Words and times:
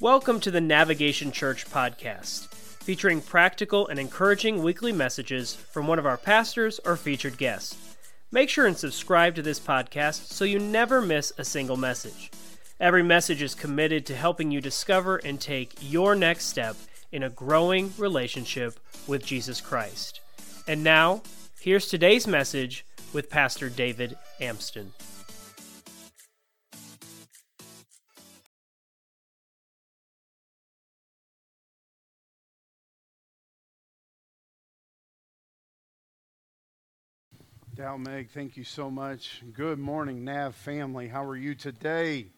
Welcome 0.00 0.38
to 0.40 0.52
the 0.52 0.60
Navigation 0.60 1.32
Church 1.32 1.68
podcast, 1.68 2.46
featuring 2.54 3.20
practical 3.20 3.88
and 3.88 3.98
encouraging 3.98 4.62
weekly 4.62 4.92
messages 4.92 5.56
from 5.56 5.88
one 5.88 5.98
of 5.98 6.06
our 6.06 6.16
pastors 6.16 6.78
or 6.84 6.94
featured 6.94 7.36
guests. 7.36 7.76
Make 8.30 8.48
sure 8.48 8.66
and 8.66 8.76
subscribe 8.76 9.34
to 9.34 9.42
this 9.42 9.58
podcast 9.58 10.28
so 10.28 10.44
you 10.44 10.60
never 10.60 11.02
miss 11.02 11.32
a 11.36 11.44
single 11.44 11.76
message. 11.76 12.30
Every 12.78 13.02
message 13.02 13.42
is 13.42 13.56
committed 13.56 14.06
to 14.06 14.14
helping 14.14 14.52
you 14.52 14.60
discover 14.60 15.16
and 15.16 15.40
take 15.40 15.74
your 15.80 16.14
next 16.14 16.44
step 16.44 16.76
in 17.10 17.24
a 17.24 17.30
growing 17.30 17.92
relationship 17.98 18.78
with 19.08 19.26
Jesus 19.26 19.60
Christ. 19.60 20.20
And 20.68 20.84
now, 20.84 21.22
here's 21.58 21.88
today's 21.88 22.28
message 22.28 22.84
with 23.12 23.30
Pastor 23.30 23.68
David 23.68 24.16
Amston. 24.40 24.90
Dal 37.78 37.96
Meg, 37.96 38.30
thank 38.30 38.56
you 38.56 38.64
so 38.64 38.90
much. 38.90 39.40
Good 39.52 39.78
morning, 39.78 40.24
Nav 40.24 40.56
family. 40.56 41.06
How 41.06 41.24
are 41.24 41.36
you 41.36 41.54
today? 41.54 42.22
Good 42.22 42.30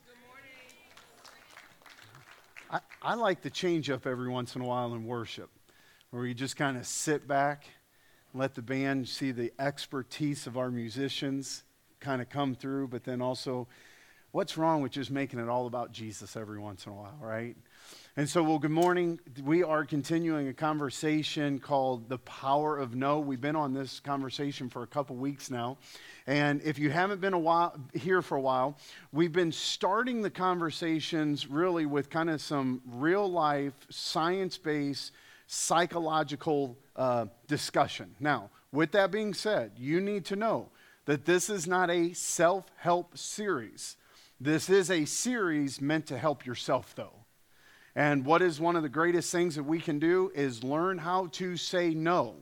I, 2.71 2.81
I 3.01 3.15
like 3.15 3.41
to 3.45 3.51
change 3.51 3.89
up 3.89 4.07
every 4.07 4.29
once 4.29 4.55
in 4.55 4.61
a 4.61 4.67
while 4.67 4.93
in 4.93 5.07
worship, 5.07 5.49
where 6.11 6.27
you 6.27 6.35
just 6.35 6.59
kind 6.59 6.77
of 6.77 6.87
sit 6.87 7.27
back, 7.27 7.65
let 8.35 8.55
the 8.55 8.61
band 8.61 9.09
see 9.09 9.33
the 9.33 9.51
expertise 9.59 10.47
of 10.47 10.59
our 10.59 10.71
musicians 10.71 11.65
kind 12.01 12.21
of 12.21 12.29
come 12.29 12.55
through, 12.55 12.89
but 12.89 13.05
then 13.05 13.23
also, 13.23 13.67
what's 14.33 14.59
wrong 14.59 14.83
with 14.83 14.93
just 14.93 15.11
making 15.11 15.39
it 15.39 15.49
all 15.49 15.67
about 15.67 15.91
Jesus 15.91 16.37
every 16.37 16.59
once 16.59 16.85
in 16.85 16.93
a 16.93 16.95
while, 16.95 17.17
right? 17.19 17.57
And 18.17 18.29
so, 18.29 18.43
well, 18.43 18.59
good 18.59 18.73
morning. 18.73 19.21
We 19.45 19.63
are 19.63 19.85
continuing 19.85 20.49
a 20.49 20.53
conversation 20.53 21.61
called 21.61 22.09
The 22.09 22.19
Power 22.19 22.77
of 22.77 22.97
No. 22.97 23.21
We've 23.21 23.41
been 23.41 23.55
on 23.55 23.73
this 23.73 24.01
conversation 24.01 24.69
for 24.69 24.83
a 24.83 24.87
couple 24.89 25.15
weeks 25.15 25.49
now. 25.49 25.79
And 26.27 26.61
if 26.63 26.77
you 26.77 26.91
haven't 26.91 27.21
been 27.21 27.35
a 27.35 27.39
while, 27.39 27.79
here 27.95 28.21
for 28.21 28.37
a 28.37 28.41
while, 28.41 28.77
we've 29.13 29.31
been 29.31 29.53
starting 29.53 30.23
the 30.23 30.31
conversations 30.31 31.47
really 31.47 31.87
with 31.87 32.11
kind 32.11 32.29
of 32.29 32.41
some 32.41 32.83
real 32.85 33.31
life, 33.31 33.75
science 33.91 34.59
based, 34.59 35.13
psychological 35.47 36.77
uh, 36.97 37.27
discussion. 37.47 38.17
Now, 38.19 38.51
with 38.73 38.91
that 38.91 39.13
being 39.13 39.35
said, 39.35 39.71
you 39.77 40.01
need 40.01 40.25
to 40.27 40.37
know 40.37 40.71
that 41.05 41.27
this 41.27 41.49
is 41.49 41.69
not 41.69 41.91
a 41.91 42.13
self 42.15 42.67
help 42.77 43.17
series. 43.17 43.97
This 44.41 44.69
is 44.69 44.91
a 44.91 45.05
series 45.05 45.81
meant 45.81 46.07
to 46.07 46.19
help 46.19 46.45
yourself, 46.45 46.93
though. 46.97 47.20
And 47.95 48.25
what 48.25 48.43
is 48.43 48.61
one 48.61 48.77
of 48.77 48.83
the 48.83 48.89
greatest 48.89 49.33
things 49.33 49.57
that 49.57 49.65
we 49.65 49.81
can 49.81 49.99
do 49.99 50.31
is 50.35 50.63
learn 50.63 50.99
how 50.99 51.27
to 51.33 51.57
say 51.57 51.91
no. 51.91 52.37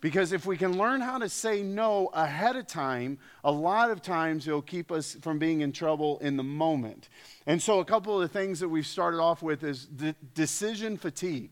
Because 0.00 0.32
if 0.32 0.46
we 0.46 0.56
can 0.56 0.78
learn 0.78 1.00
how 1.00 1.18
to 1.18 1.28
say 1.28 1.62
no 1.62 2.08
ahead 2.14 2.54
of 2.54 2.68
time, 2.68 3.18
a 3.42 3.50
lot 3.50 3.90
of 3.90 4.00
times 4.00 4.46
it'll 4.46 4.62
keep 4.62 4.92
us 4.92 5.16
from 5.20 5.40
being 5.40 5.60
in 5.60 5.72
trouble 5.72 6.18
in 6.20 6.36
the 6.36 6.44
moment. 6.44 7.08
And 7.46 7.60
so, 7.60 7.80
a 7.80 7.84
couple 7.84 8.14
of 8.14 8.20
the 8.20 8.38
things 8.38 8.60
that 8.60 8.68
we've 8.68 8.86
started 8.86 9.18
off 9.18 9.42
with 9.42 9.64
is 9.64 9.86
de- 9.86 10.14
decision 10.34 10.96
fatigue. 10.96 11.50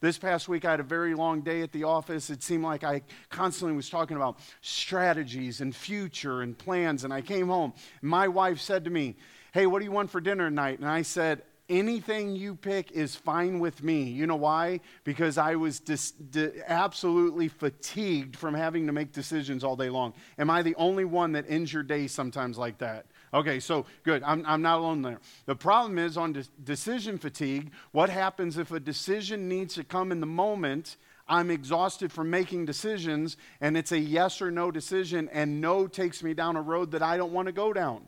This 0.00 0.16
past 0.16 0.48
week, 0.48 0.64
I 0.64 0.70
had 0.70 0.80
a 0.80 0.84
very 0.84 1.14
long 1.16 1.40
day 1.40 1.60
at 1.62 1.72
the 1.72 1.82
office. 1.82 2.30
It 2.30 2.40
seemed 2.40 2.62
like 2.62 2.84
I 2.84 3.02
constantly 3.30 3.74
was 3.74 3.90
talking 3.90 4.16
about 4.16 4.38
strategies 4.60 5.60
and 5.60 5.74
future 5.74 6.42
and 6.42 6.56
plans. 6.56 7.02
And 7.02 7.12
I 7.12 7.20
came 7.20 7.48
home. 7.48 7.72
My 8.00 8.28
wife 8.28 8.60
said 8.60 8.84
to 8.84 8.90
me, 8.90 9.16
Hey, 9.52 9.66
what 9.66 9.80
do 9.80 9.84
you 9.84 9.90
want 9.90 10.10
for 10.10 10.20
dinner 10.20 10.48
tonight? 10.48 10.78
And 10.78 10.86
I 10.86 11.02
said, 11.02 11.42
anything 11.68 12.34
you 12.34 12.54
pick 12.54 12.92
is 12.92 13.14
fine 13.14 13.58
with 13.58 13.82
me. 13.82 14.04
You 14.04 14.26
know 14.26 14.36
why? 14.36 14.80
Because 15.04 15.38
I 15.38 15.54
was 15.56 15.80
dis- 15.80 16.12
di- 16.12 16.52
absolutely 16.66 17.48
fatigued 17.48 18.36
from 18.36 18.54
having 18.54 18.86
to 18.86 18.92
make 18.92 19.12
decisions 19.12 19.64
all 19.64 19.76
day 19.76 19.90
long. 19.90 20.14
Am 20.38 20.50
I 20.50 20.62
the 20.62 20.74
only 20.76 21.04
one 21.04 21.32
that 21.32 21.44
ends 21.48 21.72
your 21.72 21.82
day 21.82 22.06
sometimes 22.06 22.58
like 22.58 22.78
that? 22.78 23.06
Okay, 23.34 23.60
so 23.60 23.84
good. 24.04 24.22
I'm, 24.22 24.44
I'm 24.46 24.62
not 24.62 24.78
alone 24.78 25.02
there. 25.02 25.20
The 25.46 25.56
problem 25.56 25.98
is 25.98 26.16
on 26.16 26.32
de- 26.32 26.44
decision 26.64 27.18
fatigue, 27.18 27.72
what 27.92 28.08
happens 28.08 28.56
if 28.56 28.70
a 28.72 28.80
decision 28.80 29.48
needs 29.48 29.74
to 29.74 29.84
come 29.84 30.12
in 30.12 30.20
the 30.20 30.26
moment? 30.26 30.96
I'm 31.28 31.50
exhausted 31.50 32.10
from 32.10 32.30
making 32.30 32.64
decisions, 32.64 33.36
and 33.60 33.76
it's 33.76 33.92
a 33.92 33.98
yes 33.98 34.40
or 34.40 34.50
no 34.50 34.70
decision, 34.70 35.28
and 35.30 35.60
no 35.60 35.86
takes 35.86 36.22
me 36.22 36.32
down 36.32 36.56
a 36.56 36.62
road 36.62 36.92
that 36.92 37.02
I 37.02 37.18
don't 37.18 37.32
want 37.32 37.46
to 37.46 37.52
go 37.52 37.74
down. 37.74 38.06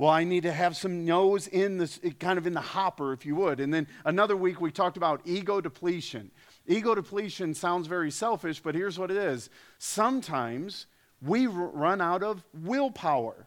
Well, 0.00 0.08
I 0.08 0.24
need 0.24 0.44
to 0.44 0.52
have 0.52 0.78
some 0.78 1.04
no's 1.04 1.46
in 1.46 1.76
this, 1.76 2.00
eh, 2.02 2.12
kind 2.18 2.38
of 2.38 2.46
in 2.46 2.54
the 2.54 2.60
hopper, 2.62 3.12
if 3.12 3.26
you 3.26 3.36
would. 3.36 3.60
And 3.60 3.74
then 3.74 3.86
another 4.06 4.34
week 4.34 4.58
we 4.58 4.70
talked 4.70 4.96
about 4.96 5.20
ego 5.26 5.60
depletion. 5.60 6.30
Ego 6.66 6.94
depletion 6.94 7.52
sounds 7.52 7.86
very 7.86 8.10
selfish, 8.10 8.60
but 8.60 8.74
here's 8.74 8.98
what 8.98 9.10
it 9.10 9.18
is. 9.18 9.50
Sometimes 9.76 10.86
we 11.20 11.46
run 11.46 12.00
out 12.00 12.22
of 12.22 12.42
willpower. 12.54 13.46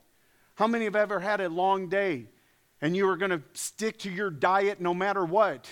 How 0.53 0.67
many 0.67 0.85
have 0.85 0.95
ever 0.95 1.19
had 1.19 1.41
a 1.41 1.49
long 1.49 1.89
day 1.89 2.27
and 2.81 2.95
you 2.95 3.07
were 3.07 3.17
going 3.17 3.31
to 3.31 3.41
stick 3.53 3.97
to 4.01 4.11
your 4.11 4.29
diet 4.29 4.79
no 4.79 4.93
matter 4.93 5.25
what? 5.25 5.67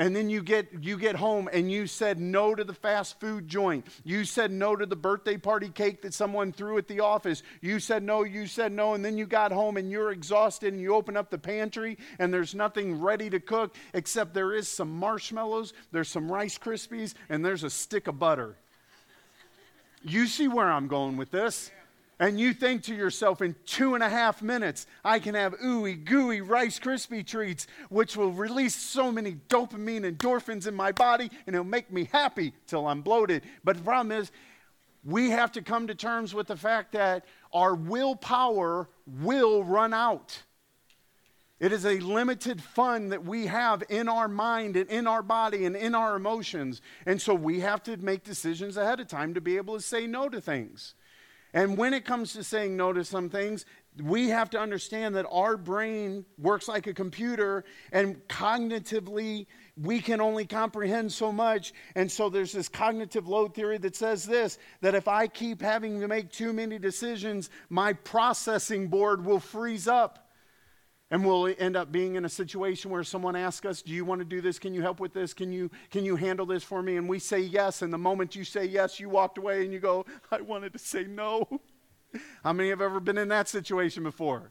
And 0.00 0.16
then 0.16 0.30
you 0.30 0.42
get 0.42 0.66
you 0.80 0.96
get 0.96 1.14
home 1.14 1.46
and 1.52 1.70
you 1.70 1.86
said 1.86 2.18
no 2.18 2.54
to 2.54 2.64
the 2.64 2.72
fast 2.72 3.20
food 3.20 3.46
joint. 3.46 3.86
You 4.02 4.24
said 4.24 4.50
no 4.50 4.74
to 4.74 4.86
the 4.86 4.96
birthday 4.96 5.36
party 5.36 5.68
cake 5.68 6.00
that 6.00 6.14
someone 6.14 6.52
threw 6.52 6.78
at 6.78 6.88
the 6.88 7.00
office. 7.00 7.42
You 7.60 7.78
said 7.78 8.02
no 8.02 8.24
you 8.24 8.46
said 8.46 8.72
no 8.72 8.94
and 8.94 9.04
then 9.04 9.18
you 9.18 9.26
got 9.26 9.52
home 9.52 9.76
and 9.76 9.90
you're 9.90 10.10
exhausted 10.10 10.72
and 10.72 10.80
you 10.80 10.94
open 10.94 11.18
up 11.18 11.30
the 11.30 11.36
pantry 11.36 11.98
and 12.18 12.32
there's 12.32 12.54
nothing 12.54 12.98
ready 12.98 13.28
to 13.28 13.38
cook 13.38 13.76
except 13.92 14.32
there 14.32 14.54
is 14.54 14.68
some 14.68 14.90
marshmallows 14.90 15.74
there's 15.92 16.08
some 16.08 16.32
rice 16.32 16.56
krispies 16.56 17.12
and 17.28 17.44
there's 17.44 17.62
a 17.62 17.70
stick 17.70 18.08
of 18.08 18.18
butter. 18.18 18.56
You 20.02 20.26
see 20.26 20.48
where 20.48 20.72
i'm 20.72 20.88
going 20.88 21.18
with 21.18 21.30
this 21.30 21.70
and 22.20 22.38
you 22.38 22.52
think 22.52 22.82
to 22.82 22.94
yourself, 22.94 23.40
in 23.40 23.56
two 23.64 23.94
and 23.94 24.04
a 24.04 24.08
half 24.08 24.42
minutes, 24.42 24.86
I 25.02 25.18
can 25.18 25.34
have 25.34 25.58
ooey 25.60 26.04
gooey 26.04 26.42
Rice 26.42 26.78
Krispie 26.78 27.26
treats, 27.26 27.66
which 27.88 28.14
will 28.14 28.30
release 28.30 28.76
so 28.76 29.10
many 29.10 29.36
dopamine 29.48 30.04
and 30.04 30.18
endorphins 30.18 30.66
in 30.66 30.74
my 30.74 30.92
body, 30.92 31.30
and 31.46 31.56
it'll 31.56 31.64
make 31.64 31.90
me 31.90 32.08
happy 32.12 32.52
till 32.66 32.86
I'm 32.86 33.00
bloated. 33.00 33.44
But 33.64 33.78
the 33.78 33.82
problem 33.82 34.12
is, 34.12 34.30
we 35.02 35.30
have 35.30 35.50
to 35.52 35.62
come 35.62 35.86
to 35.86 35.94
terms 35.94 36.34
with 36.34 36.46
the 36.46 36.58
fact 36.58 36.92
that 36.92 37.24
our 37.54 37.74
willpower 37.74 38.90
will 39.06 39.64
run 39.64 39.94
out. 39.94 40.42
It 41.58 41.72
is 41.72 41.86
a 41.86 42.00
limited 42.00 42.62
fund 42.62 43.12
that 43.12 43.24
we 43.24 43.46
have 43.46 43.82
in 43.88 44.10
our 44.10 44.28
mind 44.28 44.76
and 44.76 44.90
in 44.90 45.06
our 45.06 45.22
body 45.22 45.64
and 45.64 45.74
in 45.74 45.94
our 45.94 46.16
emotions. 46.16 46.82
And 47.06 47.20
so 47.20 47.34
we 47.34 47.60
have 47.60 47.82
to 47.84 47.96
make 47.96 48.24
decisions 48.24 48.76
ahead 48.76 49.00
of 49.00 49.08
time 49.08 49.32
to 49.32 49.40
be 49.40 49.56
able 49.56 49.76
to 49.76 49.82
say 49.82 50.06
no 50.06 50.28
to 50.28 50.40
things. 50.40 50.94
And 51.52 51.76
when 51.76 51.94
it 51.94 52.04
comes 52.04 52.32
to 52.34 52.44
saying 52.44 52.76
no 52.76 52.92
to 52.92 53.04
some 53.04 53.28
things, 53.28 53.64
we 54.00 54.28
have 54.28 54.50
to 54.50 54.58
understand 54.58 55.16
that 55.16 55.26
our 55.30 55.56
brain 55.56 56.24
works 56.38 56.68
like 56.68 56.86
a 56.86 56.94
computer 56.94 57.64
and 57.92 58.16
cognitively 58.28 59.46
we 59.76 60.00
can 60.00 60.20
only 60.20 60.44
comprehend 60.44 61.12
so 61.12 61.32
much. 61.32 61.72
And 61.94 62.10
so 62.10 62.28
there's 62.28 62.52
this 62.52 62.68
cognitive 62.68 63.26
load 63.26 63.54
theory 63.54 63.78
that 63.78 63.96
says 63.96 64.26
this 64.26 64.58
that 64.80 64.94
if 64.94 65.08
I 65.08 65.26
keep 65.26 65.62
having 65.62 66.00
to 66.00 66.08
make 66.08 66.30
too 66.30 66.52
many 66.52 66.78
decisions, 66.78 67.50
my 67.68 67.92
processing 67.92 68.88
board 68.88 69.24
will 69.24 69.40
freeze 69.40 69.88
up. 69.88 70.29
And 71.10 71.26
we'll 71.26 71.52
end 71.58 71.76
up 71.76 71.90
being 71.90 72.14
in 72.14 72.24
a 72.24 72.28
situation 72.28 72.90
where 72.90 73.02
someone 73.02 73.34
asks 73.34 73.66
us, 73.66 73.82
Do 73.82 73.92
you 73.92 74.04
want 74.04 74.20
to 74.20 74.24
do 74.24 74.40
this? 74.40 74.60
Can 74.60 74.74
you 74.74 74.82
help 74.82 75.00
with 75.00 75.12
this? 75.12 75.34
Can 75.34 75.50
you, 75.50 75.70
can 75.90 76.04
you 76.04 76.14
handle 76.14 76.46
this 76.46 76.62
for 76.62 76.82
me? 76.82 76.96
And 76.96 77.08
we 77.08 77.18
say 77.18 77.40
yes. 77.40 77.82
And 77.82 77.92
the 77.92 77.98
moment 77.98 78.36
you 78.36 78.44
say 78.44 78.64
yes, 78.64 79.00
you 79.00 79.08
walked 79.08 79.36
away 79.36 79.64
and 79.64 79.72
you 79.72 79.80
go, 79.80 80.06
I 80.30 80.40
wanted 80.40 80.72
to 80.72 80.78
say 80.78 81.04
no. 81.04 81.48
How 82.44 82.52
many 82.52 82.68
have 82.70 82.80
ever 82.80 83.00
been 83.00 83.18
in 83.18 83.28
that 83.28 83.48
situation 83.48 84.04
before? 84.04 84.50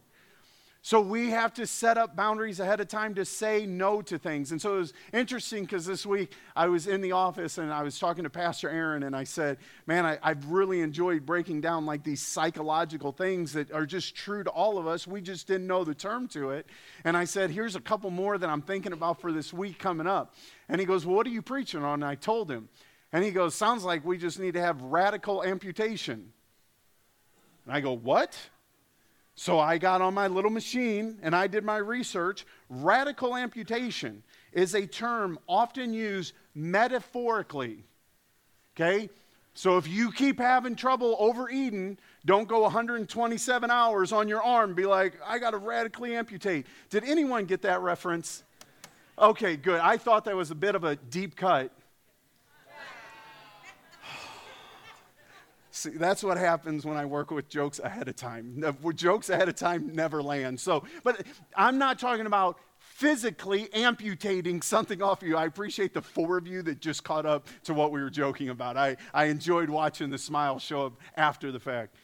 So 0.81 1.01
we 1.01 1.31
have 1.31 1.53
to 1.55 1.67
set 1.67 1.97
up 1.97 2.15
boundaries 2.15 2.61
ahead 2.61 2.79
of 2.79 2.87
time 2.87 3.13
to 3.15 3.25
say 3.25 3.65
no 3.65 4.01
to 4.03 4.17
things. 4.17 4.53
And 4.53 4.61
so 4.61 4.75
it 4.75 4.79
was 4.79 4.93
interesting 5.13 5.63
because 5.63 5.85
this 5.85 6.05
week 6.05 6.31
I 6.55 6.67
was 6.67 6.87
in 6.87 7.01
the 7.01 7.11
office 7.11 7.57
and 7.57 7.71
I 7.71 7.83
was 7.83 7.99
talking 7.99 8.23
to 8.23 8.29
Pastor 8.29 8.69
Aaron 8.69 9.03
and 9.03 9.13
I 9.13 9.25
said, 9.25 9.57
Man, 9.87 10.05
I, 10.05 10.17
have 10.23 10.45
really 10.45 10.79
enjoyed 10.79 11.25
breaking 11.25 11.59
down 11.59 11.85
like 11.85 12.03
these 12.03 12.21
psychological 12.21 13.11
things 13.11 13.51
that 13.53 13.73
are 13.73 13.85
just 13.85 14.15
true 14.15 14.41
to 14.41 14.49
all 14.49 14.77
of 14.77 14.87
us. 14.87 15.05
We 15.05 15.19
just 15.19 15.47
didn't 15.47 15.67
know 15.67 15.83
the 15.83 15.93
term 15.93 16.29
to 16.29 16.51
it. 16.51 16.65
And 17.03 17.17
I 17.17 17.25
said, 17.25 17.51
Here's 17.51 17.75
a 17.75 17.81
couple 17.81 18.09
more 18.09 18.37
that 18.37 18.49
I'm 18.49 18.61
thinking 18.61 18.93
about 18.93 19.19
for 19.19 19.33
this 19.33 19.51
week 19.51 19.79
coming 19.79 20.07
up. 20.07 20.33
And 20.69 20.79
he 20.79 20.87
goes, 20.87 21.05
Well, 21.05 21.17
what 21.17 21.27
are 21.27 21.31
you 21.31 21.41
preaching 21.41 21.83
on? 21.83 21.95
And 21.95 22.05
I 22.05 22.15
told 22.15 22.49
him. 22.49 22.69
And 23.11 23.21
he 23.21 23.31
goes, 23.31 23.53
Sounds 23.53 23.83
like 23.83 24.05
we 24.05 24.17
just 24.17 24.39
need 24.39 24.53
to 24.53 24.61
have 24.61 24.81
radical 24.81 25.43
amputation. 25.43 26.31
And 27.65 27.73
I 27.75 27.81
go, 27.81 27.91
What? 27.91 28.37
So 29.39 29.57
I 29.57 29.77
got 29.77 30.01
on 30.01 30.13
my 30.13 30.27
little 30.27 30.51
machine 30.51 31.17
and 31.21 31.33
I 31.33 31.47
did 31.47 31.63
my 31.63 31.77
research. 31.77 32.45
Radical 32.67 33.37
amputation 33.37 34.21
is 34.51 34.75
a 34.75 34.85
term 34.85 35.39
often 35.47 35.93
used 35.93 36.33
metaphorically. 36.53 37.85
Okay? 38.75 39.09
So 39.53 39.77
if 39.77 39.87
you 39.87 40.11
keep 40.11 40.41
having 40.41 40.75
trouble 40.75 41.15
overeating, 41.19 41.99
don't 42.25 42.49
go 42.49 42.63
127 42.63 43.71
hours 43.71 44.11
on 44.11 44.27
your 44.27 44.43
arm. 44.43 44.73
Be 44.73 44.85
like, 44.85 45.13
I 45.25 45.39
got 45.39 45.51
to 45.51 45.57
radically 45.57 46.17
amputate. 46.17 46.65
Did 46.89 47.05
anyone 47.05 47.45
get 47.45 47.61
that 47.61 47.79
reference? 47.79 48.43
Okay, 49.17 49.55
good. 49.55 49.79
I 49.79 49.95
thought 49.95 50.25
that 50.25 50.35
was 50.35 50.51
a 50.51 50.55
bit 50.55 50.75
of 50.75 50.83
a 50.83 50.97
deep 50.97 51.37
cut. 51.37 51.71
See, 55.79 55.91
that's 55.91 56.23
what 56.23 56.37
happens 56.37 56.85
when 56.85 56.97
I 56.97 57.05
work 57.05 57.31
with 57.31 57.47
jokes 57.47 57.79
ahead 57.79 58.09
of 58.09 58.17
time. 58.17 58.61
Jokes 58.95 59.29
ahead 59.29 59.47
of 59.47 59.55
time 59.55 59.95
never 59.95 60.21
land. 60.21 60.59
So, 60.59 60.83
but 61.05 61.25
I'm 61.55 61.77
not 61.77 61.97
talking 61.99 62.25
about 62.25 62.59
physically 62.79 63.73
amputating 63.73 64.61
something 64.61 65.01
off 65.01 65.23
you. 65.23 65.37
I 65.37 65.45
appreciate 65.45 65.93
the 65.93 66.01
four 66.01 66.37
of 66.37 66.45
you 66.47 66.61
that 66.63 66.81
just 66.81 67.05
caught 67.05 67.25
up 67.25 67.47
to 67.63 67.73
what 67.73 67.93
we 67.93 68.01
were 68.01 68.09
joking 68.09 68.49
about. 68.49 68.75
I, 68.75 68.97
I 69.13 69.25
enjoyed 69.25 69.69
watching 69.69 70.09
the 70.09 70.17
smile 70.17 70.59
show 70.59 70.87
up 70.87 70.93
after 71.15 71.49
the 71.49 71.61
fact. 71.61 71.95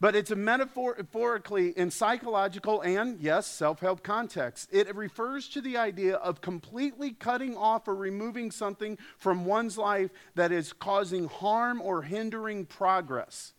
But 0.00 0.14
it's 0.14 0.30
a 0.30 0.36
metaphorically 0.36 1.70
in 1.70 1.90
psychological 1.90 2.82
and, 2.82 3.20
yes, 3.20 3.46
self 3.46 3.80
help 3.80 4.04
context. 4.04 4.68
It 4.72 4.94
refers 4.94 5.48
to 5.50 5.60
the 5.60 5.76
idea 5.76 6.16
of 6.16 6.40
completely 6.40 7.10
cutting 7.10 7.56
off 7.56 7.88
or 7.88 7.96
removing 7.96 8.52
something 8.52 8.96
from 9.18 9.44
one's 9.44 9.76
life 9.76 10.10
that 10.36 10.52
is 10.52 10.72
causing 10.72 11.26
harm 11.26 11.82
or 11.82 12.02
hindering 12.02 12.64
progress. 12.64 13.54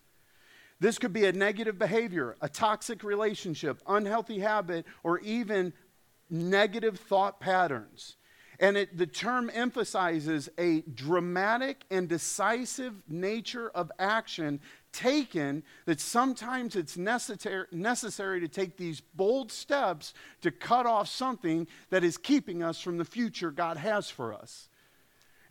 This 0.79 0.97
could 0.97 1.11
be 1.11 1.25
a 1.25 1.33
negative 1.33 1.77
behavior, 1.77 2.37
a 2.41 2.47
toxic 2.47 3.03
relationship, 3.03 3.81
unhealthy 3.85 4.39
habit, 4.39 4.85
or 5.03 5.19
even 5.19 5.73
negative 6.29 6.99
thought 6.99 7.41
patterns. 7.41 8.15
And 8.61 8.75
it, 8.75 8.97
the 8.97 9.07
term 9.07 9.49
emphasizes 9.53 10.49
a 10.57 10.81
dramatic 10.81 11.85
and 11.89 12.09
decisive 12.09 12.93
nature 13.07 13.69
of 13.69 13.91
action 13.99 14.59
taken 14.99 15.63
that 15.85 16.01
sometimes 16.01 16.75
it's 16.75 16.97
necessary, 16.97 17.65
necessary 17.71 18.41
to 18.41 18.47
take 18.49 18.75
these 18.75 18.99
bold 18.99 19.49
steps 19.49 20.13
to 20.41 20.51
cut 20.51 20.85
off 20.85 21.07
something 21.07 21.67
that 21.89 22.03
is 22.03 22.17
keeping 22.17 22.61
us 22.61 22.81
from 22.81 22.97
the 22.97 23.05
future 23.05 23.49
God 23.49 23.77
has 23.77 24.09
for 24.09 24.33
us. 24.33 24.67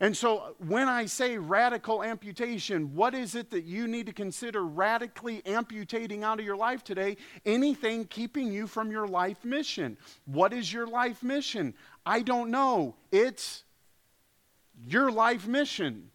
And 0.01 0.15
so, 0.15 0.55
when 0.59 0.87
I 0.87 1.07
say 1.07 1.37
radical 1.37 2.03
amputation, 2.03 2.95
what 2.95 3.13
is 3.13 3.35
it 3.35 3.49
that 3.51 3.65
you 3.65 3.85
need 3.87 4.05
to 4.05 4.13
consider 4.13 4.63
radically 4.63 5.45
amputating 5.45 6.23
out 6.23 6.39
of 6.39 6.45
your 6.45 6.55
life 6.55 6.83
today? 6.83 7.17
Anything 7.45 8.05
keeping 8.05 8.53
you 8.53 8.65
from 8.65 8.91
your 8.91 9.07
life 9.07 9.43
mission. 9.43 9.97
What 10.25 10.53
is 10.53 10.71
your 10.71 10.87
life 10.87 11.21
mission? 11.21 11.73
I 12.05 12.21
don't 12.21 12.49
know. 12.49 12.95
It's 13.11 13.63
your 14.85 15.11
life 15.11 15.47
mission. 15.47 16.11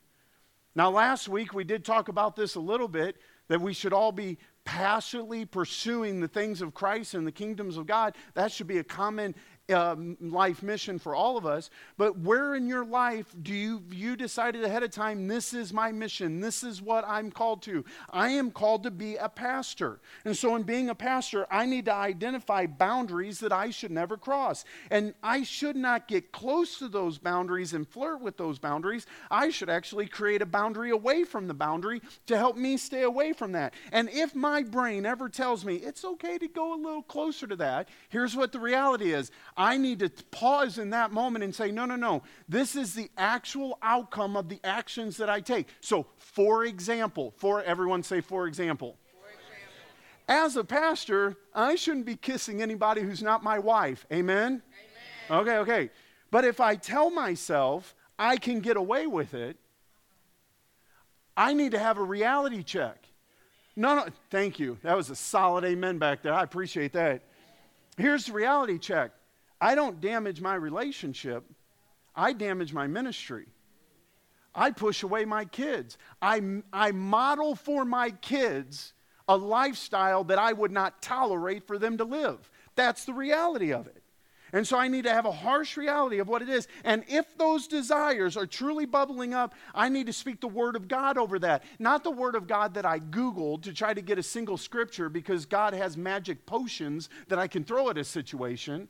Now, 0.76 0.90
last 0.90 1.28
week 1.28 1.54
we 1.54 1.64
did 1.64 1.84
talk 1.84 2.08
about 2.08 2.34
this 2.34 2.56
a 2.56 2.60
little 2.60 2.88
bit 2.88 3.16
that 3.48 3.60
we 3.60 3.72
should 3.72 3.92
all 3.92 4.12
be 4.12 4.38
passionately 4.64 5.44
pursuing 5.44 6.20
the 6.20 6.28
things 6.28 6.62
of 6.62 6.74
Christ 6.74 7.14
and 7.14 7.26
the 7.26 7.32
kingdoms 7.32 7.76
of 7.76 7.86
God. 7.86 8.16
That 8.34 8.50
should 8.50 8.66
be 8.66 8.78
a 8.78 8.84
common 8.84 9.34
uh, 9.72 9.96
life 10.20 10.62
mission 10.62 10.98
for 10.98 11.14
all 11.14 11.36
of 11.36 11.46
us. 11.46 11.70
But 11.96 12.18
where 12.18 12.54
in 12.54 12.66
your 12.66 12.84
life 12.84 13.34
do 13.42 13.52
you, 13.52 13.82
you 13.90 14.16
decided 14.16 14.64
ahead 14.64 14.82
of 14.82 14.90
time, 14.90 15.26
this 15.26 15.54
is 15.54 15.72
my 15.72 15.92
mission, 15.92 16.40
this 16.40 16.62
is 16.62 16.82
what 16.82 17.04
I'm 17.06 17.30
called 17.30 17.62
to? 17.62 17.84
I 18.10 18.30
am 18.30 18.50
called 18.50 18.82
to 18.82 18.90
be 18.90 19.16
a 19.16 19.28
pastor. 19.28 20.00
And 20.24 20.36
so, 20.36 20.56
in 20.56 20.62
being 20.62 20.90
a 20.90 20.94
pastor, 20.94 21.46
I 21.50 21.66
need 21.66 21.86
to 21.86 21.94
identify 21.94 22.66
boundaries 22.66 23.40
that 23.40 23.52
I 23.52 23.70
should 23.70 23.90
never 23.90 24.16
cross. 24.16 24.64
And 24.90 25.14
I 25.22 25.42
should 25.42 25.76
not 25.76 26.08
get 26.08 26.32
close 26.32 26.78
to 26.78 26.88
those 26.88 27.18
boundaries 27.18 27.72
and 27.72 27.88
flirt 27.88 28.20
with 28.20 28.36
those 28.36 28.58
boundaries. 28.58 29.06
I 29.30 29.50
should 29.50 29.70
actually 29.70 30.06
create 30.06 30.42
a 30.42 30.46
boundary 30.46 30.90
away 30.90 31.24
from 31.24 31.48
the 31.48 31.54
boundary 31.54 32.02
to 32.26 32.36
help 32.36 32.56
me 32.56 32.76
stay 32.76 33.02
away 33.02 33.32
from 33.32 33.52
that. 33.52 33.74
And 33.92 34.08
if 34.10 34.34
my 34.34 34.62
brain 34.62 35.06
ever 35.06 35.28
tells 35.28 35.64
me 35.64 35.76
it's 35.76 36.04
okay 36.04 36.38
to 36.38 36.48
go 36.48 36.74
a 36.74 36.76
little 36.76 37.02
closer 37.02 37.46
to 37.46 37.56
that, 37.56 37.88
here's 38.08 38.36
what 38.36 38.52
the 38.52 38.60
reality 38.60 39.12
is 39.12 39.30
I 39.56 39.76
need 39.76 40.00
to 40.00 40.10
pause 40.30 40.78
in 40.78 40.90
that 40.90 41.12
moment 41.12 41.44
and 41.44 41.54
say, 41.54 41.70
no, 41.70 41.84
no, 41.84 41.94
no. 41.94 42.22
This 42.48 42.74
is 42.74 42.94
the 42.94 43.08
actual 43.16 43.78
outcome 43.82 44.36
of 44.36 44.48
the 44.48 44.58
actions 44.64 45.16
that 45.18 45.30
I 45.30 45.40
take. 45.40 45.68
So, 45.80 46.06
for 46.18 46.64
example, 46.64 47.32
for 47.36 47.62
everyone 47.62 48.02
say, 48.02 48.20
for 48.20 48.46
example. 48.46 48.96
As 50.28 50.56
a 50.56 50.64
pastor, 50.64 51.36
I 51.54 51.74
shouldn't 51.74 52.06
be 52.06 52.16
kissing 52.16 52.62
anybody 52.62 53.02
who's 53.02 53.22
not 53.22 53.44
my 53.44 53.58
wife. 53.58 54.06
Amen? 54.12 54.62
Amen? 55.30 55.42
Okay, 55.42 55.56
okay. 55.58 55.90
But 56.30 56.44
if 56.44 56.60
I 56.60 56.76
tell 56.76 57.10
myself 57.10 57.94
I 58.18 58.38
can 58.38 58.60
get 58.60 58.76
away 58.76 59.06
with 59.06 59.34
it, 59.34 59.56
I 61.36 61.52
need 61.52 61.72
to 61.72 61.78
have 61.78 61.98
a 61.98 62.02
reality 62.02 62.62
check. 62.62 62.96
No, 63.76 63.94
no, 63.96 64.06
thank 64.30 64.58
you. 64.58 64.78
That 64.82 64.96
was 64.96 65.10
a 65.10 65.16
solid 65.16 65.64
amen 65.64 65.98
back 65.98 66.22
there. 66.22 66.32
I 66.32 66.42
appreciate 66.42 66.92
that. 66.92 67.22
Here's 67.96 68.26
the 68.26 68.32
reality 68.32 68.78
check 68.78 69.12
I 69.60 69.74
don't 69.74 70.00
damage 70.00 70.40
my 70.40 70.54
relationship, 70.54 71.44
I 72.14 72.32
damage 72.32 72.72
my 72.72 72.86
ministry. 72.86 73.46
I 74.54 74.70
push 74.70 75.02
away 75.02 75.24
my 75.24 75.46
kids. 75.46 75.98
I, 76.22 76.60
I 76.72 76.92
model 76.92 77.56
for 77.56 77.84
my 77.84 78.10
kids 78.10 78.92
a 79.26 79.36
lifestyle 79.36 80.24
that 80.24 80.38
I 80.38 80.52
would 80.52 80.70
not 80.70 81.02
tolerate 81.02 81.66
for 81.66 81.78
them 81.78 81.98
to 81.98 82.04
live. 82.04 82.50
That's 82.76 83.04
the 83.04 83.14
reality 83.14 83.72
of 83.72 83.86
it. 83.86 84.02
And 84.52 84.64
so 84.64 84.78
I 84.78 84.86
need 84.86 85.02
to 85.02 85.12
have 85.12 85.26
a 85.26 85.32
harsh 85.32 85.76
reality 85.76 86.20
of 86.20 86.28
what 86.28 86.40
it 86.40 86.48
is. 86.48 86.68
And 86.84 87.02
if 87.08 87.36
those 87.36 87.66
desires 87.66 88.36
are 88.36 88.46
truly 88.46 88.86
bubbling 88.86 89.34
up, 89.34 89.52
I 89.74 89.88
need 89.88 90.06
to 90.06 90.12
speak 90.12 90.40
the 90.40 90.46
Word 90.46 90.76
of 90.76 90.86
God 90.86 91.18
over 91.18 91.40
that. 91.40 91.64
Not 91.80 92.04
the 92.04 92.12
Word 92.12 92.36
of 92.36 92.46
God 92.46 92.74
that 92.74 92.86
I 92.86 93.00
Googled 93.00 93.62
to 93.62 93.72
try 93.72 93.92
to 93.92 94.00
get 94.00 94.16
a 94.16 94.22
single 94.22 94.56
scripture 94.56 95.08
because 95.08 95.44
God 95.44 95.74
has 95.74 95.96
magic 95.96 96.46
potions 96.46 97.08
that 97.26 97.38
I 97.40 97.48
can 97.48 97.64
throw 97.64 97.90
at 97.90 97.98
a 97.98 98.04
situation. 98.04 98.86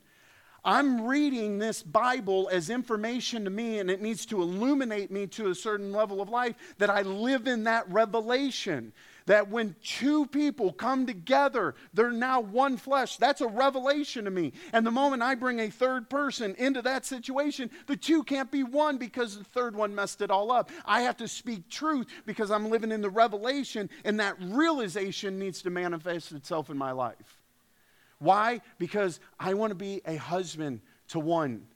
I'm 0.65 1.05
reading 1.05 1.59
this 1.59 1.83
Bible 1.83 2.49
as 2.51 2.71
information 2.71 3.43
to 3.43 3.51
me, 3.51 3.77
and 3.77 3.91
it 3.91 4.01
needs 4.01 4.25
to 4.25 4.41
illuminate 4.41 5.11
me 5.11 5.27
to 5.27 5.49
a 5.49 5.55
certain 5.55 5.91
level 5.91 6.21
of 6.21 6.29
life 6.29 6.55
that 6.79 6.89
I 6.89 7.03
live 7.03 7.45
in 7.45 7.65
that 7.65 7.87
revelation. 7.91 8.91
That 9.27 9.49
when 9.49 9.75
two 9.83 10.25
people 10.25 10.73
come 10.73 11.05
together, 11.05 11.75
they're 11.93 12.11
now 12.11 12.41
one 12.41 12.77
flesh. 12.77 13.17
That's 13.17 13.41
a 13.41 13.47
revelation 13.47 14.25
to 14.25 14.31
me. 14.31 14.53
And 14.73 14.85
the 14.85 14.91
moment 14.91 15.21
I 15.21 15.35
bring 15.35 15.59
a 15.59 15.69
third 15.69 16.09
person 16.09 16.55
into 16.57 16.81
that 16.83 17.05
situation, 17.05 17.69
the 17.85 17.97
two 17.97 18.23
can't 18.23 18.51
be 18.51 18.63
one 18.63 18.97
because 18.97 19.37
the 19.37 19.43
third 19.43 19.75
one 19.75 19.93
messed 19.93 20.21
it 20.21 20.31
all 20.31 20.51
up. 20.51 20.71
I 20.85 21.01
have 21.01 21.17
to 21.17 21.27
speak 21.27 21.69
truth 21.69 22.07
because 22.25 22.49
I'm 22.49 22.69
living 22.69 22.91
in 22.91 23.01
the 23.01 23.09
revelation, 23.09 23.89
and 24.03 24.19
that 24.19 24.35
realization 24.39 25.37
needs 25.37 25.61
to 25.63 25.69
manifest 25.69 26.31
itself 26.31 26.69
in 26.71 26.77
my 26.77 26.91
life. 26.91 27.44
Why? 28.19 28.61
Because 28.77 29.19
I 29.39 29.53
want 29.53 29.71
to 29.71 29.75
be 29.75 30.01
a 30.05 30.15
husband 30.15 30.81
to 31.09 31.19
one. 31.19 31.67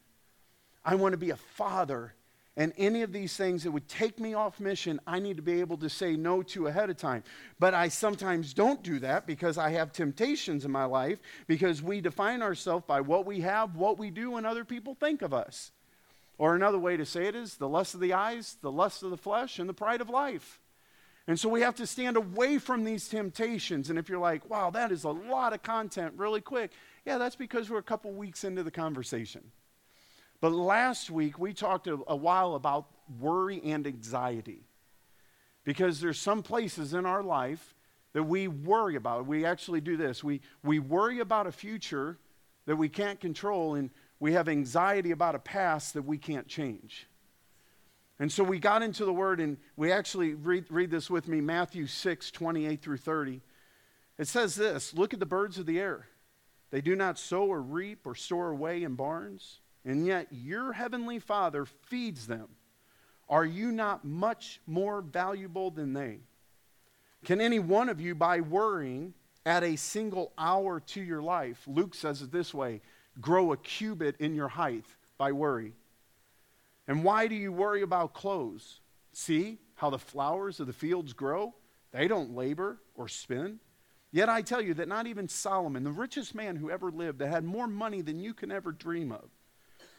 I 0.83 0.95
want 0.95 1.13
to 1.13 1.17
be 1.17 1.31
a 1.31 1.35
father. 1.35 2.13
And 2.57 2.73
any 2.77 3.03
of 3.03 3.13
these 3.13 3.37
things 3.37 3.63
that 3.63 3.71
would 3.71 3.87
take 3.87 4.19
me 4.19 4.33
off 4.33 4.59
mission, 4.59 4.99
I 5.07 5.19
need 5.19 5.37
to 5.37 5.41
be 5.41 5.61
able 5.61 5.77
to 5.77 5.89
say 5.89 6.17
no 6.17 6.41
to 6.43 6.67
ahead 6.67 6.89
of 6.89 6.97
time. 6.97 7.23
But 7.57 7.73
I 7.73 7.87
sometimes 7.87 8.53
don't 8.53 8.83
do 8.83 8.99
that 8.99 9.25
because 9.25 9.57
I 9.57 9.69
have 9.69 9.93
temptations 9.93 10.65
in 10.65 10.71
my 10.71 10.83
life 10.83 11.19
because 11.47 11.81
we 11.81 12.01
define 12.01 12.41
ourselves 12.41 12.83
by 12.85 12.99
what 12.99 13.25
we 13.25 13.41
have, 13.41 13.75
what 13.75 13.97
we 13.97 14.09
do, 14.09 14.35
and 14.35 14.45
other 14.45 14.65
people 14.65 14.93
think 14.93 15.21
of 15.21 15.33
us. 15.33 15.71
Or 16.37 16.55
another 16.55 16.79
way 16.79 16.97
to 16.97 17.05
say 17.05 17.27
it 17.27 17.35
is 17.35 17.55
the 17.55 17.69
lust 17.69 17.93
of 17.93 17.99
the 17.99 18.13
eyes, 18.13 18.57
the 18.61 18.71
lust 18.71 19.03
of 19.03 19.11
the 19.11 19.17
flesh, 19.17 19.59
and 19.59 19.69
the 19.69 19.73
pride 19.73 20.01
of 20.01 20.09
life. 20.09 20.59
And 21.29 21.39
so 21.39 21.47
we 21.47 21.61
have 21.61 21.75
to 21.75 21.85
stand 21.85 22.17
away 22.17 22.57
from 22.57 22.83
these 22.83 23.07
temptations. 23.07 23.91
And 23.91 23.99
if 23.99 24.09
you're 24.09 24.17
like, 24.17 24.49
wow, 24.49 24.71
that 24.71 24.91
is 24.91 25.03
a 25.03 25.11
lot 25.11 25.53
of 25.53 25.61
content 25.61 26.15
really 26.17 26.41
quick, 26.41 26.71
yeah, 27.05 27.19
that's 27.19 27.35
because 27.35 27.69
we're 27.69 27.77
a 27.77 27.83
couple 27.83 28.11
weeks 28.11 28.43
into 28.43 28.63
the 28.63 28.71
conversation. 28.71 29.43
But 30.41 30.53
last 30.53 31.11
week 31.11 31.37
we 31.37 31.53
talked 31.53 31.85
a, 31.85 31.99
a 32.07 32.15
while 32.15 32.55
about 32.55 32.87
worry 33.19 33.61
and 33.63 33.85
anxiety. 33.85 34.63
Because 35.65 35.99
there's 35.99 36.17
some 36.17 36.41
places 36.41 36.95
in 36.95 37.05
our 37.05 37.21
life 37.21 37.75
that 38.13 38.23
we 38.23 38.47
worry 38.47 38.95
about. 38.95 39.27
We 39.27 39.45
actually 39.45 39.81
do 39.81 39.97
this. 39.97 40.23
We, 40.23 40.41
we 40.63 40.79
worry 40.79 41.19
about 41.19 41.45
a 41.45 41.51
future 41.51 42.17
that 42.65 42.75
we 42.75 42.89
can't 42.89 43.19
control, 43.19 43.75
and 43.75 43.91
we 44.19 44.33
have 44.33 44.49
anxiety 44.49 45.11
about 45.11 45.35
a 45.35 45.39
past 45.39 45.93
that 45.93 46.01
we 46.01 46.17
can't 46.17 46.47
change. 46.47 47.05
And 48.19 48.31
so 48.31 48.43
we 48.43 48.59
got 48.59 48.83
into 48.83 49.05
the 49.05 49.13
word, 49.13 49.39
and 49.39 49.57
we 49.77 49.91
actually 49.93 50.33
read, 50.33 50.65
read 50.69 50.91
this 50.91 51.09
with 51.09 51.27
me 51.27 51.39
Matthew 51.39 51.87
6, 51.87 52.31
28 52.31 52.81
through 52.81 52.97
30. 52.97 53.41
It 54.17 54.27
says 54.27 54.55
this 54.55 54.93
Look 54.93 55.13
at 55.13 55.19
the 55.19 55.25
birds 55.25 55.57
of 55.57 55.65
the 55.65 55.79
air. 55.79 56.07
They 56.71 56.81
do 56.81 56.95
not 56.95 57.17
sow 57.17 57.45
or 57.45 57.61
reap 57.61 58.05
or 58.05 58.13
store 58.13 58.51
away 58.51 58.83
in 58.83 58.95
barns, 58.95 59.61
and 59.85 60.05
yet 60.05 60.27
your 60.31 60.73
heavenly 60.73 61.19
Father 61.19 61.65
feeds 61.65 62.27
them. 62.27 62.49
Are 63.29 63.45
you 63.45 63.71
not 63.71 64.05
much 64.05 64.59
more 64.67 65.01
valuable 65.01 65.71
than 65.71 65.93
they? 65.93 66.19
Can 67.23 67.41
any 67.41 67.59
one 67.59 67.89
of 67.89 68.01
you, 68.01 68.15
by 68.15 68.41
worrying, 68.41 69.13
add 69.45 69.63
a 69.63 69.77
single 69.77 70.33
hour 70.37 70.79
to 70.79 71.01
your 71.01 71.21
life? 71.21 71.61
Luke 71.67 71.95
says 71.95 72.21
it 72.21 72.31
this 72.31 72.53
way 72.53 72.81
grow 73.19 73.51
a 73.51 73.57
cubit 73.57 74.15
in 74.19 74.35
your 74.35 74.47
height 74.47 74.85
by 75.17 75.31
worry. 75.31 75.73
And 76.89 77.03
why 77.03 77.27
do 77.27 77.35
you 77.35 77.51
worry 77.51 77.83
about 77.83 78.13
clothes? 78.13 78.79
See 79.13 79.59
how 79.75 79.91
the 79.91 79.99
flowers 79.99 80.59
of 80.59 80.65
the 80.65 80.73
fields 80.73 81.13
grow? 81.13 81.53
They 81.91 82.07
don't 82.07 82.35
labor 82.35 82.79
or 82.95 83.07
spin. 83.07 83.59
Yet 84.11 84.27
I 84.27 84.41
tell 84.41 84.59
you 84.59 84.73
that 84.73 84.87
not 84.87 85.05
even 85.05 85.27
Solomon, 85.27 85.83
the 85.83 85.91
richest 85.91 86.33
man 86.33 86.55
who 86.55 86.71
ever 86.71 86.89
lived, 86.89 87.19
that 87.19 87.29
had 87.29 87.43
more 87.43 87.67
money 87.67 88.01
than 88.01 88.19
you 88.19 88.33
can 88.33 88.51
ever 88.51 88.71
dream 88.71 89.11
of, 89.11 89.29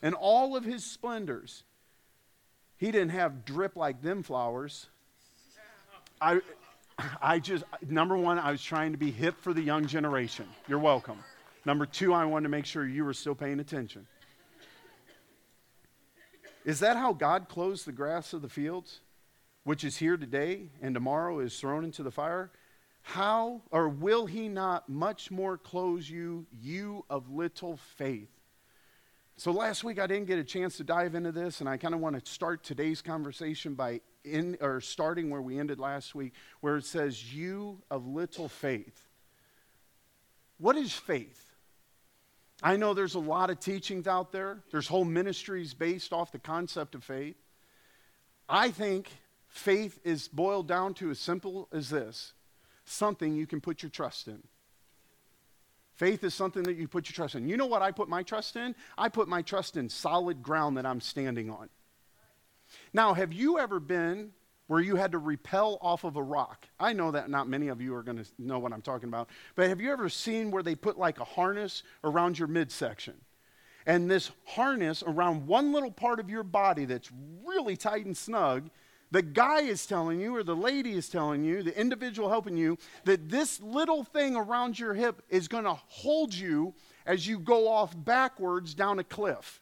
and 0.02 0.16
all 0.16 0.56
of 0.56 0.64
his 0.64 0.84
splendors. 0.84 1.62
He 2.76 2.90
didn't 2.90 3.10
have 3.10 3.44
drip 3.44 3.76
like 3.76 4.02
them 4.02 4.24
flowers. 4.24 4.88
I, 6.20 6.40
I 7.22 7.38
just, 7.38 7.62
number 7.88 8.16
one, 8.16 8.40
I 8.40 8.50
was 8.50 8.64
trying 8.64 8.90
to 8.90 8.98
be 8.98 9.12
hip 9.12 9.36
for 9.40 9.54
the 9.54 9.62
young 9.62 9.86
generation. 9.86 10.46
You're 10.66 10.80
welcome. 10.80 11.18
Number 11.64 11.86
two, 11.86 12.12
I 12.12 12.24
wanted 12.24 12.44
to 12.44 12.48
make 12.48 12.66
sure 12.66 12.84
you 12.84 13.04
were 13.04 13.14
still 13.14 13.36
paying 13.36 13.60
attention. 13.60 14.08
Is 16.64 16.80
that 16.80 16.96
how 16.96 17.12
God 17.12 17.48
clothes 17.48 17.84
the 17.84 17.92
grass 17.92 18.32
of 18.32 18.42
the 18.42 18.48
fields, 18.48 19.00
which 19.64 19.84
is 19.84 19.96
here 19.96 20.16
today 20.16 20.70
and 20.82 20.94
tomorrow 20.94 21.40
is 21.40 21.58
thrown 21.58 21.84
into 21.84 22.02
the 22.02 22.10
fire? 22.10 22.50
How 23.02 23.62
or 23.70 23.88
will 23.88 24.26
he 24.26 24.48
not 24.48 24.88
much 24.88 25.30
more 25.30 25.56
clothe 25.56 26.04
you, 26.04 26.46
you 26.60 27.04
of 27.08 27.30
little 27.30 27.78
faith? 27.96 28.28
So 29.36 29.52
last 29.52 29.84
week 29.84 29.98
I 29.98 30.06
didn't 30.06 30.26
get 30.26 30.38
a 30.38 30.44
chance 30.44 30.76
to 30.76 30.84
dive 30.84 31.14
into 31.14 31.32
this, 31.32 31.60
and 31.60 31.68
I 31.68 31.78
kind 31.78 31.94
of 31.94 32.00
want 32.00 32.22
to 32.22 32.30
start 32.30 32.62
today's 32.62 33.00
conversation 33.00 33.74
by 33.74 34.02
in 34.22 34.58
or 34.60 34.82
starting 34.82 35.30
where 35.30 35.40
we 35.40 35.58
ended 35.58 35.80
last 35.80 36.14
week, 36.14 36.34
where 36.60 36.76
it 36.76 36.84
says, 36.84 37.32
You 37.34 37.80
of 37.90 38.06
little 38.06 38.48
faith. 38.48 39.08
What 40.58 40.76
is 40.76 40.92
faith? 40.92 41.49
I 42.62 42.76
know 42.76 42.92
there's 42.92 43.14
a 43.14 43.20
lot 43.20 43.50
of 43.50 43.58
teachings 43.60 44.06
out 44.06 44.32
there. 44.32 44.62
There's 44.70 44.86
whole 44.86 45.04
ministries 45.04 45.72
based 45.72 46.12
off 46.12 46.32
the 46.32 46.38
concept 46.38 46.94
of 46.94 47.02
faith. 47.02 47.36
I 48.48 48.70
think 48.70 49.10
faith 49.48 49.98
is 50.04 50.28
boiled 50.28 50.68
down 50.68 50.94
to 50.94 51.10
as 51.10 51.18
simple 51.18 51.68
as 51.72 51.90
this 51.90 52.32
something 52.84 53.34
you 53.34 53.46
can 53.46 53.60
put 53.60 53.82
your 53.82 53.90
trust 53.90 54.26
in. 54.26 54.42
Faith 55.94 56.24
is 56.24 56.34
something 56.34 56.62
that 56.64 56.76
you 56.76 56.88
put 56.88 57.08
your 57.08 57.14
trust 57.14 57.34
in. 57.34 57.48
You 57.48 57.56
know 57.56 57.66
what 57.66 57.82
I 57.82 57.92
put 57.92 58.08
my 58.08 58.22
trust 58.22 58.56
in? 58.56 58.74
I 58.98 59.08
put 59.08 59.28
my 59.28 59.42
trust 59.42 59.76
in 59.76 59.88
solid 59.88 60.42
ground 60.42 60.76
that 60.76 60.86
I'm 60.86 61.00
standing 61.00 61.50
on. 61.50 61.68
Now, 62.92 63.14
have 63.14 63.32
you 63.32 63.58
ever 63.58 63.78
been 63.78 64.32
where 64.70 64.80
you 64.80 64.94
had 64.94 65.10
to 65.10 65.18
repel 65.18 65.78
off 65.82 66.04
of 66.04 66.14
a 66.14 66.22
rock? 66.22 66.68
I 66.78 66.92
know 66.92 67.10
that 67.10 67.28
not 67.28 67.48
many 67.48 67.66
of 67.66 67.80
you 67.80 67.92
are 67.96 68.04
going 68.04 68.18
to 68.18 68.24
know 68.38 68.60
what 68.60 68.72
I'm 68.72 68.82
talking 68.82 69.08
about, 69.08 69.28
but 69.56 69.68
have 69.68 69.80
you 69.80 69.90
ever 69.90 70.08
seen 70.08 70.52
where 70.52 70.62
they 70.62 70.76
put 70.76 70.96
like 70.96 71.18
a 71.18 71.24
harness 71.24 71.82
around 72.04 72.38
your 72.38 72.46
midsection? 72.46 73.14
And 73.84 74.08
this 74.08 74.30
harness 74.44 75.02
around 75.04 75.48
one 75.48 75.72
little 75.72 75.90
part 75.90 76.20
of 76.20 76.30
your 76.30 76.44
body 76.44 76.84
that's 76.84 77.10
really 77.44 77.76
tight 77.76 78.06
and 78.06 78.16
snug 78.16 78.70
the 79.10 79.22
guy 79.22 79.62
is 79.62 79.86
telling 79.86 80.20
you, 80.20 80.36
or 80.36 80.44
the 80.44 80.54
lady 80.54 80.92
is 80.92 81.08
telling 81.08 81.42
you, 81.42 81.64
the 81.64 81.76
individual 81.76 82.28
helping 82.28 82.56
you, 82.56 82.78
that 83.06 83.28
this 83.28 83.60
little 83.60 84.04
thing 84.04 84.36
around 84.36 84.78
your 84.78 84.94
hip 84.94 85.20
is 85.28 85.48
going 85.48 85.64
to 85.64 85.74
hold 85.88 86.32
you 86.32 86.74
as 87.06 87.26
you 87.26 87.40
go 87.40 87.66
off 87.66 87.92
backwards 88.04 88.72
down 88.72 89.00
a 89.00 89.02
cliff. 89.02 89.60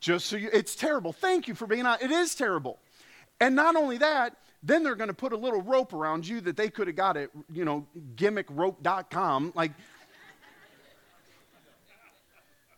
Just 0.00 0.24
so 0.24 0.36
you, 0.36 0.48
it's 0.54 0.74
terrible. 0.74 1.12
Thank 1.12 1.48
you 1.48 1.54
for 1.54 1.66
being 1.66 1.84
out. 1.84 2.00
It 2.00 2.10
is 2.10 2.34
terrible. 2.34 2.78
And 3.44 3.54
not 3.54 3.76
only 3.76 3.98
that, 3.98 4.38
then 4.62 4.82
they're 4.82 4.94
going 4.94 5.08
to 5.08 5.14
put 5.14 5.34
a 5.34 5.36
little 5.36 5.60
rope 5.60 5.92
around 5.92 6.26
you 6.26 6.40
that 6.40 6.56
they 6.56 6.70
could 6.70 6.86
have 6.86 6.96
got 6.96 7.18
at, 7.18 7.28
you 7.52 7.66
know, 7.66 7.86
gimmickrope.com. 8.16 9.52
Like, 9.54 9.72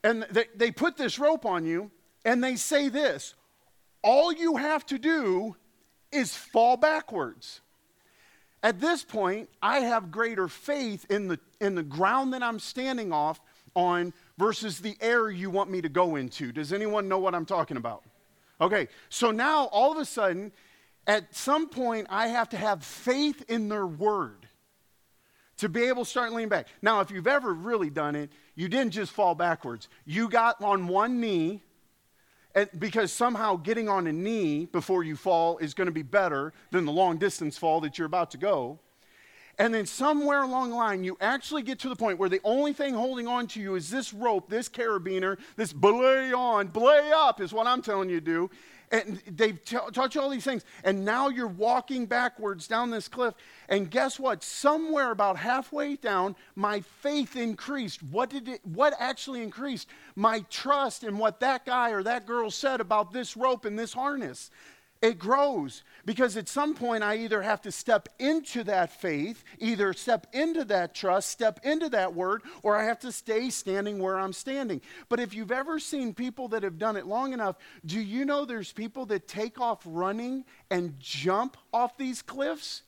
and 0.03 0.27
they, 0.29 0.47
they 0.57 0.73
put 0.73 0.97
this 0.97 1.21
rope 1.21 1.47
on 1.47 1.65
you 1.65 1.93
and 2.25 2.43
they 2.43 2.57
say 2.57 2.89
this 2.89 3.35
all 4.03 4.33
you 4.33 4.57
have 4.57 4.85
to 4.87 4.99
do 4.99 5.55
is 6.11 6.35
fall 6.35 6.77
backwards. 6.77 7.61
At 8.65 8.81
this 8.81 9.05
point, 9.05 9.49
I 9.63 9.79
have 9.79 10.11
greater 10.11 10.49
faith 10.49 11.07
in 11.09 11.29
the, 11.29 11.39
in 11.61 11.77
the 11.77 11.85
ground 11.85 12.33
that 12.33 12.43
I'm 12.43 12.59
standing 12.59 13.13
off 13.13 13.41
on 13.77 14.13
versus 14.37 14.81
the 14.81 14.97
air 15.01 15.31
you 15.31 15.49
want 15.49 15.71
me 15.71 15.81
to 15.81 15.89
go 15.89 16.17
into. 16.17 16.51
Does 16.51 16.73
anyone 16.73 17.07
know 17.07 17.19
what 17.19 17.37
I'm 17.37 17.47
talking 17.47 17.77
about? 17.77 18.03
Okay, 18.61 18.89
so 19.09 19.31
now 19.31 19.67
all 19.67 19.93
of 19.93 19.99
a 19.99 20.05
sudden, 20.05 20.53
at 21.07 21.35
some 21.35 21.69
point, 21.69 22.07
I 22.11 22.29
have 22.29 22.49
to 22.51 22.57
have 22.57 22.83
faith 22.83 23.45
in 23.49 23.69
their 23.69 23.87
word 23.87 24.49
to 25.59 25.69
be 25.69 25.85
able 25.85 26.05
to 26.05 26.11
start 26.11 26.33
leaning 26.33 26.49
back. 26.49 26.69
Now, 26.83 27.01
if 27.01 27.11
you've 27.11 27.27
ever 27.27 27.53
really 27.53 27.91
done 27.91 28.17
it, 28.17 28.31
you 28.55 28.69
didn't 28.69 28.93
just 28.93 29.13
fall 29.13 29.35
backwards. 29.35 29.89
You 30.05 30.29
got 30.29 30.63
on 30.63 30.89
one 30.89 31.21
knee 31.21 31.63
and 32.57 32.71
because 32.79 33.13
somehow 33.13 33.57
getting 33.57 33.89
on 33.89 34.07
a 34.07 34.13
knee 34.13 34.65
before 34.65 35.05
you 35.05 35.15
fall 35.15 35.59
is 35.59 35.75
going 35.75 35.87
to 35.87 35.93
be 35.93 36.03
better 36.03 36.55
than 36.71 36.87
the 36.87 36.93
long 36.93 37.19
distance 37.19 37.59
fall 37.59 37.83
that 37.83 37.99
you're 37.99 38.07
about 38.07 38.31
to 38.31 38.39
go. 38.39 38.81
And 39.59 39.73
then 39.73 39.87
somewhere 39.87 40.43
along 40.43 40.71
the 40.71 40.77
line, 40.77 41.03
you 41.03 41.17
actually 41.21 41.63
get 41.63 41.79
to 41.81 41.89
the 41.89 41.97
point 41.97 42.19
where 42.19 42.29
the 42.29 42.41
only 42.45 42.75
thing 42.75 42.93
holding 42.93 43.27
on 43.27 43.47
to 43.49 43.61
you 43.61 43.75
is 43.75 43.89
this 43.89 44.13
rope, 44.13 44.51
this 44.51 44.69
carabiner, 44.69 45.39
this 45.57 45.73
belay 45.73 46.33
on, 46.33 46.69
belay 46.69 47.11
up 47.15 47.41
is 47.41 47.55
what 47.55 47.67
I'm 47.67 47.81
telling 47.81 48.11
you 48.11 48.21
to 48.21 48.27
do. 48.27 48.51
And 48.93 49.21
they've 49.27 49.63
t- 49.65 49.79
taught 49.93 50.15
you 50.15 50.21
all 50.21 50.29
these 50.31 50.45
things. 50.45 50.65
And 50.85 51.05
now 51.05 51.29
you're 51.29 51.49
walking 51.49 52.07
backwards 52.07 52.69
down 52.69 52.91
this 52.91 53.09
cliff. 53.09 53.35
And 53.69 53.91
guess 53.91 54.21
what? 54.21 54.45
Somewhere 54.45 55.11
about 55.11 55.39
halfway 55.39 55.97
down, 55.97 56.37
my 56.55 56.81
faith 56.81 57.35
increased. 57.35 58.03
What 58.03 58.31
did 58.31 58.49
it, 58.49 58.61
what 58.65 58.95
actually 58.99 59.43
increased? 59.43 59.89
My 60.15 60.45
trust 60.51 61.03
in 61.03 61.19
what 61.19 61.41
that 61.41 61.67
guy 61.67 61.91
or 61.91 62.05
that 62.05 62.27
girl 62.27 62.51
said 62.51 62.81
about 62.81 63.13
this 63.13 63.37
rope 63.37 63.65
and 63.65 63.77
this 63.77 63.93
harness. 63.93 64.51
It 65.07 65.21
grows 65.21 65.85
because 66.05 66.37
at 66.37 66.49
some 66.49 66.75
point 66.75 67.05
I 67.05 67.19
either 67.19 67.41
have 67.41 67.63
to 67.63 67.71
step 67.71 68.09
into 68.19 68.65
that 68.65 68.91
faith, 68.91 69.45
either 69.61 69.93
step 69.93 70.27
into 70.33 70.65
that 70.65 70.97
trust, 70.97 71.29
step 71.29 71.61
into 71.63 71.89
that 71.91 72.13
word, 72.13 72.43
or 72.65 72.77
I 72.77 72.83
have 72.87 72.99
to 73.01 73.13
stay 73.13 73.51
standing 73.51 74.01
where 74.01 74.19
I'm 74.19 74.33
standing. 74.33 74.81
But 75.09 75.21
if 75.21 75.33
you've 75.33 75.53
ever 75.53 75.79
seen 75.79 76.13
people 76.13 76.49
that 76.49 76.65
have 76.65 76.77
done 76.77 76.97
it 76.97 77.07
long 77.07 77.33
enough, 77.33 77.55
do 77.85 78.01
you 78.01 78.25
know 78.25 78.45
there's 78.45 78.73
people 78.73 79.07
that 79.07 79.29
take 79.29 79.61
off 79.61 79.81
running 79.85 80.45
and 80.73 80.99
jump 80.99 81.57
off 81.73 81.97
these 81.97 82.21
cliffs? 82.21 82.83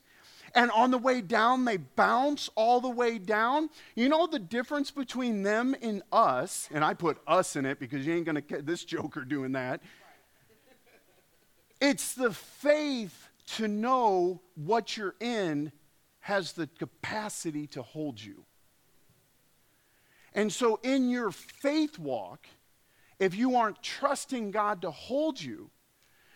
And 0.53 0.71
on 0.71 0.91
the 0.91 0.97
way 0.97 1.21
down, 1.21 1.63
they 1.63 1.77
bounce 1.77 2.49
all 2.55 2.81
the 2.81 2.89
way 2.89 3.17
down. 3.17 3.69
You 3.95 4.09
know 4.09 4.27
the 4.27 4.39
difference 4.39 4.91
between 4.91 5.43
them 5.43 5.75
and 5.81 6.01
us, 6.11 6.67
and 6.73 6.83
I 6.83 6.95
put 6.95 7.19
us 7.27 7.55
in 7.55 7.65
it 7.65 7.79
because 7.79 8.05
you 8.05 8.13
ain't 8.13 8.25
gonna 8.25 8.41
get 8.41 8.65
this 8.65 8.83
joker 8.83 9.23
doing 9.23 9.53
that. 9.53 9.81
It's 11.81 12.13
the 12.13 12.33
faith 12.33 13.29
to 13.55 13.67
know 13.67 14.41
what 14.55 14.97
you're 14.97 15.15
in 15.19 15.71
has 16.21 16.53
the 16.53 16.67
capacity 16.67 17.67
to 17.67 17.81
hold 17.81 18.21
you. 18.21 18.45
And 20.33 20.51
so, 20.51 20.79
in 20.83 21.09
your 21.09 21.31
faith 21.31 21.97
walk, 21.97 22.45
if 23.17 23.35
you 23.35 23.55
aren't 23.55 23.81
trusting 23.81 24.51
God 24.51 24.81
to 24.83 24.91
hold 24.91 25.41
you, 25.41 25.69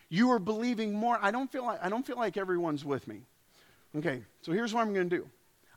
you 0.09 0.31
are 0.31 0.39
believing 0.39 0.93
more. 0.93 1.17
I 1.21 1.31
don't 1.31 1.51
feel 1.51 1.65
like, 1.65 1.79
I 1.83 1.89
don't 1.89 2.05
feel 2.05 2.17
like 2.17 2.37
everyone's 2.37 2.83
with 2.83 3.07
me. 3.07 3.21
Okay, 3.95 4.23
so 4.41 4.51
here's 4.51 4.73
what 4.73 4.81
I'm 4.81 4.93
going 4.93 5.09
to 5.09 5.17
do 5.17 5.27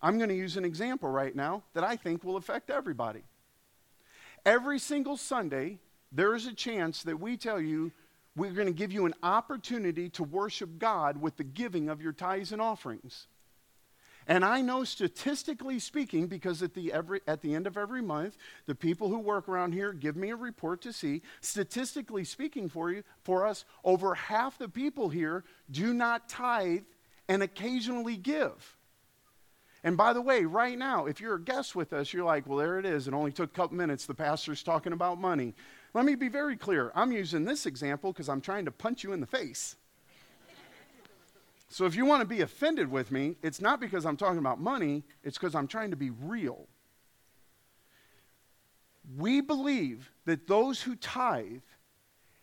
I'm 0.02 0.18
going 0.18 0.30
to 0.30 0.36
use 0.36 0.56
an 0.56 0.64
example 0.64 1.08
right 1.08 1.34
now 1.34 1.62
that 1.74 1.84
I 1.84 1.96
think 1.96 2.24
will 2.24 2.36
affect 2.36 2.70
everybody. 2.70 3.22
Every 4.44 4.78
single 4.78 5.16
Sunday, 5.16 5.78
there 6.12 6.34
is 6.34 6.46
a 6.46 6.54
chance 6.54 7.02
that 7.02 7.20
we 7.20 7.36
tell 7.36 7.60
you 7.60 7.92
we're 8.36 8.52
going 8.52 8.66
to 8.66 8.72
give 8.72 8.92
you 8.92 9.06
an 9.06 9.14
opportunity 9.22 10.10
to 10.10 10.22
worship 10.22 10.78
God 10.78 11.20
with 11.20 11.36
the 11.36 11.44
giving 11.44 11.88
of 11.88 12.02
your 12.02 12.12
tithes 12.12 12.52
and 12.52 12.60
offerings. 12.60 13.26
And 14.28 14.44
I 14.44 14.60
know 14.60 14.82
statistically 14.82 15.78
speaking, 15.78 16.26
because 16.26 16.62
at 16.62 16.74
the, 16.74 16.92
every, 16.92 17.20
at 17.28 17.42
the 17.42 17.54
end 17.54 17.66
of 17.66 17.76
every 17.76 18.02
month, 18.02 18.36
the 18.66 18.74
people 18.74 19.08
who 19.08 19.18
work 19.18 19.48
around 19.48 19.72
here 19.72 19.92
give 19.92 20.16
me 20.16 20.30
a 20.30 20.36
report 20.36 20.82
to 20.82 20.92
see, 20.92 21.22
statistically 21.40 22.24
speaking 22.24 22.68
for 22.68 22.90
you, 22.90 23.04
for 23.22 23.46
us, 23.46 23.64
over 23.84 24.14
half 24.14 24.58
the 24.58 24.68
people 24.68 25.08
here 25.08 25.44
do 25.70 25.94
not 25.94 26.28
tithe 26.28 26.82
and 27.28 27.42
occasionally 27.42 28.16
give. 28.16 28.76
And 29.84 29.96
by 29.96 30.12
the 30.12 30.20
way, 30.20 30.44
right 30.44 30.76
now, 30.76 31.06
if 31.06 31.20
you're 31.20 31.36
a 31.36 31.40
guest 31.40 31.76
with 31.76 31.92
us, 31.92 32.12
you're 32.12 32.24
like, 32.24 32.48
well, 32.48 32.58
there 32.58 32.80
it 32.80 32.86
is. 32.86 33.06
It 33.06 33.14
only 33.14 33.30
took 33.30 33.50
a 33.50 33.54
couple 33.54 33.76
minutes. 33.76 34.06
The 34.06 34.14
pastor's 34.14 34.64
talking 34.64 34.92
about 34.92 35.20
money. 35.20 35.54
Let 35.96 36.04
me 36.04 36.14
be 36.14 36.28
very 36.28 36.58
clear. 36.58 36.92
I'm 36.94 37.10
using 37.10 37.46
this 37.46 37.64
example 37.64 38.12
because 38.12 38.28
I'm 38.28 38.42
trying 38.42 38.66
to 38.66 38.70
punch 38.70 39.02
you 39.02 39.14
in 39.14 39.20
the 39.20 39.26
face. 39.26 39.76
So 41.70 41.86
if 41.86 41.96
you 41.96 42.04
want 42.04 42.20
to 42.20 42.26
be 42.26 42.42
offended 42.42 42.90
with 42.90 43.10
me, 43.10 43.36
it's 43.42 43.62
not 43.62 43.80
because 43.80 44.04
I'm 44.04 44.18
talking 44.18 44.38
about 44.38 44.60
money, 44.60 45.04
it's 45.24 45.38
because 45.38 45.54
I'm 45.54 45.66
trying 45.66 45.92
to 45.92 45.96
be 45.96 46.10
real. 46.10 46.66
We 49.16 49.40
believe 49.40 50.12
that 50.26 50.46
those 50.46 50.82
who 50.82 50.96
tithe 50.96 51.62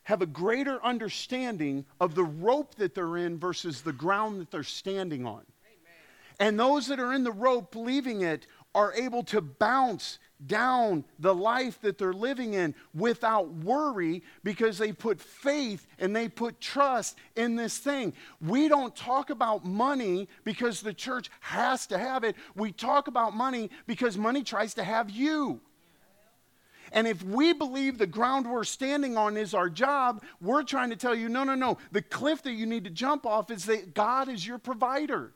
have 0.02 0.24
a 0.24 0.26
greater 0.26 0.84
understanding 0.84 1.86
of 2.02 2.16
the 2.16 2.24
rope 2.24 2.74
that 2.78 2.96
they're 2.96 3.18
in 3.18 3.38
versus 3.38 3.82
the 3.82 3.94
ground 3.94 4.42
that 4.42 4.50
they're 4.50 4.64
standing 4.64 5.28
on. 5.28 5.44
Amen. 5.44 6.40
And 6.40 6.60
those 6.60 6.88
that 6.88 7.00
are 7.00 7.14
in 7.14 7.24
the 7.24 7.32
rope 7.32 7.76
leaving 7.76 8.22
it 8.22 8.48
are 8.74 8.94
able 8.96 9.22
to 9.26 9.42
bounce 9.42 10.18
down 10.48 11.04
the 11.20 11.34
life 11.34 11.80
that 11.82 11.98
they're 11.98 12.14
living 12.14 12.54
in 12.54 12.76
without 12.94 13.50
worry 13.50 14.24
because 14.44 14.78
they 14.78 14.92
put 14.92 15.20
faith 15.20 15.88
and 16.00 16.16
they 16.16 16.28
put 16.28 16.60
trust 16.60 17.18
in 17.36 17.56
this 17.56 17.78
thing. 17.78 18.14
We 18.42 18.68
don't 18.68 18.96
talk 18.96 19.30
about 19.30 19.66
money 19.66 20.28
because 20.44 20.82
the 20.82 20.94
church 20.94 21.30
has 21.42 21.88
to 21.88 21.98
have 21.98 22.24
it. 22.24 22.36
We 22.56 22.72
talk 22.72 23.08
about 23.08 23.36
money 23.36 23.70
because 23.88 24.18
money 24.18 24.44
tries 24.44 24.74
to 24.76 24.84
have 24.84 25.10
you. 25.10 25.62
And 26.94 27.08
if 27.08 27.24
we 27.24 27.54
believe 27.54 27.98
the 27.98 28.06
ground 28.06 28.50
we're 28.50 28.64
standing 28.64 29.18
on 29.18 29.36
is 29.36 29.56
our 29.56 29.70
job, 29.70 30.24
we're 30.40 30.64
trying 30.64 30.92
to 30.92 30.96
tell 30.96 31.16
you 31.16 31.28
no, 31.28 31.44
no, 31.44 31.56
no. 31.56 31.80
The 31.92 32.04
cliff 32.04 32.44
that 32.44 32.54
you 32.54 32.68
need 32.68 32.84
to 32.84 32.92
jump 32.92 33.26
off 33.26 33.50
is 33.50 33.66
that 33.66 33.96
God 33.96 34.30
is 34.30 34.46
your 34.46 34.60
provider. 34.60 35.34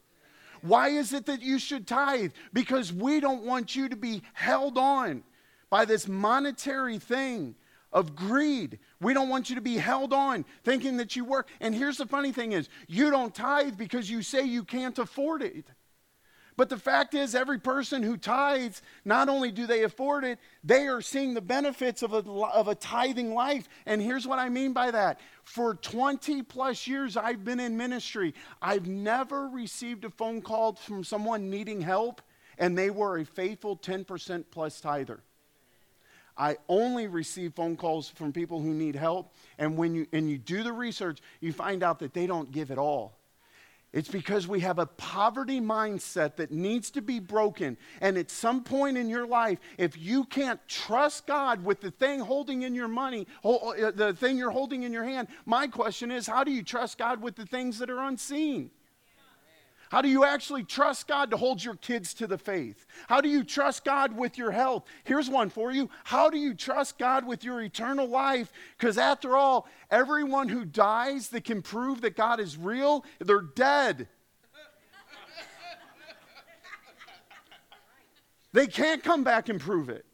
Why 0.67 0.89
is 0.89 1.13
it 1.13 1.25
that 1.25 1.41
you 1.41 1.59
should 1.59 1.87
tithe? 1.87 2.31
Because 2.53 2.91
we 2.91 3.19
don't 3.19 3.43
want 3.43 3.75
you 3.75 3.89
to 3.89 3.95
be 3.95 4.21
held 4.33 4.77
on 4.77 5.23
by 5.69 5.85
this 5.85 6.07
monetary 6.07 6.99
thing 6.99 7.55
of 7.93 8.15
greed. 8.15 8.79
We 9.01 9.13
don't 9.13 9.29
want 9.29 9.49
you 9.49 9.55
to 9.55 9.61
be 9.61 9.77
held 9.77 10.13
on 10.13 10.45
thinking 10.63 10.97
that 10.97 11.15
you 11.15 11.25
work. 11.25 11.47
And 11.59 11.73
here's 11.73 11.97
the 11.97 12.05
funny 12.05 12.31
thing 12.31 12.51
is, 12.51 12.69
you 12.87 13.09
don't 13.09 13.33
tithe 13.33 13.77
because 13.77 14.09
you 14.09 14.21
say 14.21 14.43
you 14.43 14.63
can't 14.63 14.97
afford 14.99 15.41
it. 15.41 15.65
But 16.57 16.69
the 16.69 16.77
fact 16.77 17.13
is, 17.13 17.35
every 17.35 17.59
person 17.59 18.01
who 18.01 18.17
tithes, 18.17 18.81
not 19.05 19.29
only 19.29 19.51
do 19.51 19.67
they 19.67 19.83
afford 19.83 20.23
it, 20.23 20.39
they 20.63 20.87
are 20.87 21.01
seeing 21.01 21.35
the 21.35 21.41
benefits 21.41 22.01
of 22.01 22.13
a, 22.13 22.17
of 22.17 22.67
a 22.67 22.73
tithing 22.73 23.35
life. 23.35 23.69
And 23.85 24.01
here's 24.01 24.27
what 24.27 24.39
I 24.39 24.49
mean 24.49 24.73
by 24.73 24.89
that. 24.89 25.19
For 25.43 25.75
20 25.75 26.41
plus 26.41 26.87
years 26.87 27.15
I've 27.15 27.45
been 27.45 27.59
in 27.59 27.77
ministry, 27.77 28.33
I've 28.59 28.87
never 28.87 29.47
received 29.47 30.03
a 30.03 30.09
phone 30.09 30.41
call 30.41 30.73
from 30.73 31.03
someone 31.03 31.51
needing 31.51 31.79
help, 31.79 32.23
and 32.57 32.75
they 32.75 32.89
were 32.89 33.19
a 33.19 33.25
faithful 33.25 33.77
10% 33.77 34.45
plus 34.49 34.81
tither. 34.81 35.21
I 36.35 36.57
only 36.67 37.07
receive 37.07 37.53
phone 37.53 37.77
calls 37.77 38.09
from 38.09 38.33
people 38.33 38.61
who 38.61 38.73
need 38.73 38.95
help. 38.95 39.33
And 39.59 39.77
when 39.77 39.93
you, 39.93 40.07
and 40.11 40.29
you 40.29 40.37
do 40.37 40.63
the 40.63 40.73
research, 40.73 41.19
you 41.39 41.53
find 41.53 41.83
out 41.83 41.99
that 41.99 42.13
they 42.13 42.27
don't 42.27 42.51
give 42.51 42.71
at 42.71 42.77
all. 42.77 43.16
It's 43.93 44.09
because 44.09 44.47
we 44.47 44.59
have 44.59 44.79
a 44.79 44.85
poverty 44.85 45.61
mindset 45.61 46.35
that 46.35 46.51
needs 46.51 46.91
to 46.91 47.01
be 47.01 47.19
broken. 47.19 47.77
And 48.01 48.17
at 48.17 48.29
some 48.29 48.63
point 48.63 48.97
in 48.97 49.09
your 49.09 49.25
life, 49.25 49.59
if 49.77 49.97
you 49.97 50.25
can't 50.25 50.59
trust 50.67 51.25
God 51.25 51.63
with 51.63 51.79
the 51.79 51.91
thing 51.91 52.19
holding 52.19 52.63
in 52.63 52.75
your 52.75 52.89
money, 52.89 53.27
uh, 53.43 53.91
the 53.91 54.13
thing 54.13 54.37
you're 54.37 54.51
holding 54.51 54.83
in 54.83 54.91
your 54.91 55.05
hand, 55.05 55.29
my 55.45 55.67
question 55.67 56.11
is 56.11 56.27
how 56.27 56.43
do 56.43 56.51
you 56.51 56.63
trust 56.63 56.97
God 56.97 57.21
with 57.21 57.35
the 57.35 57.45
things 57.45 57.79
that 57.79 57.89
are 57.89 58.03
unseen? 58.03 58.71
How 59.89 60.01
do 60.01 60.09
you 60.09 60.25
actually 60.25 60.63
trust 60.63 61.07
God 61.07 61.31
to 61.31 61.37
hold 61.37 61.63
your 61.63 61.75
kids 61.75 62.13
to 62.15 62.27
the 62.27 62.37
faith? 62.37 62.85
How 63.07 63.21
do 63.21 63.29
you 63.29 63.43
trust 63.43 63.85
God 63.85 64.15
with 64.15 64.37
your 64.37 64.51
health? 64.51 64.85
Here's 65.05 65.29
one 65.29 65.49
for 65.49 65.71
you. 65.71 65.89
How 66.03 66.29
do 66.29 66.37
you 66.37 66.53
trust 66.53 66.97
God 66.97 67.25
with 67.25 67.43
your 67.43 67.61
eternal 67.61 68.07
life? 68.07 68.51
Because 68.77 68.97
after 68.97 69.37
all, 69.37 69.67
everyone 69.89 70.49
who 70.49 70.65
dies 70.65 71.29
that 71.29 71.45
can 71.45 71.61
prove 71.61 72.01
that 72.01 72.17
God 72.17 72.39
is 72.39 72.57
real, 72.57 73.05
they're 73.19 73.41
dead. 73.41 74.09
they 78.51 78.67
can't 78.67 79.03
come 79.03 79.23
back 79.23 79.47
and 79.47 79.59
prove 79.59 79.87
it. 79.89 80.05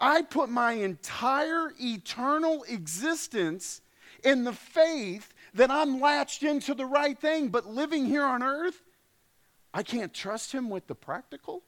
I 0.00 0.22
put 0.22 0.48
my 0.48 0.72
entire 0.72 1.72
eternal 1.80 2.64
existence 2.68 3.80
in 4.24 4.44
the 4.44 4.52
faith 4.52 5.32
that 5.54 5.70
I'm 5.70 6.00
latched 6.00 6.42
into 6.42 6.74
the 6.74 6.84
right 6.84 7.18
thing, 7.18 7.48
but 7.48 7.66
living 7.66 8.06
here 8.06 8.24
on 8.24 8.42
earth, 8.42 8.82
I 9.76 9.82
can't 9.82 10.14
trust 10.14 10.52
him 10.52 10.70
with 10.70 10.86
the 10.86 10.94
practical? 10.94 11.62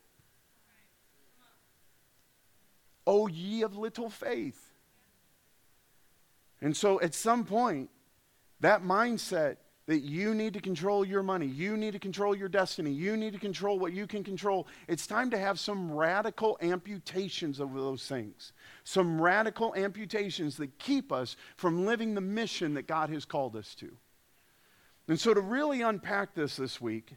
Oh, 3.07 3.27
ye 3.27 3.61
of 3.61 3.77
little 3.77 4.09
faith. 4.09 4.73
And 6.63 6.75
so 6.75 6.99
at 7.03 7.15
some 7.15 7.45
point, 7.45 7.91
that 8.61 8.83
mindset 8.83 9.57
that 9.85 9.99
you 9.99 10.33
need 10.33 10.55
to 10.55 10.61
control 10.61 11.05
your 11.05 11.23
money, 11.23 11.45
you 11.45 11.77
need 11.77 11.93
to 11.93 11.99
control 11.99 12.35
your 12.35 12.49
destiny, 12.49 12.93
you 12.93 13.15
need 13.15 13.35
to 13.35 13.39
control 13.39 13.79
what 13.79 13.93
you 13.93 14.07
can 14.07 14.25
control, 14.25 14.67
it's 14.87 15.07
time 15.07 15.31
to 15.31 15.39
have 15.39 15.61
some 15.61 15.93
radical 15.93 16.57
amputations 16.63 17.61
of 17.61 17.75
those 17.75 18.07
things. 18.07 18.55
Some 18.85 19.21
radical 19.21 19.75
amputations 19.77 20.57
that 20.57 20.79
keep 20.79 21.13
us 21.13 21.37
from 21.59 21.85
living 21.85 22.15
the 22.15 22.23
mission 22.23 22.73
that 22.73 22.87
God 22.87 23.11
has 23.11 23.27
called 23.27 23.55
us 23.55 23.75
to. 23.75 23.95
And 25.09 25.21
so, 25.21 25.35
to 25.35 25.43
really 25.43 25.83
unpack 25.83 26.35
this 26.35 26.57
this 26.57 26.81
week, 26.81 27.13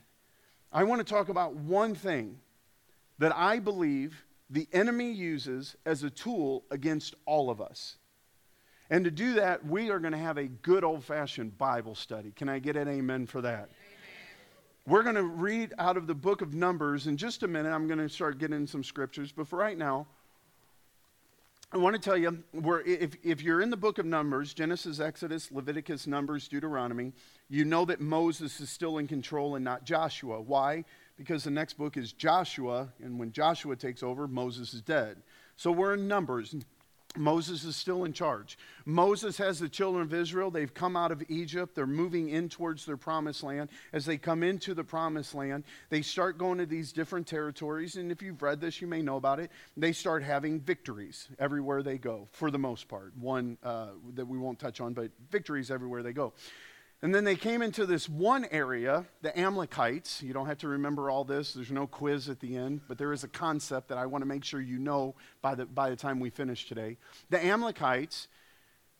I 0.73 0.84
want 0.84 1.05
to 1.05 1.13
talk 1.13 1.29
about 1.29 1.55
one 1.55 1.95
thing 1.95 2.38
that 3.19 3.36
I 3.36 3.60
believe 3.60 4.23
the 4.49 4.67
enemy 4.73 5.12
uses 5.12 5.75
as 5.86 6.03
a 6.03 6.10
tool 6.10 6.63
against 6.71 7.15
all 7.25 7.49
of 7.49 7.62
us. 7.62 7.97
And 8.89 9.05
to 9.05 9.12
do 9.12 9.36
that, 9.36 9.65
we 9.65 9.89
are 9.89 9.99
going 9.99 10.12
to 10.12 10.17
have 10.17 10.38
a 10.38 10.47
good 10.47 10.84
old 10.84 11.03
fashioned 11.03 11.57
Bible 11.57 11.95
study. 11.95 12.31
Can 12.36 12.49
I 12.49 12.60
get 12.60 12.75
an 12.75 12.88
amen 12.88 13.25
for 13.27 13.41
that? 13.41 13.53
Amen. 13.53 13.69
We're 14.86 15.03
going 15.03 15.15
to 15.15 15.23
read 15.23 15.73
out 15.77 15.95
of 15.95 16.07
the 16.07 16.15
book 16.15 16.41
of 16.41 16.53
Numbers 16.53 17.07
in 17.07 17.15
just 17.15 17.43
a 17.43 17.47
minute. 17.47 17.69
I'm 17.69 17.88
going 17.88 17.99
to 17.99 18.10
start 18.10 18.38
getting 18.38 18.67
some 18.67 18.84
scriptures. 18.84 19.31
But 19.31 19.47
for 19.47 19.57
right 19.57 19.77
now, 19.77 20.07
I 21.73 21.77
want 21.77 21.95
to 21.95 22.01
tell 22.01 22.17
you, 22.17 22.43
if, 22.86 23.15
if 23.23 23.41
you're 23.41 23.62
in 23.62 23.69
the 23.69 23.77
book 23.77 23.97
of 23.97 24.05
Numbers, 24.05 24.53
Genesis, 24.53 24.99
Exodus, 24.99 25.49
Leviticus, 25.53 26.05
Numbers, 26.05 26.49
Deuteronomy, 26.49 27.13
you 27.47 27.63
know 27.63 27.86
that 27.86 28.01
Moses 28.01 28.60
is 28.60 28.69
still 28.69 28.97
in 28.97 29.07
control 29.07 29.55
and 29.55 29.63
not 29.63 29.86
Joshua. 29.86 30.41
Why? 30.41 30.84
Because 31.15 31.45
the 31.45 31.51
next 31.51 31.77
book 31.77 31.95
is 31.95 32.12
Joshua, 32.12 32.91
and 33.01 33.17
when 33.17 33.31
Joshua 33.31 33.77
takes 33.77 34.03
over, 34.03 34.27
Moses 34.27 34.73
is 34.73 34.81
dead. 34.81 35.23
So 35.55 35.71
we're 35.71 35.93
in 35.93 36.10
Numbers. 36.10 36.53
Moses 37.17 37.65
is 37.65 37.76
still 37.76 38.06
in 38.06 38.13
charge. 38.13 38.58
Moses 38.86 39.38
has 39.38 39.60
the 39.60 39.67
children 39.67 40.04
of 40.04 40.13
Israel. 40.13 40.50
They've 40.50 40.74
come 40.74 40.95
out 40.95 41.12
of 41.12 41.21
Egypt. 41.30 41.76
They're 41.76 41.86
moving 41.86 42.30
in 42.30 42.47
towards 42.47 42.86
their 42.86 42.97
promised 42.97 43.43
land. 43.43 43.69
As 43.91 44.06
they 44.06 44.17
come 44.17 44.43
into 44.43 44.74
the 44.74 44.84
promised 44.84 45.36
land, 45.36 45.65
they 45.89 46.02
start 46.02 46.38
going 46.38 46.58
to 46.60 46.65
these 46.65 46.93
different 46.93 47.28
territories. 47.28 47.97
And 47.97 48.12
if 48.12 48.21
you've 48.21 48.41
read 48.41 48.62
this, 48.62 48.82
you 48.82 48.88
may 48.88 49.02
know 49.02 49.17
about 49.17 49.39
it. 49.39 49.52
They 49.76 49.91
start 49.91 50.24
having 50.24 50.62
victories 50.62 51.28
everywhere 51.38 51.84
they 51.84 51.97
go, 51.97 52.30
for 52.32 52.50
the 52.50 52.60
most 52.60 52.88
part. 52.88 53.12
One 53.17 53.58
uh, 53.62 53.88
that 54.15 54.26
we 54.26 54.38
won't 54.38 54.60
touch 54.60 54.80
on, 54.80 54.93
but 54.93 55.12
victories 55.30 55.69
everywhere 55.69 56.04
they 56.04 56.13
go. 56.13 56.34
And 57.03 57.15
then 57.15 57.23
they 57.23 57.35
came 57.35 57.63
into 57.63 57.87
this 57.87 58.07
one 58.07 58.45
area, 58.51 59.05
the 59.23 59.37
Amalekites. 59.37 60.21
You 60.21 60.33
don't 60.33 60.45
have 60.45 60.59
to 60.59 60.67
remember 60.67 61.09
all 61.09 61.23
this, 61.23 61.53
there's 61.53 61.71
no 61.71 61.87
quiz 61.87 62.29
at 62.29 62.39
the 62.39 62.55
end, 62.55 62.81
but 62.87 62.99
there 62.99 63.11
is 63.11 63.23
a 63.23 63.27
concept 63.27 63.87
that 63.87 63.97
I 63.97 64.05
want 64.05 64.21
to 64.21 64.27
make 64.27 64.43
sure 64.43 64.61
you 64.61 64.77
know 64.77 65.15
by 65.41 65.55
the, 65.55 65.65
by 65.65 65.89
the 65.89 65.95
time 65.95 66.19
we 66.19 66.29
finish 66.29 66.67
today. 66.67 66.97
The 67.31 67.43
Amalekites, 67.43 68.27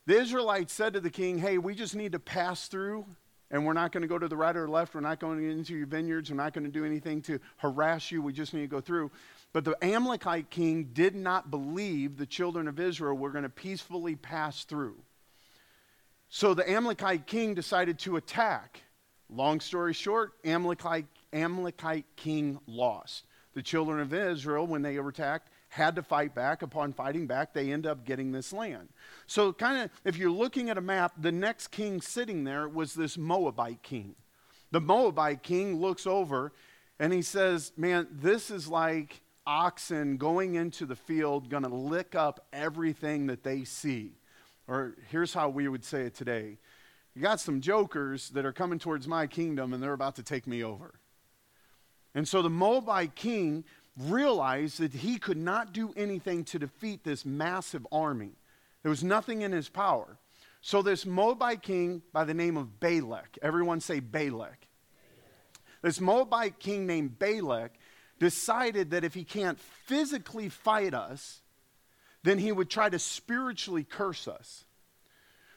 the 0.08 0.20
Israelites 0.20 0.74
said 0.74 0.94
to 0.94 1.00
the 1.00 1.12
king, 1.12 1.38
Hey, 1.38 1.60
we 1.60 1.76
just 1.76 1.96
need 1.96 2.14
to 2.14 2.20
pass 2.20 2.68
through, 2.68 3.06
and 3.52 3.68
we're 3.68 3.74
not 3.74 3.92
going 3.92 4.02
to 4.02 4.08
go 4.08 4.18
to 4.18 4.28
the 4.28 4.38
right 4.38 4.56
or 4.58 4.68
left. 4.68 4.96
We're 4.96 5.02
not 5.02 5.20
going 5.20 5.48
into 5.48 5.76
your 5.76 5.86
vineyards. 5.86 6.32
We're 6.32 6.38
not 6.38 6.54
going 6.54 6.64
to 6.64 6.72
do 6.72 6.86
anything 6.86 7.22
to 7.24 7.40
harass 7.58 8.10
you. 8.10 8.24
We 8.24 8.34
just 8.34 8.56
need 8.56 8.62
to 8.62 8.68
go 8.68 8.82
through. 8.82 9.12
But 9.54 9.64
the 9.64 9.76
Amalekite 9.84 10.50
king 10.50 10.90
did 10.94 11.14
not 11.14 11.52
believe 11.52 12.18
the 12.18 12.26
children 12.26 12.68
of 12.68 12.80
Israel 12.80 13.16
were 13.16 13.30
going 13.30 13.44
to 13.44 13.50
peacefully 13.50 14.16
pass 14.16 14.64
through. 14.64 14.96
So 16.34 16.54
the 16.54 16.68
Amalekite 16.68 17.28
king 17.28 17.54
decided 17.54 18.00
to 18.00 18.16
attack. 18.16 18.82
Long 19.30 19.60
story 19.60 19.94
short, 19.94 20.32
Amalekite, 20.46 21.06
Amalekite 21.34 22.06
king 22.16 22.58
lost. 22.66 23.26
The 23.54 23.62
children 23.62 24.00
of 24.00 24.14
Israel, 24.14 24.66
when 24.66 24.82
they 24.82 24.98
were 24.98 25.10
attacked, 25.10 25.50
had 25.68 25.94
to 25.96 26.02
fight 26.02 26.34
back. 26.34 26.62
Upon 26.62 26.94
fighting 26.94 27.28
back, 27.28 27.54
they 27.54 27.74
end 27.74 27.86
up 27.86 28.06
getting 28.06 28.32
this 28.32 28.54
land. 28.54 28.88
So, 29.28 29.52
kind 29.52 29.84
of, 29.84 29.90
if 30.06 30.16
you're 30.16 30.32
looking 30.32 30.70
at 30.70 30.78
a 30.78 30.82
map, 30.82 31.12
the 31.18 31.34
next 31.34 31.68
king 31.68 32.00
sitting 32.00 32.46
there 32.46 32.66
was 32.66 32.94
this 32.94 33.18
Moabite 33.18 33.84
king. 33.84 34.16
The 34.72 34.80
Moabite 34.80 35.44
king 35.44 35.82
looks 35.82 36.08
over 36.08 36.54
and 36.98 37.12
he 37.12 37.24
says, 37.24 37.74
Man, 37.76 38.08
this 38.10 38.50
is 38.50 38.70
like 38.70 39.20
oxen 39.46 40.16
going 40.16 40.56
into 40.56 40.86
the 40.86 40.96
field, 40.96 41.50
going 41.50 41.64
to 41.64 41.70
lick 41.70 42.16
up 42.16 42.48
everything 42.54 43.28
that 43.28 43.44
they 43.44 43.66
see. 43.66 44.14
Or 44.72 44.96
here's 45.10 45.34
how 45.34 45.50
we 45.50 45.68
would 45.68 45.84
say 45.84 46.04
it 46.04 46.16
today 46.16 46.58
You 47.14 47.22
got 47.22 47.42
some 47.42 47.60
jokers 47.60 48.30
that 48.30 48.46
are 48.46 48.54
coming 48.54 48.80
towards 48.80 49.06
my 49.06 49.28
kingdom 49.28 49.74
and 49.74 49.84
they're 49.84 49.92
about 49.92 50.16
to 50.16 50.24
take 50.24 50.48
me 50.48 50.64
over. 50.64 50.94
And 52.16 52.26
so 52.26 52.42
the 52.42 52.50
Moabite 52.50 53.14
king 53.14 53.66
realized 54.00 54.80
that 54.80 54.94
he 54.94 55.18
could 55.18 55.38
not 55.38 55.74
do 55.74 55.94
anything 55.98 56.46
to 56.46 56.60
defeat 56.60 57.04
this 57.04 57.26
massive 57.26 57.86
army. 57.92 58.32
There 58.82 58.90
was 58.90 59.04
nothing 59.04 59.42
in 59.42 59.52
his 59.52 59.68
power. 59.68 60.18
So 60.62 60.82
this 60.82 61.06
Moabite 61.06 61.62
king 61.62 62.02
by 62.14 62.24
the 62.24 62.34
name 62.34 62.56
of 62.56 62.80
Balak, 62.80 63.38
everyone 63.42 63.82
say 63.82 64.00
Balak. 64.00 64.68
This 65.82 66.00
Moabite 66.00 66.60
king 66.60 66.88
named 66.88 67.20
Balak 67.20 67.74
decided 68.20 68.92
that 68.92 69.04
if 69.04 69.16
he 69.16 69.26
can't 69.26 69.60
physically 69.60 70.48
fight 70.48 70.94
us, 70.94 71.41
then 72.24 72.38
he 72.38 72.52
would 72.52 72.70
try 72.70 72.90
to 72.90 73.00
spiritually 73.00 73.84
curse 73.84 74.28
us. 74.28 74.66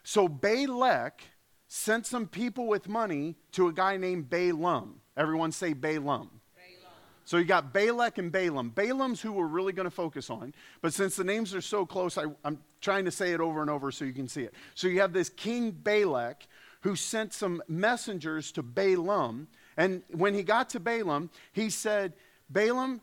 So 0.03 0.29
Balak 0.29 1.23
sent 1.69 2.07
some 2.07 2.27
people 2.27 2.67
with 2.67 2.89
money 2.89 3.37
to 3.53 3.69
a 3.69 3.73
guy 3.73 3.97
named 3.97 4.31
Balaam. 4.31 5.01
Everyone 5.17 5.53
say 5.53 5.73
Balaam. 5.73 6.31
Balaam. 6.55 6.93
So 7.25 7.39
you 7.39 7.45
got 7.45 7.73
Balak 7.73 8.19
and 8.19 8.31
Balaam. 8.31 8.71
Balaam's 8.71 9.21
who 9.21 9.33
we're 9.33 9.47
really 9.47 9.73
going 9.73 9.85
to 9.85 9.91
focus 9.91 10.31
on. 10.31 10.55
But 10.83 10.93
since 10.95 11.17
the 11.17 11.25
names 11.25 11.55
are 11.55 11.61
so 11.61 11.87
close, 11.87 12.19
I, 12.19 12.25
am 12.45 12.59
trying 12.81 13.07
to 13.07 13.11
say 13.11 13.33
it 13.33 13.41
over 13.41 13.61
and 13.61 13.71
over 13.71 13.91
so 13.91 14.05
you 14.05 14.13
can 14.13 14.29
see 14.29 14.43
it. 14.43 14.55
So 14.75 14.89
you 14.89 15.01
have 15.01 15.13
this 15.13 15.31
king 15.31 15.71
Balak 15.71 16.47
who 16.83 16.97
sent 16.97 17.33
some 17.33 17.63
messengers 17.67 18.53
to 18.53 18.63
Balaam. 18.63 19.49
And 19.77 20.03
when 20.11 20.35
he 20.35 20.43
got 20.43 20.69
to 20.71 20.81
Balaam, 20.81 21.31
he 21.53 21.71
said, 21.71 22.13
Balaam, 22.51 23.01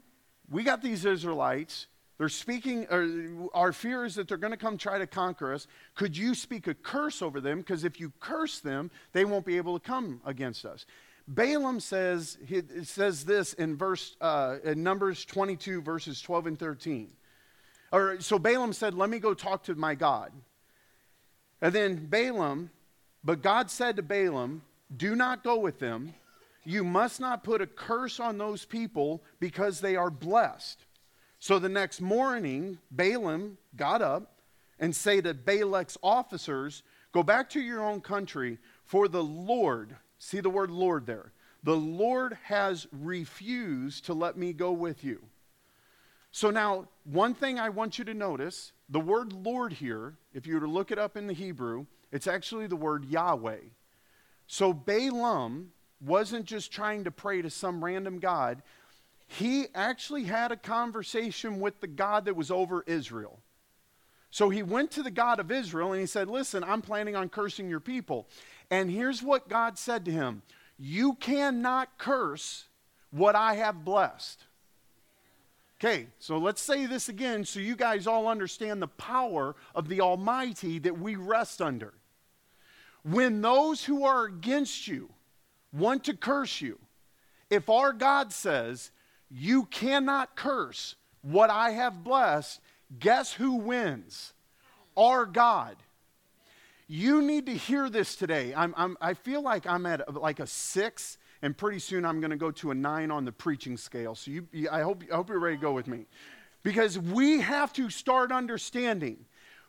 we 0.49 0.63
got 0.63 0.83
these 0.83 1.03
Israelites. 1.03 1.87
They're 2.21 2.29
speaking, 2.29 2.85
or 2.91 3.49
our 3.51 3.73
fear 3.73 4.05
is 4.05 4.13
that 4.13 4.27
they're 4.27 4.37
going 4.37 4.51
to 4.51 4.57
come 4.57 4.77
try 4.77 4.99
to 4.99 5.07
conquer 5.07 5.55
us. 5.55 5.65
Could 5.95 6.15
you 6.15 6.35
speak 6.35 6.67
a 6.67 6.75
curse 6.75 7.19
over 7.23 7.41
them? 7.41 7.57
Because 7.57 7.83
if 7.83 7.99
you 7.99 8.13
curse 8.19 8.59
them, 8.59 8.91
they 9.11 9.25
won't 9.25 9.43
be 9.43 9.57
able 9.57 9.79
to 9.79 9.83
come 9.83 10.21
against 10.23 10.63
us. 10.63 10.85
Balaam 11.27 11.79
says, 11.79 12.37
it 12.47 12.87
says 12.87 13.25
this 13.25 13.53
in 13.53 13.75
verse, 13.75 14.17
uh, 14.21 14.57
in 14.63 14.83
Numbers 14.83 15.25
22, 15.25 15.81
verses 15.81 16.21
12 16.21 16.45
and 16.45 16.59
13. 16.59 17.09
Or, 17.91 18.19
so 18.19 18.37
Balaam 18.37 18.73
said, 18.73 18.93
Let 18.93 19.09
me 19.09 19.17
go 19.17 19.33
talk 19.33 19.63
to 19.63 19.73
my 19.73 19.95
God. 19.95 20.31
And 21.59 21.73
then 21.73 22.05
Balaam, 22.05 22.69
but 23.23 23.41
God 23.41 23.71
said 23.71 23.95
to 23.95 24.03
Balaam, 24.03 24.61
Do 24.95 25.15
not 25.15 25.43
go 25.43 25.57
with 25.57 25.79
them. 25.79 26.13
You 26.65 26.83
must 26.83 27.19
not 27.19 27.43
put 27.43 27.61
a 27.61 27.65
curse 27.65 28.19
on 28.19 28.37
those 28.37 28.63
people 28.63 29.23
because 29.39 29.81
they 29.81 29.95
are 29.95 30.11
blessed. 30.11 30.85
So 31.41 31.57
the 31.57 31.69
next 31.69 32.01
morning, 32.01 32.77
Balaam 32.91 33.57
got 33.75 34.03
up 34.03 34.41
and 34.77 34.95
said 34.95 35.23
to 35.23 35.33
Balak's 35.33 35.97
officers, 36.03 36.83
Go 37.13 37.23
back 37.23 37.49
to 37.49 37.59
your 37.59 37.83
own 37.83 37.99
country, 37.99 38.59
for 38.85 39.07
the 39.07 39.23
Lord, 39.23 39.95
see 40.19 40.39
the 40.39 40.51
word 40.51 40.69
Lord 40.69 41.07
there, 41.07 41.33
the 41.63 41.75
Lord 41.75 42.37
has 42.43 42.85
refused 42.91 44.05
to 44.05 44.13
let 44.13 44.37
me 44.37 44.53
go 44.53 44.71
with 44.71 45.03
you. 45.03 45.19
So 46.31 46.51
now, 46.51 46.87
one 47.05 47.33
thing 47.33 47.57
I 47.59 47.69
want 47.69 47.97
you 47.97 48.05
to 48.05 48.13
notice 48.13 48.71
the 48.87 48.99
word 48.99 49.33
Lord 49.33 49.73
here, 49.73 50.17
if 50.35 50.45
you 50.45 50.53
were 50.53 50.61
to 50.61 50.67
look 50.67 50.91
it 50.91 50.99
up 50.99 51.17
in 51.17 51.25
the 51.25 51.33
Hebrew, 51.33 51.87
it's 52.11 52.27
actually 52.27 52.67
the 52.67 52.75
word 52.75 53.05
Yahweh. 53.05 53.61
So 54.45 54.73
Balaam 54.73 55.71
wasn't 55.99 56.45
just 56.45 56.71
trying 56.71 57.03
to 57.03 57.11
pray 57.11 57.41
to 57.41 57.49
some 57.49 57.83
random 57.83 58.19
God, 58.19 58.61
he 59.37 59.67
actually 59.73 60.25
had 60.25 60.51
a 60.51 60.57
conversation 60.57 61.61
with 61.61 61.79
the 61.79 61.87
God 61.87 62.25
that 62.25 62.35
was 62.35 62.51
over 62.51 62.83
Israel. 62.85 63.39
So 64.29 64.49
he 64.49 64.61
went 64.61 64.91
to 64.91 65.03
the 65.03 65.11
God 65.11 65.39
of 65.39 65.51
Israel 65.51 65.93
and 65.93 66.01
he 66.01 66.05
said, 66.05 66.27
Listen, 66.27 66.65
I'm 66.65 66.81
planning 66.81 67.15
on 67.15 67.29
cursing 67.29 67.69
your 67.69 67.79
people. 67.79 68.27
And 68.69 68.91
here's 68.91 69.23
what 69.23 69.47
God 69.47 69.77
said 69.77 70.03
to 70.05 70.11
him 70.11 70.41
You 70.77 71.13
cannot 71.15 71.97
curse 71.97 72.65
what 73.11 73.35
I 73.35 73.53
have 73.53 73.85
blessed. 73.85 74.43
Okay, 75.79 76.07
so 76.19 76.37
let's 76.37 76.61
say 76.61 76.85
this 76.85 77.07
again 77.07 77.45
so 77.45 77.61
you 77.61 77.77
guys 77.77 78.07
all 78.07 78.27
understand 78.27 78.81
the 78.81 78.87
power 78.87 79.55
of 79.73 79.87
the 79.87 80.01
Almighty 80.01 80.77
that 80.79 80.99
we 80.99 81.15
rest 81.15 81.61
under. 81.61 81.93
When 83.03 83.41
those 83.41 83.85
who 83.85 84.03
are 84.03 84.25
against 84.25 84.89
you 84.89 85.09
want 85.71 86.03
to 86.03 86.17
curse 86.17 86.59
you, 86.59 86.79
if 87.49 87.69
our 87.69 87.93
God 87.93 88.33
says, 88.33 88.91
you 89.33 89.65
cannot 89.65 90.35
curse 90.35 90.95
what 91.21 91.49
I 91.49 91.71
have 91.71 92.03
blessed. 92.03 92.59
Guess 92.99 93.33
who 93.33 93.53
wins? 93.55 94.33
Our 94.97 95.25
God. 95.25 95.77
You 96.87 97.21
need 97.21 97.45
to 97.45 97.53
hear 97.53 97.89
this 97.89 98.15
today. 98.15 98.53
I'm, 98.53 98.73
I'm, 98.75 98.97
i 98.99 99.13
feel 99.13 99.41
like 99.41 99.65
I'm 99.65 99.85
at 99.85 100.13
like 100.13 100.41
a 100.41 100.47
six, 100.47 101.17
and 101.41 101.57
pretty 101.57 101.79
soon 101.79 102.03
I'm 102.03 102.19
going 102.19 102.31
to 102.31 102.37
go 102.37 102.51
to 102.51 102.71
a 102.71 102.75
nine 102.75 103.11
on 103.11 103.23
the 103.23 103.31
preaching 103.31 103.77
scale. 103.77 104.13
So 104.15 104.31
you, 104.31 104.47
I, 104.69 104.81
hope, 104.81 105.03
I 105.09 105.15
hope 105.15 105.29
you're 105.29 105.39
ready 105.39 105.55
to 105.55 105.61
go 105.61 105.71
with 105.71 105.87
me. 105.87 106.05
Because 106.63 106.99
we 106.99 107.39
have 107.39 107.71
to 107.73 107.89
start 107.89 108.31
understanding 108.31 109.25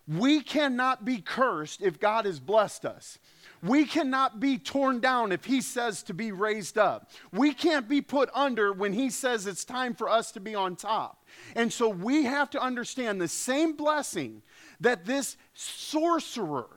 we 0.07 0.40
cannot 0.40 1.05
be 1.05 1.20
cursed 1.20 1.81
if 1.81 2.01
God 2.01 2.25
has 2.25 2.40
blessed 2.40 2.85
us. 2.85 3.18
We 3.62 3.85
cannot 3.85 4.40
be 4.40 4.59
torn 4.59 4.98
down 4.98 5.31
if 5.31 5.44
He 5.44 5.61
says 5.61 6.03
to 6.05 6.14
be 6.14 6.33
raised 6.33 6.77
up. 6.77 7.11
We 7.33 7.55
can't 7.55 7.88
be 7.88 8.01
put 8.01 8.29
under 8.35 8.72
when 8.72 8.92
He 8.92 9.09
says 9.09 9.46
it's 9.46 9.64
time 9.64 9.94
for 9.94 10.09
us 10.09 10.33
to 10.33 10.40
be 10.40 10.55
on 10.55 10.75
top. 10.75 11.25
And 11.55 11.72
so 11.72 11.88
we 11.88 12.25
have 12.25 12.51
to 12.51 12.61
understand 12.61 13.20
the 13.20 13.29
same 13.29 13.75
blessing 13.75 14.42
that 14.81 15.05
this 15.05 15.37
sorcerer 15.55 16.68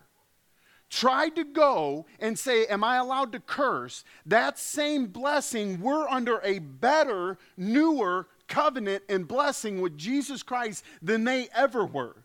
tried 0.89 1.35
to 1.35 1.43
go 1.43 2.05
and 2.19 2.37
say, 2.37 2.65
Am 2.67 2.83
I 2.83 2.97
allowed 2.97 3.31
to 3.31 3.39
curse? 3.39 4.03
That 4.25 4.59
same 4.59 5.07
blessing, 5.07 5.81
we're 5.81 6.07
under 6.07 6.39
a 6.43 6.59
better, 6.59 7.39
newer 7.57 8.27
covenant 8.47 9.03
and 9.09 9.27
blessing 9.27 9.81
with 9.81 9.97
Jesus 9.97 10.43
Christ 10.43 10.83
than 11.01 11.23
they 11.23 11.49
ever 11.53 11.83
were. 11.83 12.15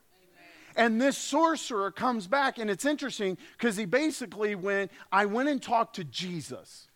And 0.77 1.01
this 1.01 1.19
sorcerer 1.19 1.91
comes 1.91 2.27
back, 2.27 2.59
and 2.59 2.71
it's 2.71 2.85
interesting 2.85 3.37
because 3.59 3.77
he 3.77 3.85
basically 3.85 4.55
went, 4.55 4.91
I 5.11 5.27
went 5.27 5.49
and 5.49 5.61
talked 5.61 5.97
to 5.97 6.05
Jesus. 6.05 6.89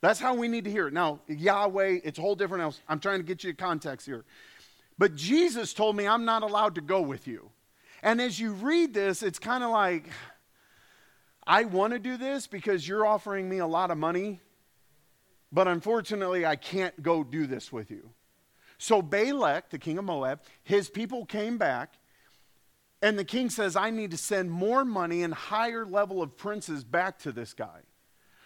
That's 0.00 0.20
how 0.20 0.34
we 0.34 0.48
need 0.48 0.64
to 0.64 0.70
hear 0.70 0.88
it. 0.88 0.92
Now, 0.92 1.20
Yahweh, 1.26 2.00
it's 2.04 2.18
a 2.18 2.22
whole 2.22 2.36
different 2.36 2.62
else. 2.62 2.80
I'm 2.88 3.00
trying 3.00 3.18
to 3.18 3.24
get 3.24 3.44
you 3.44 3.54
context 3.54 4.06
here. 4.06 4.24
But 4.98 5.14
Jesus 5.14 5.74
told 5.74 5.96
me 5.96 6.06
I'm 6.06 6.24
not 6.24 6.42
allowed 6.42 6.74
to 6.76 6.80
go 6.80 7.00
with 7.00 7.26
you. 7.26 7.50
And 8.02 8.20
as 8.20 8.38
you 8.38 8.52
read 8.52 8.94
this, 8.94 9.22
it's 9.22 9.38
kind 9.38 9.64
of 9.64 9.70
like, 9.70 10.08
I 11.46 11.64
want 11.64 11.92
to 11.92 11.98
do 11.98 12.16
this 12.16 12.46
because 12.46 12.86
you're 12.86 13.06
offering 13.06 13.48
me 13.48 13.58
a 13.58 13.66
lot 13.66 13.90
of 13.90 13.98
money, 13.98 14.40
but 15.52 15.68
unfortunately, 15.68 16.44
I 16.44 16.56
can't 16.56 17.02
go 17.02 17.22
do 17.22 17.46
this 17.46 17.72
with 17.72 17.90
you. 17.90 18.10
So 18.78 19.00
Balak, 19.00 19.70
the 19.70 19.78
king 19.78 19.98
of 19.98 20.04
Moab, 20.04 20.40
his 20.62 20.90
people 20.90 21.24
came 21.24 21.56
back 21.56 21.94
and 23.02 23.18
the 23.18 23.24
king 23.24 23.50
says, 23.50 23.76
I 23.76 23.90
need 23.90 24.10
to 24.12 24.16
send 24.16 24.50
more 24.50 24.84
money 24.84 25.22
and 25.22 25.34
higher 25.34 25.84
level 25.84 26.22
of 26.22 26.36
princes 26.36 26.82
back 26.82 27.18
to 27.20 27.32
this 27.32 27.52
guy. 27.52 27.80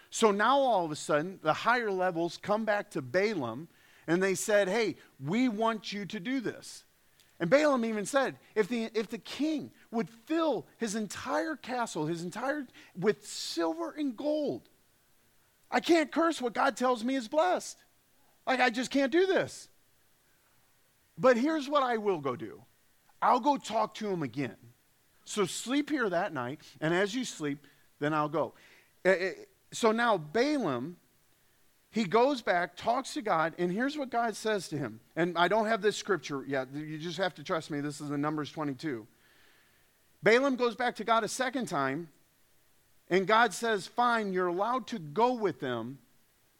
So 0.09 0.31
now 0.31 0.59
all 0.59 0.83
of 0.83 0.91
a 0.91 0.95
sudden, 0.95 1.39
the 1.41 1.53
higher 1.53 1.91
levels 1.91 2.37
come 2.37 2.65
back 2.65 2.91
to 2.91 3.01
Balaam 3.01 3.69
and 4.07 4.21
they 4.21 4.35
said, 4.35 4.67
Hey, 4.67 4.97
we 5.25 5.47
want 5.47 5.93
you 5.93 6.05
to 6.05 6.19
do 6.19 6.41
this. 6.41 6.83
And 7.39 7.49
Balaam 7.49 7.85
even 7.85 8.05
said, 8.05 8.37
if 8.53 8.67
the, 8.67 8.89
if 8.93 9.09
the 9.09 9.17
king 9.17 9.71
would 9.89 10.09
fill 10.27 10.67
his 10.77 10.93
entire 10.93 11.55
castle, 11.55 12.05
his 12.05 12.21
entire, 12.23 12.67
with 12.95 13.25
silver 13.25 13.95
and 13.97 14.15
gold, 14.15 14.69
I 15.71 15.79
can't 15.79 16.11
curse 16.11 16.39
what 16.39 16.53
God 16.53 16.77
tells 16.77 17.03
me 17.03 17.15
is 17.15 17.27
blessed. 17.27 17.77
Like, 18.45 18.59
I 18.59 18.69
just 18.69 18.91
can't 18.91 19.11
do 19.11 19.25
this. 19.25 19.69
But 21.17 21.35
here's 21.35 21.67
what 21.67 21.81
I 21.81 21.97
will 21.97 22.19
go 22.19 22.35
do 22.35 22.61
I'll 23.21 23.39
go 23.39 23.57
talk 23.57 23.93
to 23.95 24.09
him 24.09 24.23
again. 24.23 24.55
So 25.25 25.45
sleep 25.45 25.89
here 25.89 26.09
that 26.09 26.33
night, 26.33 26.61
and 26.79 26.93
as 26.93 27.13
you 27.13 27.23
sleep, 27.23 27.65
then 27.99 28.13
I'll 28.13 28.29
go. 28.29 28.53
Eh, 29.05 29.09
eh, 29.11 29.31
so 29.71 29.91
now 29.91 30.17
Balaam, 30.17 30.97
he 31.91 32.05
goes 32.05 32.41
back, 32.41 32.75
talks 32.75 33.13
to 33.13 33.21
God, 33.21 33.53
and 33.57 33.71
here's 33.71 33.97
what 33.97 34.09
God 34.09 34.35
says 34.35 34.67
to 34.69 34.77
him. 34.77 34.99
And 35.15 35.37
I 35.37 35.47
don't 35.47 35.67
have 35.67 35.81
this 35.81 35.95
scripture 35.95 36.43
yet. 36.47 36.69
You 36.73 36.97
just 36.97 37.17
have 37.17 37.35
to 37.35 37.43
trust 37.43 37.69
me. 37.69 37.81
This 37.81 38.01
is 38.01 38.11
in 38.11 38.21
Numbers 38.21 38.51
22. 38.51 39.05
Balaam 40.23 40.55
goes 40.55 40.75
back 40.75 40.95
to 40.97 41.03
God 41.03 41.23
a 41.23 41.27
second 41.27 41.67
time, 41.67 42.09
and 43.09 43.27
God 43.27 43.53
says, 43.53 43.87
Fine, 43.87 44.33
you're 44.33 44.47
allowed 44.47 44.87
to 44.87 44.99
go 44.99 45.33
with 45.33 45.59
them, 45.59 45.99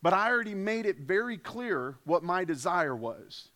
but 0.02 0.13
I 0.13 0.30
already 0.30 0.56
made 0.56 0.86
it 0.86 0.97
very 0.97 1.38
clear 1.38 1.95
what 2.04 2.24
my 2.24 2.43
desire 2.43 2.95
was. 2.95 3.50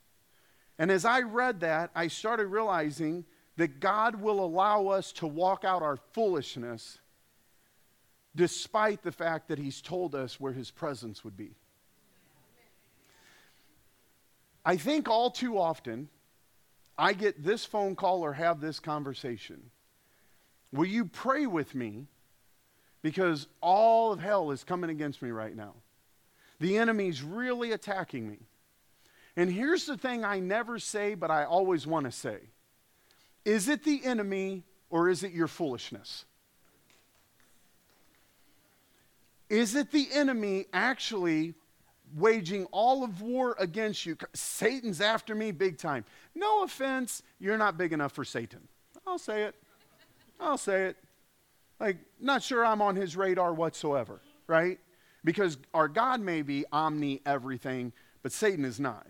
And 0.78 0.92
as 0.92 1.06
I 1.06 1.22
read 1.22 1.62
that, 1.62 1.92
I 1.96 2.08
started 2.08 2.48
realizing 2.48 3.26
that 3.58 3.80
God 3.80 4.16
will 4.16 4.44
allow 4.44 4.88
us 4.88 5.12
to 5.14 5.28
walk 5.28 5.64
out 5.64 5.82
our 5.82 5.98
foolishness 6.14 7.00
despite 8.36 9.02
the 9.02 9.14
fact 9.14 9.48
that 9.48 9.58
He's 9.58 9.82
told 9.82 10.14
us 10.14 10.40
where 10.40 10.52
His 10.52 10.72
presence 10.72 11.24
would 11.24 11.38
be. 11.38 11.56
I 14.66 14.78
think 14.78 15.08
all 15.08 15.32
too 15.32 15.58
often 15.58 16.10
I 16.98 17.14
get 17.14 17.44
this 17.44 17.66
phone 17.66 17.96
call 17.96 18.22
or 18.22 18.34
have 18.34 18.60
this 18.60 18.80
conversation. 18.80 19.70
Will 20.72 20.86
you 20.86 21.06
pray 21.06 21.46
with 21.46 21.76
me? 21.76 22.08
Because 23.02 23.48
all 23.62 24.12
of 24.12 24.20
hell 24.20 24.52
is 24.52 24.64
coming 24.64 24.90
against 24.90 25.22
me 25.22 25.30
right 25.30 25.56
now. 25.56 25.76
The 26.60 26.78
enemy's 26.78 27.22
really 27.22 27.72
attacking 27.72 28.28
me. 28.28 28.40
And 29.38 29.52
here's 29.52 29.86
the 29.86 29.98
thing 29.98 30.24
I 30.24 30.40
never 30.40 30.80
say, 30.80 31.16
but 31.16 31.30
I 31.30 31.44
always 31.44 31.86
want 31.86 32.06
to 32.06 32.12
say 32.12 32.40
Is 33.44 33.68
it 33.68 33.84
the 33.84 34.04
enemy 34.04 34.64
or 34.90 35.10
is 35.10 35.24
it 35.24 35.32
your 35.32 35.48
foolishness? 35.48 36.26
Is 39.50 39.76
it 39.76 39.92
the 39.92 40.08
enemy 40.12 40.66
actually 40.74 41.54
waging 42.16 42.66
all 42.72 43.04
of 43.04 43.22
war 43.22 43.56
against 43.60 44.06
you? 44.06 44.18
Satan's 44.34 45.02
after 45.02 45.36
me 45.36 45.52
big 45.52 45.78
time. 45.78 46.04
No 46.34 46.64
offense, 46.64 47.22
you're 47.40 47.58
not 47.58 47.78
big 47.78 47.94
enough 47.94 48.14
for 48.14 48.26
Satan. 48.26 48.68
I'll 49.06 49.20
say 49.20 49.44
it. 49.44 49.56
I'll 50.40 50.58
say 50.58 50.86
it. 50.86 50.98
Like, 51.80 51.98
not 52.20 52.42
sure 52.42 52.66
I'm 52.66 52.82
on 52.82 52.96
his 52.96 53.16
radar 53.16 53.54
whatsoever, 53.54 54.20
right? 54.48 54.80
Because 55.24 55.58
our 55.74 55.88
God 55.88 56.22
may 56.22 56.42
be 56.42 56.66
omni 56.72 57.22
everything, 57.26 57.92
but 58.24 58.32
Satan 58.32 58.66
is 58.66 58.80
not 58.80 59.06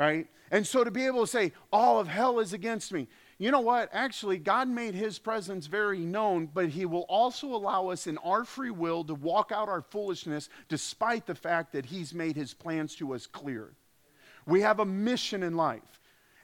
right? 0.00 0.26
And 0.50 0.66
so 0.66 0.82
to 0.82 0.90
be 0.90 1.06
able 1.06 1.20
to 1.20 1.30
say, 1.30 1.52
all 1.70 2.00
of 2.00 2.08
hell 2.08 2.40
is 2.40 2.54
against 2.54 2.90
me. 2.90 3.06
You 3.38 3.50
know 3.50 3.60
what? 3.60 3.90
Actually, 3.92 4.38
God 4.38 4.66
made 4.66 4.94
his 4.94 5.18
presence 5.18 5.66
very 5.66 6.00
known, 6.00 6.48
but 6.52 6.70
he 6.70 6.86
will 6.86 7.02
also 7.02 7.46
allow 7.48 7.88
us 7.88 8.06
in 8.06 8.18
our 8.18 8.44
free 8.44 8.70
will 8.70 9.04
to 9.04 9.14
walk 9.14 9.52
out 9.52 9.68
our 9.68 9.82
foolishness 9.82 10.48
despite 10.68 11.26
the 11.26 11.34
fact 11.34 11.72
that 11.72 11.86
he's 11.86 12.14
made 12.14 12.34
his 12.34 12.54
plans 12.54 12.96
to 12.96 13.14
us 13.14 13.26
clear. 13.26 13.74
We 14.46 14.62
have 14.62 14.80
a 14.80 14.84
mission 14.84 15.42
in 15.42 15.56
life. 15.56 15.82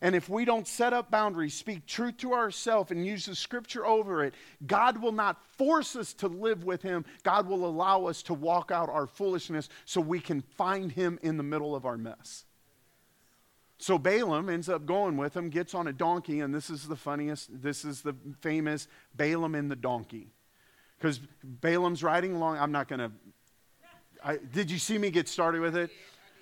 And 0.03 0.15
if 0.15 0.29
we 0.29 0.45
don't 0.45 0.69
set 0.69 0.93
up 0.93 1.11
boundaries, 1.11 1.55
speak 1.55 1.87
truth 1.87 2.19
to 2.19 2.35
ourselves, 2.35 2.91
and 2.91 3.07
use 3.07 3.25
the 3.25 3.35
scripture 3.35 3.87
over 3.87 4.23
it, 4.23 4.35
God 4.67 4.99
will 4.99 5.13
not 5.13 5.43
force 5.57 5.97
us 5.97 6.13
to 6.15 6.29
live 6.29 6.65
with 6.65 6.83
Him. 6.83 7.07
God 7.23 7.49
will 7.49 7.65
allow 7.65 8.05
us 8.05 8.23
to 8.25 8.35
walk 8.35 8.71
out 8.71 8.91
our 8.91 9.07
foolishness 9.07 9.71
so 9.87 10.03
we 10.03 10.21
can 10.21 10.43
find 10.43 10.93
Him 10.93 11.19
in 11.23 11.39
the 11.39 11.43
middle 11.43 11.75
of 11.75 11.87
our 11.87 11.97
mess. 11.97 12.45
So 13.79 13.99
Balaam 13.99 14.49
ends 14.49 14.69
up 14.69 14.87
going 14.87 15.17
with 15.17 15.37
him, 15.37 15.51
gets 15.51 15.75
on 15.75 15.87
a 15.87 15.93
donkey, 15.93 16.41
and 16.41 16.55
this 16.55 16.71
is 16.71 16.89
the 16.89 16.97
funniest, 16.97 17.63
this 17.63 17.85
is 17.85 18.01
the 18.03 18.17
famous 18.41 18.89
Balaam 19.15 19.55
and 19.55 19.71
the 19.71 19.77
donkey. 19.77 20.33
Because 20.97 21.21
Balaam's 21.45 22.03
riding 22.03 22.35
along. 22.35 22.59
I'm 22.59 22.73
not 22.73 22.89
going 22.89 23.01
to. 23.01 24.39
Did 24.53 24.71
you 24.71 24.79
see 24.79 24.97
me 24.97 25.11
get 25.11 25.29
started 25.29 25.61
with 25.61 25.77
it? 25.77 25.91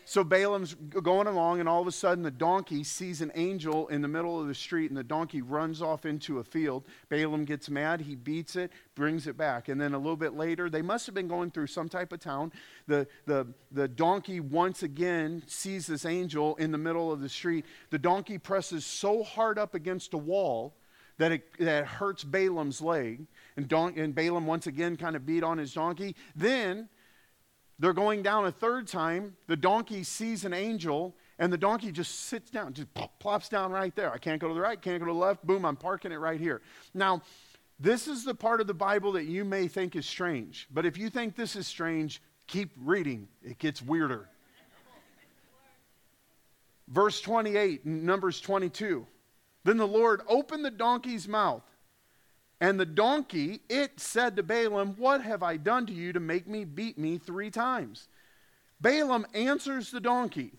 So 0.07 0.23
Balaam's 0.23 0.75
going 0.75 1.27
along, 1.27 1.61
and 1.61 1.69
all 1.69 1.81
of 1.81 1.87
a 1.87 1.93
sudden, 1.93 2.23
the 2.23 2.31
donkey 2.31 2.85
sees 2.85 3.21
an 3.21 3.33
angel 3.35 3.89
in 3.89 4.03
the 4.03 4.09
middle 4.09 4.41
of 4.41 4.49
the 4.49 4.55
street, 4.55 4.91
and 4.91 4.99
the 4.99 5.05
donkey 5.05 5.41
runs 5.41 5.81
off 5.81 6.05
into 6.05 6.39
a 6.39 6.45
field. 6.45 6.85
Balaam 7.09 7.45
gets 7.45 7.71
mad. 7.71 8.03
He 8.03 8.15
beats 8.15 8.55
it, 8.55 8.71
brings 8.95 9.27
it 9.27 9.37
back. 9.37 9.69
And 9.69 9.81
then 9.81 9.95
a 9.95 9.99
little 9.99 10.17
bit 10.17 10.35
later, 10.35 10.69
they 10.69 10.83
must 10.83 11.07
have 11.07 11.15
been 11.15 11.29
going 11.29 11.51
through 11.51 11.69
some 11.69 11.89
type 11.89 12.13
of 12.13 12.21
town. 12.21 12.53
The, 12.87 13.07
the, 13.27 13.47
the 13.73 13.89
donkey 13.89 14.41
once 14.41 14.83
again 14.83 15.43
sees 15.47 15.87
this 15.87 16.05
angel 16.05 16.57
in 16.57 16.71
the 16.71 16.79
middle 16.79 17.11
of 17.11 17.21
the 17.21 17.29
street. 17.29 17.65
The 17.91 17.99
donkey 17.99 18.39
presses 18.39 18.85
so 18.85 19.23
hard 19.23 19.59
up 19.59 19.75
against 19.75 20.13
a 20.13 20.19
wall 20.19 20.75
that 21.17 21.33
it, 21.33 21.45
that 21.59 21.85
it 21.85 21.87
hurts 21.87 22.25
Balaam's 22.25 22.81
leg. 22.81 23.27
And, 23.57 23.69
don- 23.69 23.99
and 23.99 24.15
Balaam 24.15 24.47
once 24.47 24.67
again 24.67 24.97
kind 24.97 25.17
of 25.17 25.25
beat 25.25 25.45
on 25.45 25.59
his 25.59 25.73
donkey. 25.73 26.17
Then 26.35 26.89
they're 27.79 27.93
going 27.93 28.23
down 28.23 28.47
a 28.47 28.53
third 28.53 28.87
time. 28.87 29.37
The 29.47 29.57
donkey 29.57 30.05
sees 30.05 30.45
an 30.45 30.53
angel, 30.53 31.17
and 31.39 31.53
the 31.53 31.59
donkey 31.59 31.91
just 31.91 32.27
sits 32.27 32.51
down, 32.51 32.73
just 32.73 32.89
plops 33.19 33.49
down 33.49 33.73
right 33.73 33.95
there. 33.97 34.13
I 34.13 34.19
can't 34.19 34.41
go 34.41 34.49
to 34.49 34.55
the 34.55 34.61
right, 34.61 34.81
can't 34.81 35.01
go 35.01 35.07
to 35.07 35.13
the 35.13 35.19
left. 35.19 35.45
Boom, 35.45 35.65
I'm 35.65 35.77
parking 35.77 36.13
it 36.13 36.17
right 36.17 36.41
here. 36.41 36.63
Now, 36.95 37.23
this 37.81 38.07
is 38.07 38.25
the 38.25 38.35
part 38.35 38.61
of 38.61 38.67
the 38.67 38.75
Bible 38.75 39.13
that 39.13 39.25
you 39.25 39.45
may 39.45 39.67
think 39.67 39.97
is 39.97 40.07
strange. 40.07 40.69
But 40.73 40.87
if 40.87 40.97
you 40.97 41.11
think 41.11 41.35
this 41.35 41.57
is 41.57 41.67
strange, 41.67 42.23
keep 42.47 42.71
reading. 42.79 43.29
It 43.43 43.59
gets 43.59 43.83
weirder. 43.83 44.29
Verse 46.89 47.21
28, 47.21 47.85
Numbers 47.87 48.41
22. 48.41 49.07
Then 49.65 49.79
the 49.79 49.87
Lord 49.87 50.21
opened 50.29 50.65
the 50.65 50.71
donkey's 50.71 51.27
mouth 51.27 51.63
and 52.61 52.79
the 52.79 52.87
donkey, 52.87 53.61
it 53.69 53.99
said 53.99 54.37
to 54.37 54.43
Balaam, 54.43 54.95
What 54.97 55.23
have 55.23 55.43
I 55.43 55.57
done 55.57 55.87
to 55.87 55.93
you 55.93 56.13
to 56.13 56.21
make 56.21 56.47
me 56.47 56.65
beat 56.65 56.99
me 56.99 57.19
three 57.19 57.51
times? 57.51 58.09
Balaam 58.81 59.27
answers 59.35 59.91
the 59.91 60.01
donkey, 60.01 60.53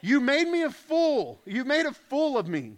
You 0.00 0.20
made 0.20 0.48
me 0.48 0.62
a 0.62 0.70
fool. 0.70 1.40
You 1.44 1.64
made 1.64 1.86
a 1.86 1.92
fool 1.92 2.36
of 2.36 2.48
me. 2.48 2.76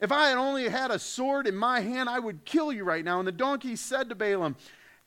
If 0.00 0.12
I 0.12 0.28
had 0.28 0.38
only 0.38 0.68
had 0.68 0.90
a 0.90 0.98
sword 0.98 1.46
in 1.46 1.54
my 1.54 1.80
hand, 1.80 2.08
I 2.08 2.18
would 2.18 2.44
kill 2.44 2.72
you 2.72 2.84
right 2.84 3.04
now. 3.04 3.18
And 3.18 3.28
the 3.28 3.32
donkey 3.32 3.76
said 3.76 4.08
to 4.08 4.14
Balaam, 4.14 4.56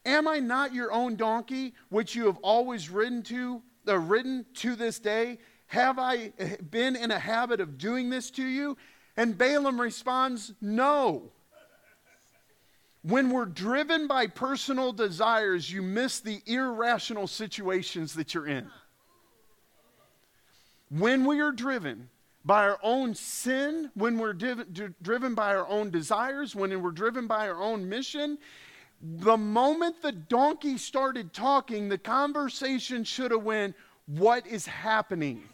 Am 0.05 0.27
I 0.27 0.39
not 0.39 0.73
your 0.73 0.91
own 0.91 1.15
donkey, 1.15 1.73
which 1.89 2.15
you 2.15 2.25
have 2.25 2.37
always 2.37 2.89
ridden 2.89 3.23
to, 3.23 3.61
uh, 3.87 3.97
ridden 3.97 4.45
to 4.55 4.75
this 4.75 4.99
day? 4.99 5.39
Have 5.67 5.97
I 5.97 6.33
been 6.69 6.95
in 6.95 7.09
a 7.09 7.17
habit 7.17 7.59
of 7.61 7.77
doing 7.77 8.09
this 8.09 8.29
to 8.31 8.43
you? 8.43 8.77
And 9.15 9.37
Balaam 9.37 9.79
responds, 9.79 10.53
No. 10.61 11.31
When 13.03 13.31
we're 13.31 13.45
driven 13.45 14.07
by 14.07 14.27
personal 14.27 14.93
desires, 14.93 15.69
you 15.69 15.81
miss 15.81 16.21
the 16.21 16.41
irrational 16.45 17.27
situations 17.27 18.13
that 18.13 18.33
you're 18.33 18.47
in. 18.47 18.69
When 20.89 21.25
we 21.25 21.41
are 21.41 21.51
driven 21.51 22.09
by 22.45 22.63
our 22.63 22.79
own 22.81 23.13
sin, 23.13 23.91
when 23.93 24.17
we're 24.17 24.33
div- 24.33 24.93
driven 25.01 25.35
by 25.35 25.53
our 25.53 25.67
own 25.67 25.89
desires, 25.89 26.55
when 26.55 26.81
we're 26.81 26.91
driven 26.91 27.27
by 27.27 27.49
our 27.49 27.61
own 27.61 27.89
mission, 27.89 28.37
the 29.01 29.37
moment 29.37 30.01
the 30.01 30.13
donkey 30.13 30.77
started 30.77 31.33
talking, 31.33 31.89
the 31.89 31.97
conversation 31.97 33.03
should 33.03 33.31
have 33.31 33.43
went, 33.43 33.75
"What 34.05 34.47
is 34.47 34.65
happening?" 34.65 35.49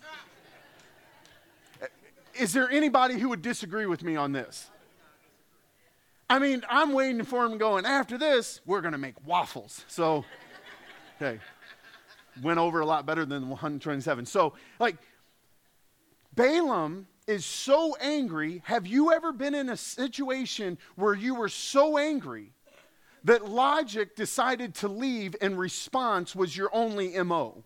Is 2.36 2.54
there 2.54 2.70
anybody 2.70 3.18
who 3.18 3.30
would 3.30 3.42
disagree 3.42 3.88
with 3.88 4.04
me 4.04 4.16
on 4.16 4.34
this? 4.34 4.70
I 6.30 6.38
mean, 6.38 6.64
I'm 6.70 6.94
waiting 6.94 7.24
for 7.24 7.44
him 7.44 7.58
going, 7.58 7.86
after 7.86 8.18
this, 8.18 8.62
we're 8.66 8.82
going 8.82 8.92
to 8.92 9.00
make 9.00 9.16
waffles. 9.26 9.84
So, 9.88 10.26
okay. 11.20 11.40
Went 12.44 12.60
over 12.60 12.82
a 12.82 12.86
lot 12.86 13.06
better 13.06 13.26
than 13.26 13.50
127. 13.50 14.26
So, 14.28 14.54
like, 14.80 14.98
Balaam 16.36 17.08
is 17.28 17.46
so 17.46 17.96
angry. 18.00 18.62
Have 18.66 18.86
you 18.86 19.12
ever 19.12 19.32
been 19.32 19.56
in 19.56 19.70
a 19.70 19.78
situation 19.78 20.78
where 20.96 21.16
you 21.16 21.36
were 21.36 21.50
so 21.50 21.98
angry 21.98 22.54
that 23.24 23.50
logic 23.50 24.16
decided 24.16 24.76
to 24.76 24.88
leave 24.88 25.36
and 25.42 25.58
response 25.58 26.36
was 26.36 26.56
your 26.56 26.70
only 26.72 27.22
MO? 27.24 27.64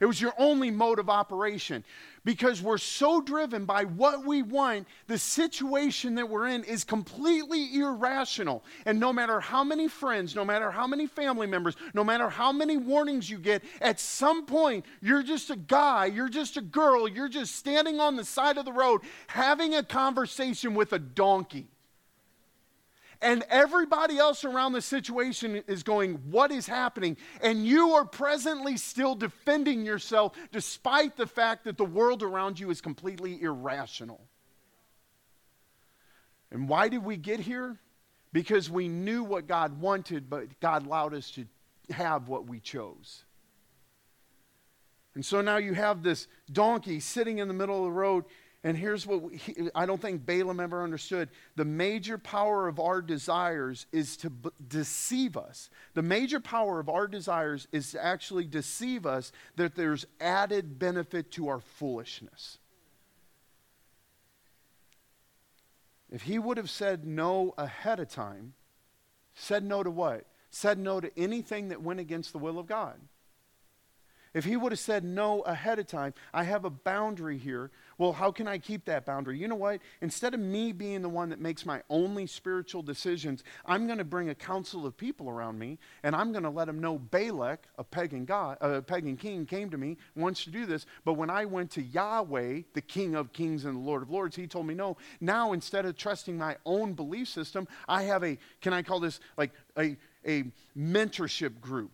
It 0.00 0.06
was 0.06 0.18
your 0.18 0.32
only 0.38 0.70
mode 0.70 0.98
of 0.98 1.10
operation 1.10 1.84
because 2.24 2.62
we're 2.62 2.78
so 2.78 3.20
driven 3.20 3.66
by 3.66 3.84
what 3.84 4.24
we 4.24 4.40
want, 4.42 4.88
the 5.06 5.18
situation 5.18 6.14
that 6.14 6.28
we're 6.28 6.48
in 6.48 6.64
is 6.64 6.84
completely 6.84 7.76
irrational. 7.76 8.64
And 8.86 8.98
no 8.98 9.12
matter 9.12 9.40
how 9.40 9.62
many 9.62 9.88
friends, 9.88 10.34
no 10.34 10.44
matter 10.44 10.70
how 10.70 10.86
many 10.86 11.06
family 11.06 11.46
members, 11.46 11.76
no 11.92 12.02
matter 12.02 12.30
how 12.30 12.50
many 12.50 12.78
warnings 12.78 13.28
you 13.28 13.38
get, 13.38 13.62
at 13.82 14.00
some 14.00 14.46
point, 14.46 14.86
you're 15.02 15.22
just 15.22 15.50
a 15.50 15.56
guy, 15.56 16.06
you're 16.06 16.30
just 16.30 16.56
a 16.56 16.62
girl, 16.62 17.06
you're 17.06 17.28
just 17.28 17.56
standing 17.56 18.00
on 18.00 18.16
the 18.16 18.24
side 18.24 18.56
of 18.56 18.64
the 18.64 18.72
road 18.72 19.02
having 19.26 19.74
a 19.74 19.82
conversation 19.82 20.74
with 20.74 20.94
a 20.94 20.98
donkey. 20.98 21.68
And 23.22 23.44
everybody 23.50 24.18
else 24.18 24.44
around 24.44 24.72
the 24.72 24.80
situation 24.80 25.62
is 25.66 25.82
going, 25.82 26.14
What 26.30 26.50
is 26.50 26.66
happening? 26.66 27.16
And 27.42 27.66
you 27.66 27.92
are 27.92 28.04
presently 28.04 28.76
still 28.76 29.14
defending 29.14 29.84
yourself 29.84 30.36
despite 30.52 31.16
the 31.16 31.26
fact 31.26 31.64
that 31.64 31.76
the 31.76 31.84
world 31.84 32.22
around 32.22 32.58
you 32.58 32.70
is 32.70 32.80
completely 32.80 33.42
irrational. 33.42 34.22
And 36.50 36.68
why 36.68 36.88
did 36.88 37.04
we 37.04 37.16
get 37.16 37.40
here? 37.40 37.78
Because 38.32 38.70
we 38.70 38.88
knew 38.88 39.22
what 39.22 39.46
God 39.46 39.80
wanted, 39.80 40.30
but 40.30 40.58
God 40.60 40.86
allowed 40.86 41.14
us 41.14 41.30
to 41.32 41.44
have 41.92 42.28
what 42.28 42.46
we 42.46 42.58
chose. 42.60 43.24
And 45.14 45.24
so 45.24 45.40
now 45.40 45.56
you 45.56 45.74
have 45.74 46.02
this 46.02 46.28
donkey 46.52 47.00
sitting 47.00 47.38
in 47.38 47.48
the 47.48 47.54
middle 47.54 47.78
of 47.78 47.84
the 47.84 47.90
road 47.90 48.24
and 48.62 48.76
here's 48.76 49.06
what 49.06 49.22
I 49.74 49.86
don't 49.86 50.00
think 50.00 50.26
Balaam 50.26 50.60
ever 50.60 50.82
understood. 50.82 51.30
The 51.56 51.64
major 51.64 52.18
power 52.18 52.68
of 52.68 52.78
our 52.78 53.00
desires 53.00 53.86
is 53.90 54.18
to 54.18 54.28
b- 54.28 54.50
deceive 54.68 55.38
us. 55.38 55.70
The 55.94 56.02
major 56.02 56.40
power 56.40 56.78
of 56.78 56.90
our 56.90 57.06
desires 57.08 57.68
is 57.72 57.92
to 57.92 58.04
actually 58.04 58.44
deceive 58.44 59.06
us 59.06 59.32
that 59.56 59.76
there's 59.76 60.04
added 60.20 60.78
benefit 60.78 61.30
to 61.32 61.48
our 61.48 61.60
foolishness. 61.60 62.58
If 66.10 66.22
he 66.22 66.38
would 66.38 66.58
have 66.58 66.70
said 66.70 67.06
no 67.06 67.54
ahead 67.56 67.98
of 67.98 68.10
time, 68.10 68.52
said 69.34 69.64
no 69.64 69.82
to 69.82 69.90
what? 69.90 70.26
Said 70.50 70.78
no 70.78 71.00
to 71.00 71.10
anything 71.18 71.68
that 71.68 71.80
went 71.80 72.00
against 72.00 72.32
the 72.32 72.38
will 72.38 72.58
of 72.58 72.66
God. 72.66 73.00
If 74.32 74.44
he 74.44 74.56
would 74.56 74.70
have 74.70 74.78
said 74.78 75.04
no 75.04 75.40
ahead 75.40 75.80
of 75.80 75.88
time, 75.88 76.14
I 76.32 76.44
have 76.44 76.64
a 76.64 76.70
boundary 76.70 77.36
here. 77.36 77.70
Well, 77.98 78.12
how 78.12 78.30
can 78.30 78.46
I 78.46 78.58
keep 78.58 78.84
that 78.84 79.04
boundary? 79.04 79.36
You 79.38 79.48
know 79.48 79.56
what? 79.56 79.80
Instead 80.00 80.34
of 80.34 80.40
me 80.40 80.72
being 80.72 81.02
the 81.02 81.08
one 81.08 81.30
that 81.30 81.40
makes 81.40 81.66
my 81.66 81.82
only 81.90 82.26
spiritual 82.26 82.82
decisions, 82.82 83.42
I'm 83.66 83.86
going 83.86 83.98
to 83.98 84.04
bring 84.04 84.28
a 84.28 84.34
council 84.34 84.86
of 84.86 84.96
people 84.96 85.28
around 85.28 85.58
me, 85.58 85.78
and 86.04 86.14
I'm 86.14 86.30
going 86.30 86.44
to 86.44 86.50
let 86.50 86.66
them 86.66 86.80
know 86.80 86.98
Balak, 86.98 87.66
a 87.76 87.84
pagan 87.84 88.24
god, 88.24 88.56
a 88.60 88.80
pagan 88.80 89.16
king, 89.16 89.46
came 89.46 89.68
to 89.68 89.76
me, 89.76 89.96
wants 90.14 90.44
to 90.44 90.50
do 90.50 90.64
this. 90.64 90.86
But 91.04 91.14
when 91.14 91.28
I 91.28 91.44
went 91.44 91.72
to 91.72 91.82
Yahweh, 91.82 92.62
the 92.72 92.80
King 92.80 93.16
of 93.16 93.32
Kings 93.32 93.64
and 93.64 93.74
the 93.74 93.80
Lord 93.80 94.02
of 94.02 94.10
Lords, 94.10 94.36
he 94.36 94.46
told 94.46 94.66
me 94.66 94.74
no. 94.74 94.96
Now 95.20 95.52
instead 95.52 95.84
of 95.86 95.96
trusting 95.96 96.38
my 96.38 96.56
own 96.64 96.94
belief 96.94 97.28
system, 97.28 97.66
I 97.88 98.04
have 98.04 98.22
a. 98.22 98.38
Can 98.60 98.72
I 98.72 98.82
call 98.82 99.00
this 99.00 99.18
like 99.36 99.50
a 99.76 99.96
a 100.26 100.44
mentorship 100.76 101.60
group? 101.60 101.90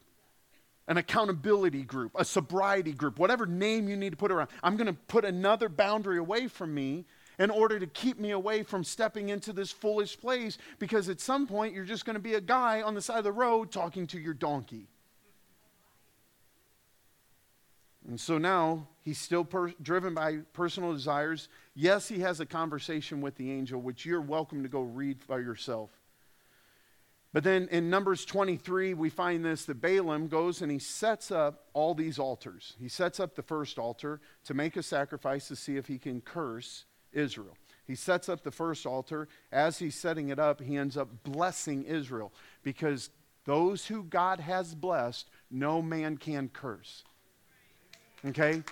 An 0.88 0.96
accountability 0.96 1.82
group, 1.82 2.12
a 2.14 2.24
sobriety 2.24 2.92
group, 2.92 3.18
whatever 3.18 3.46
name 3.46 3.88
you 3.88 3.96
need 3.96 4.10
to 4.10 4.16
put 4.16 4.30
around. 4.30 4.48
I'm 4.62 4.76
going 4.76 4.86
to 4.86 4.92
put 4.92 5.24
another 5.24 5.68
boundary 5.68 6.18
away 6.18 6.46
from 6.46 6.74
me 6.74 7.04
in 7.38 7.50
order 7.50 7.78
to 7.78 7.86
keep 7.86 8.18
me 8.18 8.30
away 8.30 8.62
from 8.62 8.84
stepping 8.84 9.28
into 9.28 9.52
this 9.52 9.70
foolish 9.70 10.18
place 10.18 10.58
because 10.78 11.08
at 11.08 11.20
some 11.20 11.46
point 11.46 11.74
you're 11.74 11.84
just 11.84 12.04
going 12.04 12.14
to 12.14 12.20
be 12.20 12.34
a 12.34 12.40
guy 12.40 12.82
on 12.82 12.94
the 12.94 13.02
side 13.02 13.18
of 13.18 13.24
the 13.24 13.32
road 13.32 13.70
talking 13.70 14.06
to 14.06 14.18
your 14.18 14.34
donkey. 14.34 14.86
And 18.08 18.20
so 18.20 18.38
now 18.38 18.86
he's 19.02 19.18
still 19.18 19.44
per- 19.44 19.74
driven 19.82 20.14
by 20.14 20.38
personal 20.52 20.92
desires. 20.92 21.48
Yes, 21.74 22.06
he 22.08 22.20
has 22.20 22.38
a 22.38 22.46
conversation 22.46 23.20
with 23.20 23.34
the 23.34 23.50
angel, 23.50 23.80
which 23.80 24.06
you're 24.06 24.20
welcome 24.20 24.62
to 24.62 24.68
go 24.68 24.82
read 24.82 25.18
by 25.26 25.38
yourself. 25.38 25.90
But 27.36 27.44
then 27.44 27.68
in 27.70 27.90
Numbers 27.90 28.24
23, 28.24 28.94
we 28.94 29.10
find 29.10 29.44
this 29.44 29.66
that 29.66 29.82
Balaam 29.82 30.26
goes 30.28 30.62
and 30.62 30.72
he 30.72 30.78
sets 30.78 31.30
up 31.30 31.66
all 31.74 31.94
these 31.94 32.18
altars. 32.18 32.72
He 32.80 32.88
sets 32.88 33.20
up 33.20 33.34
the 33.34 33.42
first 33.42 33.78
altar 33.78 34.22
to 34.44 34.54
make 34.54 34.74
a 34.78 34.82
sacrifice 34.82 35.46
to 35.48 35.54
see 35.54 35.76
if 35.76 35.86
he 35.86 35.98
can 35.98 36.22
curse 36.22 36.86
Israel. 37.12 37.54
He 37.86 37.94
sets 37.94 38.30
up 38.30 38.42
the 38.42 38.50
first 38.50 38.86
altar. 38.86 39.28
As 39.52 39.78
he's 39.78 39.94
setting 39.94 40.30
it 40.30 40.38
up, 40.38 40.62
he 40.62 40.78
ends 40.78 40.96
up 40.96 41.10
blessing 41.24 41.84
Israel 41.84 42.32
because 42.62 43.10
those 43.44 43.84
who 43.84 44.04
God 44.04 44.40
has 44.40 44.74
blessed, 44.74 45.28
no 45.50 45.82
man 45.82 46.16
can 46.16 46.48
curse. 46.48 47.04
Okay? 48.24 48.62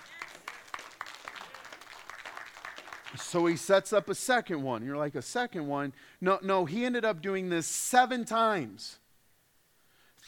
So 3.17 3.45
he 3.45 3.55
sets 3.55 3.93
up 3.93 4.09
a 4.09 4.15
second 4.15 4.63
one. 4.63 4.85
You're 4.85 4.97
like, 4.97 5.15
a 5.15 5.21
second 5.21 5.67
one? 5.67 5.93
No, 6.21 6.39
no, 6.41 6.65
he 6.65 6.85
ended 6.85 7.05
up 7.05 7.21
doing 7.21 7.49
this 7.49 7.67
seven 7.67 8.25
times. 8.25 8.99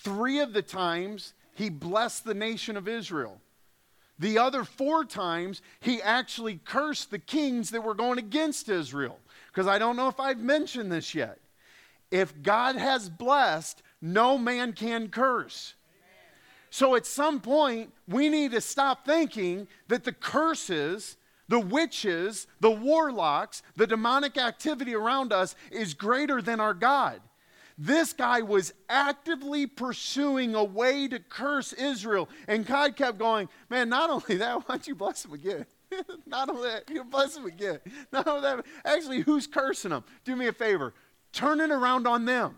Three 0.03 0.39
of 0.39 0.53
the 0.53 0.61
times 0.61 1.33
he 1.53 1.69
blessed 1.69 2.25
the 2.25 2.33
nation 2.33 2.77
of 2.77 2.87
Israel. 2.87 3.41
The 4.19 4.37
other 4.37 4.63
four 4.63 5.05
times 5.05 5.61
he 5.79 6.01
actually 6.01 6.59
cursed 6.65 7.11
the 7.11 7.19
kings 7.19 7.71
that 7.71 7.83
were 7.83 7.93
going 7.93 8.19
against 8.19 8.69
Israel. 8.69 9.19
Because 9.47 9.67
I 9.67 9.79
don't 9.79 9.95
know 9.95 10.07
if 10.07 10.19
I've 10.19 10.39
mentioned 10.39 10.91
this 10.91 11.13
yet. 11.13 11.39
If 12.09 12.41
God 12.41 12.75
has 12.75 13.09
blessed, 13.09 13.81
no 14.01 14.37
man 14.37 14.73
can 14.73 15.09
curse. 15.09 15.73
So 16.69 16.95
at 16.95 17.05
some 17.05 17.39
point, 17.39 17.91
we 18.07 18.29
need 18.29 18.51
to 18.51 18.61
stop 18.61 19.05
thinking 19.05 19.67
that 19.87 20.03
the 20.03 20.11
curses 20.11 21.16
the 21.47 21.59
witches, 21.59 22.47
the 22.59 22.71
warlocks, 22.71 23.63
the 23.75 23.87
demonic 23.87 24.37
activity 24.37 24.93
around 24.93 25.31
us 25.31 25.55
is 25.71 25.93
greater 25.93 26.41
than 26.41 26.59
our 26.59 26.73
God. 26.73 27.21
This 27.77 28.11
guy 28.11 28.41
was 28.41 28.73
actively 28.89 29.67
pursuing 29.67 30.55
a 30.55 30.63
way 30.63 31.07
to 31.07 31.19
curse 31.19 31.73
Israel. 31.73 32.27
And 32.47 32.65
God 32.65 32.95
kept 32.95 33.19
going, 33.19 33.49
Man, 33.69 33.89
not 33.89 34.09
only 34.09 34.37
that, 34.37 34.55
why 34.67 34.75
don't 34.75 34.87
you 34.87 34.95
bless 34.95 35.23
him 35.23 35.33
again? 35.33 35.65
not 36.25 36.49
only 36.49 36.69
that, 36.69 36.89
you 36.89 37.03
bless 37.03 37.37
him 37.37 37.45
again. 37.45 37.79
Not 38.11 38.27
only 38.27 38.41
that, 38.41 38.65
actually, 38.83 39.21
who's 39.21 39.47
cursing 39.47 39.91
them? 39.91 40.03
Do 40.25 40.35
me 40.35 40.47
a 40.47 40.53
favor, 40.53 40.93
turn 41.31 41.61
it 41.61 41.71
around 41.71 42.07
on 42.07 42.25
them. 42.25 42.57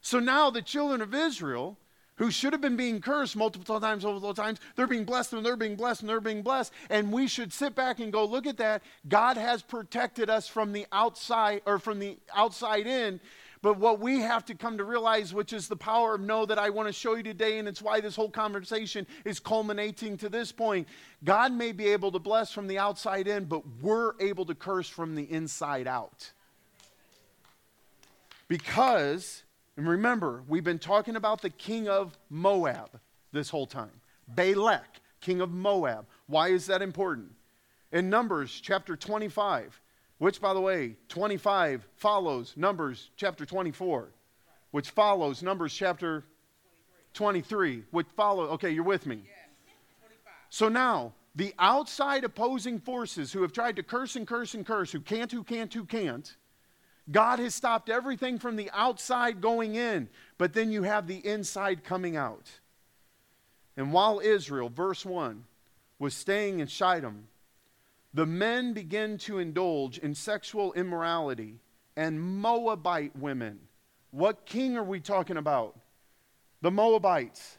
So 0.00 0.20
now 0.20 0.50
the 0.50 0.62
children 0.62 1.00
of 1.00 1.12
Israel 1.12 1.76
who 2.16 2.30
should 2.30 2.52
have 2.52 2.62
been 2.62 2.76
being 2.76 3.00
cursed 3.00 3.36
multiple 3.36 3.78
times, 3.80 4.04
multiple 4.04 4.34
times, 4.34 4.58
they're 4.74 4.86
being 4.86 5.04
blessed 5.04 5.34
and 5.34 5.44
they're 5.44 5.56
being 5.56 5.76
blessed 5.76 6.00
and 6.00 6.08
they're 6.08 6.20
being 6.20 6.42
blessed. 6.42 6.72
And 6.90 7.12
we 7.12 7.28
should 7.28 7.52
sit 7.52 7.74
back 7.74 8.00
and 8.00 8.12
go, 8.12 8.24
look 8.24 8.46
at 8.46 8.56
that. 8.56 8.82
God 9.08 9.36
has 9.36 9.62
protected 9.62 10.30
us 10.30 10.48
from 10.48 10.72
the 10.72 10.86
outside 10.92 11.62
or 11.66 11.78
from 11.78 11.98
the 11.98 12.18
outside 12.34 12.86
in. 12.86 13.20
But 13.62 13.78
what 13.78 14.00
we 14.00 14.20
have 14.20 14.44
to 14.46 14.54
come 14.54 14.78
to 14.78 14.84
realize, 14.84 15.34
which 15.34 15.52
is 15.52 15.66
the 15.66 15.76
power 15.76 16.14
of 16.14 16.20
no 16.20 16.46
that 16.46 16.58
I 16.58 16.70
want 16.70 16.88
to 16.88 16.92
show 16.92 17.16
you 17.16 17.22
today, 17.22 17.58
and 17.58 17.66
it's 17.66 17.82
why 17.82 18.00
this 18.00 18.14
whole 18.14 18.30
conversation 18.30 19.06
is 19.24 19.40
culminating 19.40 20.16
to 20.18 20.28
this 20.28 20.52
point. 20.52 20.86
God 21.24 21.52
may 21.52 21.72
be 21.72 21.88
able 21.88 22.12
to 22.12 22.18
bless 22.18 22.52
from 22.52 22.66
the 22.66 22.78
outside 22.78 23.26
in, 23.26 23.44
but 23.44 23.62
we're 23.82 24.12
able 24.20 24.44
to 24.46 24.54
curse 24.54 24.88
from 24.88 25.14
the 25.14 25.24
inside 25.30 25.86
out. 25.86 26.30
Because 28.46 29.42
and 29.76 29.88
remember, 29.88 30.42
we've 30.48 30.64
been 30.64 30.78
talking 30.78 31.16
about 31.16 31.42
the 31.42 31.50
king 31.50 31.88
of 31.88 32.16
Moab 32.30 32.98
this 33.32 33.50
whole 33.50 33.66
time. 33.66 34.00
Balak, 34.28 35.00
king 35.20 35.40
of 35.40 35.50
Moab. 35.50 36.06
Why 36.26 36.48
is 36.48 36.66
that 36.66 36.80
important? 36.80 37.32
In 37.92 38.08
Numbers 38.08 38.58
chapter 38.62 38.96
25, 38.96 39.80
which, 40.18 40.40
by 40.40 40.54
the 40.54 40.60
way, 40.60 40.96
25 41.08 41.86
follows 41.96 42.54
Numbers 42.56 43.10
chapter 43.16 43.44
24, 43.44 44.08
which 44.70 44.90
follows 44.90 45.42
Numbers 45.42 45.74
chapter 45.74 46.24
23, 47.12 47.84
which 47.90 48.06
follow. 48.16 48.44
Okay, 48.50 48.70
you're 48.70 48.82
with 48.82 49.06
me. 49.06 49.22
So 50.48 50.68
now, 50.68 51.12
the 51.34 51.54
outside 51.58 52.24
opposing 52.24 52.78
forces 52.78 53.30
who 53.30 53.42
have 53.42 53.52
tried 53.52 53.76
to 53.76 53.82
curse 53.82 54.16
and 54.16 54.26
curse 54.26 54.54
and 54.54 54.64
curse, 54.64 54.90
who 54.90 55.00
can't, 55.00 55.30
who 55.30 55.44
can't, 55.44 55.72
who 55.72 55.84
can't, 55.84 56.34
God 57.10 57.38
has 57.38 57.54
stopped 57.54 57.88
everything 57.88 58.38
from 58.38 58.56
the 58.56 58.70
outside 58.72 59.40
going 59.40 59.74
in, 59.76 60.08
but 60.38 60.52
then 60.52 60.72
you 60.72 60.82
have 60.82 61.06
the 61.06 61.24
inside 61.24 61.84
coming 61.84 62.16
out. 62.16 62.50
And 63.76 63.92
while 63.92 64.20
Israel, 64.20 64.68
verse 64.68 65.04
1, 65.04 65.44
was 65.98 66.14
staying 66.14 66.60
in 66.60 66.66
Shittim, 66.66 67.28
the 68.12 68.26
men 68.26 68.72
began 68.72 69.18
to 69.18 69.38
indulge 69.38 69.98
in 69.98 70.14
sexual 70.14 70.72
immorality 70.72 71.60
and 71.96 72.20
Moabite 72.20 73.14
women. 73.16 73.60
What 74.10 74.46
king 74.46 74.76
are 74.76 74.84
we 74.84 75.00
talking 75.00 75.36
about? 75.36 75.78
The 76.62 76.70
Moabites. 76.70 77.58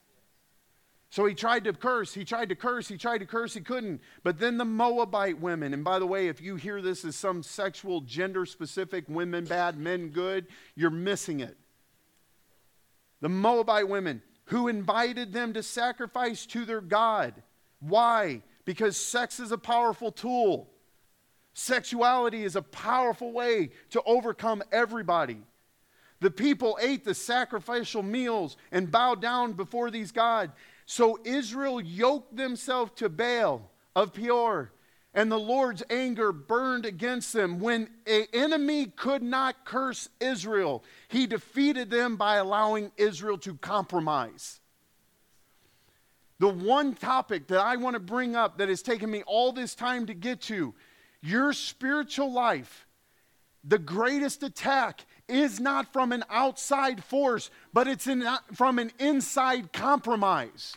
So 1.10 1.26
he 1.26 1.34
tried 1.34 1.63
to 1.63 1.74
curse, 1.74 2.13
he 2.13 2.26
tried 2.26 2.50
to 2.50 2.56
curse, 2.56 2.88
he 2.88 2.98
tried 2.98 3.20
to 3.20 3.26
curse, 3.26 3.54
he 3.54 3.62
couldn't. 3.62 4.02
But 4.24 4.39
then 4.39 4.58
the 4.58 4.65
Moabite 4.65 5.39
women, 5.39 5.74
and 5.74 5.84
by 5.84 6.00
the 6.00 6.06
way, 6.06 6.28
if 6.28 6.41
you 6.41 6.58
hear 6.58 6.82
this 6.82 7.06
as 7.06 7.15
some 7.15 7.43
sexual, 7.43 8.02
gender 8.02 8.46
specific, 8.46 9.06
women 9.08 9.46
bad, 9.46 9.78
men 9.78 10.10
good, 10.10 10.48
you're 10.76 10.89
missing 10.89 11.39
it. 11.39 11.58
The 13.22 13.30
Moabite 13.30 13.88
women 13.88 14.22
who 14.46 14.67
invited 14.67 15.34
them 15.34 15.54
to 15.54 15.63
sacrifice 15.63 16.46
to 16.48 16.65
their 16.65 16.82
God. 16.82 17.34
Why? 17.80 18.41
Because 18.65 18.98
sex 18.98 19.39
is 19.39 19.52
a 19.52 19.58
powerful 19.58 20.12
tool. 20.12 20.70
Sexuality 21.54 22.43
is 22.43 22.56
a 22.56 22.62
powerful 22.62 23.32
way 23.32 23.72
to 23.89 24.02
overcome 24.04 24.63
everybody. 24.72 25.39
The 26.20 26.32
people 26.32 26.78
ate 26.82 27.04
the 27.04 27.13
sacrificial 27.13 28.04
meals 28.04 28.58
and 28.72 28.91
bowed 28.91 29.22
down 29.22 29.54
before 29.54 29.91
these 29.91 30.12
gods. 30.12 30.52
So 30.89 31.19
Israel 31.26 31.82
yoked 31.82 32.38
themselves 32.38 32.93
to 32.95 33.10
Baal 33.10 33.69
of 33.93 34.13
Peor, 34.13 34.71
and 35.13 35.30
the 35.30 35.38
Lord's 35.38 35.84
anger 35.89 36.32
burned 36.32 36.86
against 36.86 37.34
them. 37.34 37.60
When 37.60 37.89
an 38.08 38.26
enemy 38.32 38.86
could 38.86 39.21
not 39.21 39.65
curse 39.65 40.08
Israel, 40.21 40.86
he 41.10 41.28
defeated 41.28 41.89
them 41.89 42.15
by 42.15 42.38
allowing 42.38 42.93
Israel 42.95 43.38
to 43.39 43.56
compromise. 43.56 44.62
The 46.39 46.47
one 46.47 46.93
topic 46.93 47.47
that 47.47 47.60
I 47.60 47.76
want 47.76 47.95
to 47.95 48.00
bring 48.00 48.38
up 48.38 48.58
that 48.60 48.69
has 48.69 48.82
taken 48.82 49.12
me 49.12 49.23
all 49.28 49.52
this 49.52 49.76
time 49.76 50.06
to 50.06 50.13
get 50.13 50.39
to 50.43 50.73
your 51.21 51.52
spiritual 51.52 52.32
life, 52.32 52.87
the 53.67 53.77
greatest 53.77 54.43
attack 54.43 55.06
is 55.27 55.60
not 55.60 55.91
from 55.91 56.13
an 56.13 56.23
outside 56.30 57.03
force, 57.03 57.49
but 57.73 57.88
it's 57.88 58.08
in, 58.08 58.23
uh, 58.23 58.38
from 58.53 58.80
an 58.80 58.91
inside 58.97 59.73
compromise. 59.73 60.75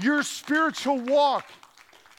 Your 0.00 0.22
spiritual 0.22 0.98
walk 0.98 1.44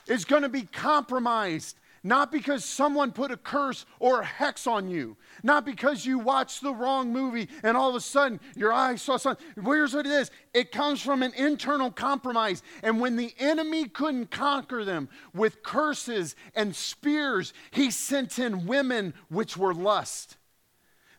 is 0.06 0.26
going 0.26 0.44
to 0.44 0.50
be 0.50 0.64
compromised. 0.64 1.78
Not 2.04 2.32
because 2.32 2.66
someone 2.66 3.14
put 3.14 3.32
a 3.32 3.38
curse 3.38 3.86
or 3.98 4.22
a 4.22 4.26
hex 4.26 4.68
on 4.68 4.90
you. 4.90 5.16
Not 5.46 5.66
because 5.66 6.06
you 6.06 6.20
watched 6.20 6.64
the 6.64 6.74
wrong 6.74 7.12
movie 7.12 7.50
and 7.64 7.76
all 7.76 7.90
of 7.90 7.96
a 7.96 8.02
sudden 8.02 8.40
your 8.56 8.72
eyes 8.72 9.02
saw 9.02 9.18
something. 9.18 9.46
Here's 9.62 9.94
what 9.94 10.06
it 10.06 10.12
is 10.12 10.32
it 10.54 10.72
comes 10.72 11.02
from 11.02 11.22
an 11.22 11.34
internal 11.36 11.92
compromise. 11.92 12.64
And 12.82 13.02
when 13.02 13.18
the 13.18 13.34
enemy 13.38 13.90
couldn't 13.90 14.32
conquer 14.32 14.86
them 14.86 15.10
with 15.34 15.62
curses 15.62 16.38
and 16.56 16.74
spears, 16.74 17.54
he 17.72 17.92
sent 17.92 18.40
in 18.40 18.66
women 18.66 19.14
which 19.28 19.58
were 19.58 19.74
lust. 19.74 20.38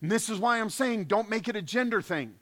And 0.01 0.11
this 0.11 0.31
is 0.31 0.39
why 0.39 0.59
I'm 0.59 0.71
saying 0.71 1.05
don't 1.05 1.29
make 1.29 1.49
it 1.49 1.57
a 1.57 1.63
gender 1.63 2.01
thing. 2.01 2.35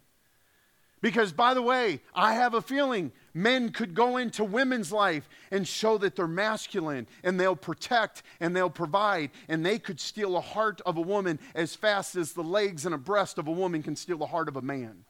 Because, 1.00 1.32
by 1.32 1.52
the 1.52 1.62
way, 1.62 2.00
I 2.14 2.34
have 2.34 2.54
a 2.54 2.62
feeling 2.62 3.10
men 3.34 3.70
could 3.70 3.94
go 3.94 4.16
into 4.16 4.44
women's 4.44 4.92
life 4.92 5.28
and 5.50 5.66
show 5.66 5.98
that 5.98 6.16
they're 6.16 6.26
masculine 6.26 7.06
and 7.22 7.38
they'll 7.38 7.56
protect 7.56 8.22
and 8.40 8.54
they'll 8.54 8.70
provide, 8.70 9.30
and 9.48 9.64
they 9.64 9.78
could 9.78 10.00
steal 10.00 10.36
a 10.36 10.40
heart 10.40 10.80
of 10.86 10.96
a 10.96 11.00
woman 11.00 11.38
as 11.54 11.74
fast 11.74 12.16
as 12.16 12.32
the 12.32 12.42
legs 12.42 12.86
and 12.86 12.94
a 12.94 12.98
breast 12.98 13.38
of 13.38 13.48
a 13.48 13.52
woman 13.52 13.82
can 13.82 13.96
steal 13.96 14.18
the 14.18 14.26
heart 14.26 14.48
of 14.48 14.56
a 14.56 14.62
man. 14.62 15.04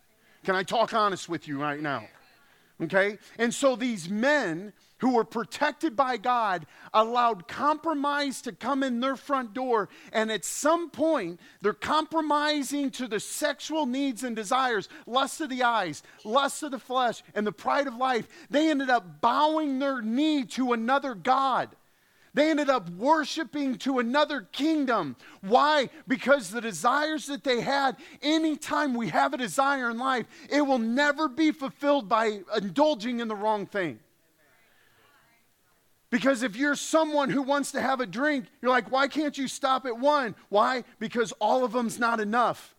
Can 0.44 0.54
I 0.54 0.62
talk 0.62 0.92
honest 0.92 1.28
with 1.28 1.46
you 1.46 1.61
right 1.61 1.80
now? 1.80 2.05
Okay? 2.80 3.18
And 3.38 3.55
so 3.55 3.76
these 3.76 4.09
men 4.09 4.72
who 5.03 5.14
were 5.14 5.24
protected 5.24 5.96
by 5.96 6.16
God 6.16 6.64
allowed 6.94 7.48
compromise 7.48 8.40
to 8.42 8.53
come 8.53 8.84
in 8.84 9.00
their 9.00 9.16
front 9.16 9.53
door. 9.53 9.88
And 10.12 10.30
at 10.30 10.44
some 10.44 10.90
point, 10.90 11.40
they're 11.61 11.72
compromising 11.72 12.92
to 12.92 13.09
the 13.09 13.18
sexual 13.18 13.84
needs 13.84 14.22
and 14.22 14.36
desires, 14.36 14.88
lust 15.07 15.40
of 15.40 15.48
the 15.48 15.64
eyes, 15.64 16.05
lust 16.24 16.62
of 16.62 16.70
the 16.70 16.78
flesh, 16.78 17.24
and 17.34 17.44
the 17.44 17.50
pride 17.50 17.88
of 17.88 17.96
life. 17.96 18.28
They 18.48 18.70
ended 18.70 18.90
up 18.90 19.20
bowing 19.20 19.80
their 19.80 20.00
knee 20.00 20.44
to 20.44 20.72
another 20.72 21.16
God. 21.16 21.70
They 22.32 22.50
ended 22.50 22.70
up 22.70 22.88
worshiping 22.90 23.78
to 23.78 23.98
another 23.98 24.42
kingdom. 24.53 25.16
Why? 25.40 25.90
Because 26.07 26.48
the 26.48 26.61
desires 26.61 27.26
that 27.26 27.42
they 27.42 27.61
had, 27.61 27.96
anytime 28.22 28.94
we 28.94 29.09
have 29.09 29.34
a 29.34 29.36
desire 29.36 29.90
in 29.90 29.98
life, 29.98 30.26
it 30.48 30.62
will 30.62 30.78
never 30.78 31.28
be 31.28 31.50
fulfilled 31.50 32.09
by 32.09 32.42
indulging 32.57 33.18
in 33.18 33.26
the 33.26 33.34
wrong 33.34 33.66
thing. 33.66 33.98
Because 36.12 36.42
if 36.42 36.56
you're 36.56 36.74
someone 36.74 37.30
who 37.30 37.40
wants 37.40 37.72
to 37.72 37.80
have 37.80 38.00
a 38.00 38.06
drink, 38.06 38.44
you're 38.60 38.70
like, 38.70 38.92
why 38.92 39.08
can't 39.08 39.38
you 39.38 39.48
stop 39.48 39.86
at 39.86 39.98
one? 39.98 40.34
Why? 40.50 40.84
Because 40.98 41.32
all 41.40 41.64
of 41.64 41.72
them's 41.72 41.98
not 41.98 42.20
enough. 42.20 42.74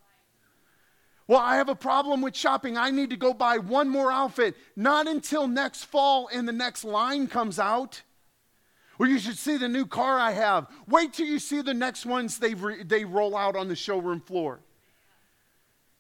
Well, 1.27 1.39
I 1.39 1.55
have 1.55 1.67
a 1.67 1.73
problem 1.73 2.21
with 2.21 2.35
shopping. 2.35 2.77
I 2.77 2.91
need 2.91 3.09
to 3.09 3.17
go 3.17 3.33
buy 3.33 3.57
one 3.57 3.89
more 3.89 4.11
outfit. 4.11 4.55
Not 4.75 5.07
until 5.07 5.47
next 5.47 5.85
fall 5.85 6.29
and 6.31 6.47
the 6.47 6.53
next 6.53 6.83
line 6.83 7.25
comes 7.25 7.57
out. 7.57 8.03
Or 8.99 9.07
you 9.07 9.17
should 9.17 9.39
see 9.39 9.57
the 9.57 9.67
new 9.67 9.87
car 9.87 10.19
I 10.19 10.33
have. 10.33 10.67
Wait 10.87 11.13
till 11.13 11.25
you 11.25 11.39
see 11.39 11.63
the 11.63 11.73
next 11.73 12.05
ones 12.05 12.37
they, 12.37 12.53
re- 12.53 12.83
they 12.83 13.03
roll 13.03 13.35
out 13.35 13.55
on 13.55 13.67
the 13.67 13.75
showroom 13.75 14.19
floor. 14.19 14.59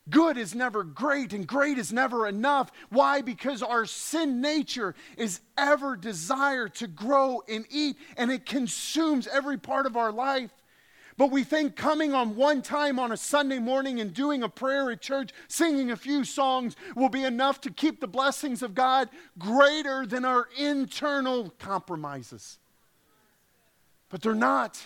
Good 0.09 0.37
is 0.37 0.53
never 0.53 0.83
great, 0.83 1.31
and 1.31 1.47
great 1.47 1.77
is 1.77 1.93
never 1.93 2.27
enough. 2.27 2.71
Why? 2.89 3.21
Because 3.21 3.63
our 3.63 3.85
sin 3.85 4.41
nature 4.41 4.95
is 5.17 5.39
ever 5.57 5.95
desire 5.95 6.67
to 6.69 6.87
grow 6.87 7.41
and 7.47 7.65
eat, 7.69 7.97
and 8.17 8.29
it 8.29 8.45
consumes 8.45 9.27
every 9.27 9.57
part 9.57 9.85
of 9.85 9.95
our 9.95 10.11
life. 10.11 10.51
But 11.15 11.31
we 11.31 11.43
think 11.43 11.75
coming 11.75 12.13
on 12.13 12.35
one 12.35 12.61
time 12.61 12.99
on 12.99 13.11
a 13.11 13.17
Sunday 13.17 13.59
morning 13.59 14.01
and 14.01 14.13
doing 14.13 14.43
a 14.43 14.49
prayer 14.49 14.91
at 14.91 14.99
church, 14.99 15.31
singing 15.47 15.91
a 15.91 15.95
few 15.95 16.25
songs, 16.25 16.75
will 16.95 17.09
be 17.09 17.23
enough 17.23 17.61
to 17.61 17.71
keep 17.71 18.01
the 18.01 18.07
blessings 18.07 18.61
of 18.61 18.73
God 18.73 19.09
greater 19.37 20.05
than 20.05 20.25
our 20.25 20.49
internal 20.57 21.51
compromises. 21.59 22.57
But 24.09 24.21
they're 24.21 24.35
not. 24.35 24.83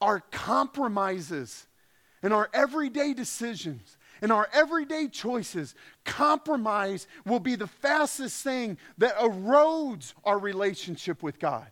Our 0.00 0.20
compromises 0.20 1.66
and 2.22 2.32
our 2.32 2.48
everyday 2.54 3.12
decisions 3.12 3.96
in 4.22 4.30
our 4.30 4.48
everyday 4.52 5.08
choices, 5.08 5.74
compromise 6.04 7.08
will 7.26 7.40
be 7.40 7.56
the 7.56 7.66
fastest 7.66 8.42
thing 8.42 8.78
that 8.98 9.16
erodes 9.16 10.14
our 10.24 10.38
relationship 10.38 11.22
with 11.24 11.40
God. 11.40 11.66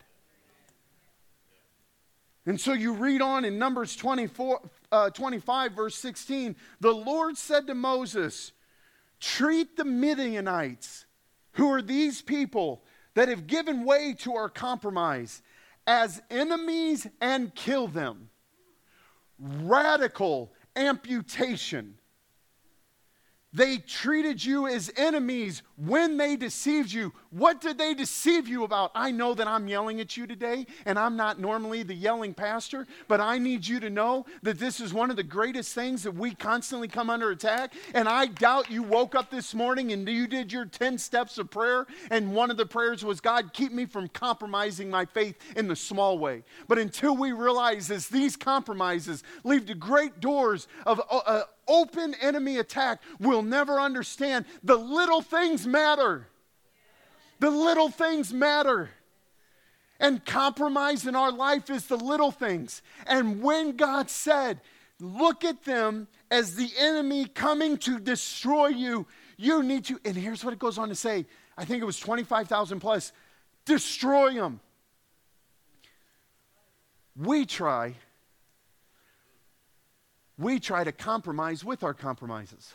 And 2.45 2.61
so 2.61 2.73
you 2.73 2.95
read 2.95 3.23
on 3.23 3.45
in 3.45 3.59
Numbers 3.59 3.95
24, 3.95 4.61
uh, 4.91 5.11
25, 5.11 5.73
verse 5.73 5.95
16 5.95 6.57
the 6.81 6.93
Lord 6.93 7.39
said 7.39 7.69
to 7.69 7.75
Moses, 7.75 8.51
Treat 9.21 9.77
the 9.77 9.85
Midianites, 9.85 11.07
who 11.53 11.71
are 11.71 11.83
these 11.83 12.21
people 12.21 12.83
that 13.15 13.29
have 13.29 13.47
given 13.47 13.85
way 13.85 14.15
to 14.21 14.35
our 14.35 14.49
compromise, 14.49 15.43
as 15.87 16.23
enemies 16.31 17.07
and 17.21 17.55
kill 17.55 17.87
them. 17.87 18.31
Radical 19.39 20.53
amputation 20.75 21.95
they 23.53 23.79
treated 23.79 24.45
you 24.45 24.69
as 24.69 24.93
enemies 24.97 25.63
when 25.77 26.17
they 26.17 26.37
deceived 26.37 26.93
you. 26.93 27.13
What 27.31 27.61
did 27.61 27.79
they 27.79 27.95
deceive 27.95 28.47
you 28.47 28.63
about? 28.63 28.93
I 28.95 29.11
know 29.11 29.35
that 29.35 29.49
I'm 29.49 29.67
yelling 29.67 30.01
at 30.01 30.17
you 30.17 30.27
today, 30.27 30.67
and 30.87 30.99
I'm 30.99 31.17
not 31.17 31.41
normally 31.41 31.83
the 31.83 31.95
yelling 31.95 32.33
pastor, 32.33 32.87
but 33.09 33.21
I 33.21 33.39
need 33.39 33.67
you 33.67 33.81
to 33.81 33.91
know 33.91 34.27
that 34.43 34.59
this 34.59 34.79
is 34.79 34.95
one 34.95 35.11
of 35.11 35.17
the 35.17 35.25
greatest 35.25 35.75
things 35.75 36.05
that 36.05 36.13
we 36.13 36.35
constantly 36.35 36.87
come 36.87 37.11
under 37.11 37.31
attack. 37.31 37.75
And 37.93 38.09
I 38.09 38.27
doubt 38.27 38.71
you 38.71 38.85
woke 38.85 39.17
up 39.17 39.31
this 39.31 39.53
morning 39.53 39.93
and 39.93 40.09
you 40.09 40.29
did 40.29 40.53
your 40.53 40.67
10 40.67 40.99
steps 40.99 41.39
of 41.39 41.51
prayer, 41.51 41.87
and 42.11 42.33
one 42.33 42.53
of 42.53 42.57
the 42.57 42.67
prayers 42.67 43.05
was, 43.05 43.21
God, 43.21 43.53
keep 43.53 43.73
me 43.73 43.85
from 43.85 44.09
compromising 44.09 44.91
my 44.91 45.05
faith 45.05 45.37
in 45.57 45.67
the 45.67 45.77
small 45.77 46.19
way. 46.19 46.45
But 46.69 46.79
until 46.79 47.17
we 47.17 47.33
realize 47.33 47.91
as 47.91 48.07
these 48.09 48.37
compromises 48.37 49.25
lead 49.43 49.67
to 49.67 49.75
great 49.75 50.21
doors 50.21 50.69
of 50.87 51.01
uh, 51.11 51.17
uh 51.27 51.43
open 51.71 52.15
enemy 52.21 52.59
attack 52.59 53.01
will 53.21 53.43
never 53.43 53.81
understand 53.81 54.45
the 54.63 54.77
little 54.77 55.23
things 55.23 55.67
matter. 55.67 56.27
The 57.39 57.51
little 57.51 57.89
things 57.89 58.35
matter. 58.35 58.91
And 60.01 60.25
compromise 60.25 61.07
in 61.07 61.15
our 61.15 61.31
life 61.31 61.71
is 61.71 61.87
the 61.87 61.97
little 61.97 62.33
things. 62.33 62.83
And 63.07 63.43
when 63.43 63.77
God 63.77 64.11
said, 64.11 64.61
look 64.99 65.45
at 65.45 65.65
them 65.65 66.09
as 66.31 66.57
the 66.57 66.71
enemy 66.79 67.27
coming 67.27 67.77
to 67.79 68.01
destroy 68.01 68.69
you, 68.69 69.07
you 69.37 69.63
need 69.63 69.85
to, 69.87 70.01
and 70.05 70.17
here's 70.17 70.45
what 70.45 70.53
it 70.53 70.59
goes 70.59 70.77
on 70.77 70.89
to 70.89 70.95
say 70.95 71.27
I 71.57 71.65
think 71.65 71.83
it 71.83 71.87
was 71.87 71.99
25,000 71.99 72.81
plus 72.81 73.13
destroy 73.67 74.35
them. 74.35 74.61
We 77.15 77.45
try 77.45 77.97
we 80.41 80.59
try 80.59 80.83
to 80.83 80.91
compromise 80.91 81.65
with 81.65 81.85
our 81.85 81.93
compromises. 81.93 82.75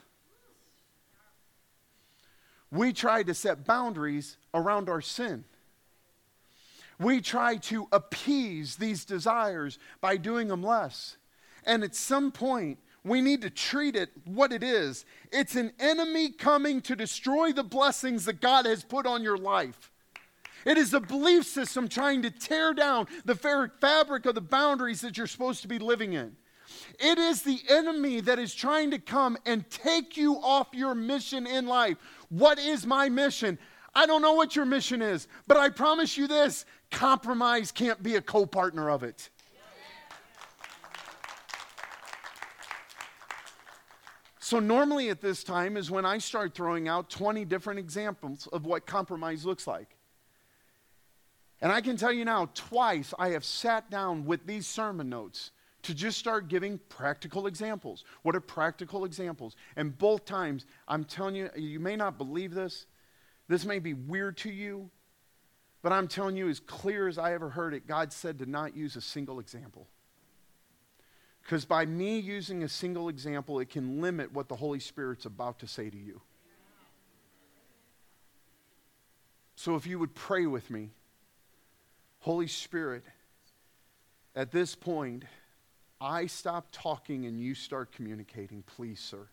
We 2.72 2.94
try 2.94 3.24
to 3.24 3.34
set 3.34 3.66
boundaries 3.66 4.38
around 4.54 4.88
our 4.88 5.02
sin. 5.02 5.46
We 7.00 7.22
try 7.22 7.58
to 7.58 7.88
appease 7.92 8.76
these 8.76 9.04
desires 9.04 9.80
by 10.00 10.18
doing 10.18 10.48
them 10.48 10.64
less. 10.64 11.18
And 11.66 11.84
at 11.84 11.96
some 11.96 12.32
point, 12.32 12.78
we 13.04 13.20
need 13.20 13.42
to 13.42 13.50
treat 13.50 13.96
it 13.96 14.12
what 14.26 14.52
it 14.52 14.64
is 14.64 15.06
it's 15.32 15.56
an 15.56 15.74
enemy 15.80 16.32
coming 16.32 16.82
to 16.82 16.96
destroy 16.96 17.52
the 17.52 17.64
blessings 17.64 18.26
that 18.26 18.42
God 18.42 18.66
has 18.66 18.84
put 18.84 19.06
on 19.06 19.24
your 19.24 19.38
life. 19.38 19.92
It 20.66 20.78
is 20.78 20.94
a 20.94 21.00
belief 21.00 21.46
system 21.46 21.88
trying 21.88 22.22
to 22.24 22.32
tear 22.32 22.74
down 22.74 23.08
the 23.24 23.36
fabric 23.36 24.26
of 24.26 24.36
the 24.36 24.42
boundaries 24.42 25.02
that 25.02 25.18
you're 25.18 25.28
supposed 25.28 25.62
to 25.64 25.68
be 25.68 25.80
living 25.80 26.14
in. 26.14 26.36
It 27.00 27.18
is 27.18 27.42
the 27.42 27.60
enemy 27.70 28.22
that 28.22 28.40
is 28.40 28.54
trying 28.54 28.92
to 28.92 29.00
come 29.00 29.38
and 29.46 29.70
take 29.70 30.18
you 30.18 30.36
off 30.36 30.68
your 30.74 30.96
mission 30.96 31.48
in 31.48 31.68
life. 31.68 31.98
What 32.30 32.60
is 32.60 32.86
my 32.86 33.10
mission? 33.10 33.58
I 33.94 34.06
don't 34.06 34.22
know 34.22 34.34
what 34.34 34.56
your 34.56 34.66
mission 34.66 35.02
is, 35.02 35.28
but 35.48 35.58
I 35.58 35.70
promise 35.70 36.18
you 36.18 36.28
this 36.28 36.66
compromise 36.92 37.72
can't 37.72 38.02
be 38.04 38.16
a 38.16 38.22
co 38.22 38.46
partner 38.46 38.90
of 38.90 39.04
it. 39.04 39.30
So, 44.40 44.60
normally 44.60 45.10
at 45.10 45.22
this 45.22 45.44
time 45.44 45.76
is 45.76 45.90
when 45.90 46.06
I 46.06 46.20
start 46.20 46.54
throwing 46.54 46.88
out 46.88 47.10
20 47.10 47.46
different 47.46 47.80
examples 47.80 48.48
of 48.54 48.64
what 48.66 48.86
compromise 48.86 49.44
looks 49.44 49.66
like. 49.66 49.96
And 51.62 51.72
I 51.72 51.82
can 51.82 51.98
tell 51.98 52.12
you 52.12 52.26
now, 52.26 52.50
twice 52.54 53.12
I 53.18 53.30
have 53.30 53.44
sat 53.44 53.90
down 53.90 54.26
with 54.26 54.46
these 54.46 54.68
sermon 54.68 55.10
notes 55.10 55.50
to 55.86 55.94
just 55.94 56.18
start 56.18 56.48
giving 56.48 56.80
practical 56.90 57.48
examples. 57.48 58.04
What 58.24 58.36
are 58.36 58.42
practical 58.42 59.06
examples? 59.06 59.56
And 59.76 59.98
both 59.98 60.26
times, 60.26 60.66
I'm 60.88 61.04
telling 61.04 61.36
you, 61.36 61.50
you 61.56 61.80
may 61.80 61.96
not 61.96 62.18
believe 62.18 62.54
this. 62.54 62.86
This 63.48 63.66
may 63.66 63.80
be 63.80 63.94
weird 63.94 64.38
to 64.38 64.50
you, 64.50 64.90
but 65.82 65.92
I'm 65.92 66.08
telling 66.08 66.36
you, 66.36 66.50
as 66.50 66.60
clear 66.60 67.08
as 67.08 67.18
I 67.18 67.34
ever 67.34 67.50
heard 67.50 67.74
it, 67.74 67.88
God 67.88 68.12
said 68.12 68.40
to 68.40 68.46
not 68.46 68.76
use 68.76 68.96
a 68.96 69.02
single 69.02 69.40
example. 69.40 69.88
Because 71.44 71.64
by 71.64 71.86
me 71.86 72.18
using 72.18 72.64
a 72.64 72.70
single 72.70 73.08
example, 73.08 73.60
it 73.60 73.70
can 73.70 74.02
limit 74.02 74.34
what 74.34 74.48
the 74.48 74.56
Holy 74.56 74.80
Spirit's 74.80 75.26
about 75.26 75.60
to 75.60 75.68
say 75.68 75.92
to 75.92 75.98
you. 75.98 76.22
So 79.56 79.76
if 79.76 79.86
you 79.86 80.00
would 80.00 80.16
pray 80.16 80.48
with 80.48 80.72
me, 80.72 80.90
Holy 82.20 82.48
Spirit, 82.48 83.04
at 84.36 84.52
this 84.52 84.74
point, 84.74 85.24
I 86.00 86.28
stop 86.28 86.68
talking 86.72 87.26
and 87.26 87.40
you 87.40 87.56
start 87.56 87.92
communicating, 87.92 88.64
please, 88.64 89.00
sir. 89.00 89.28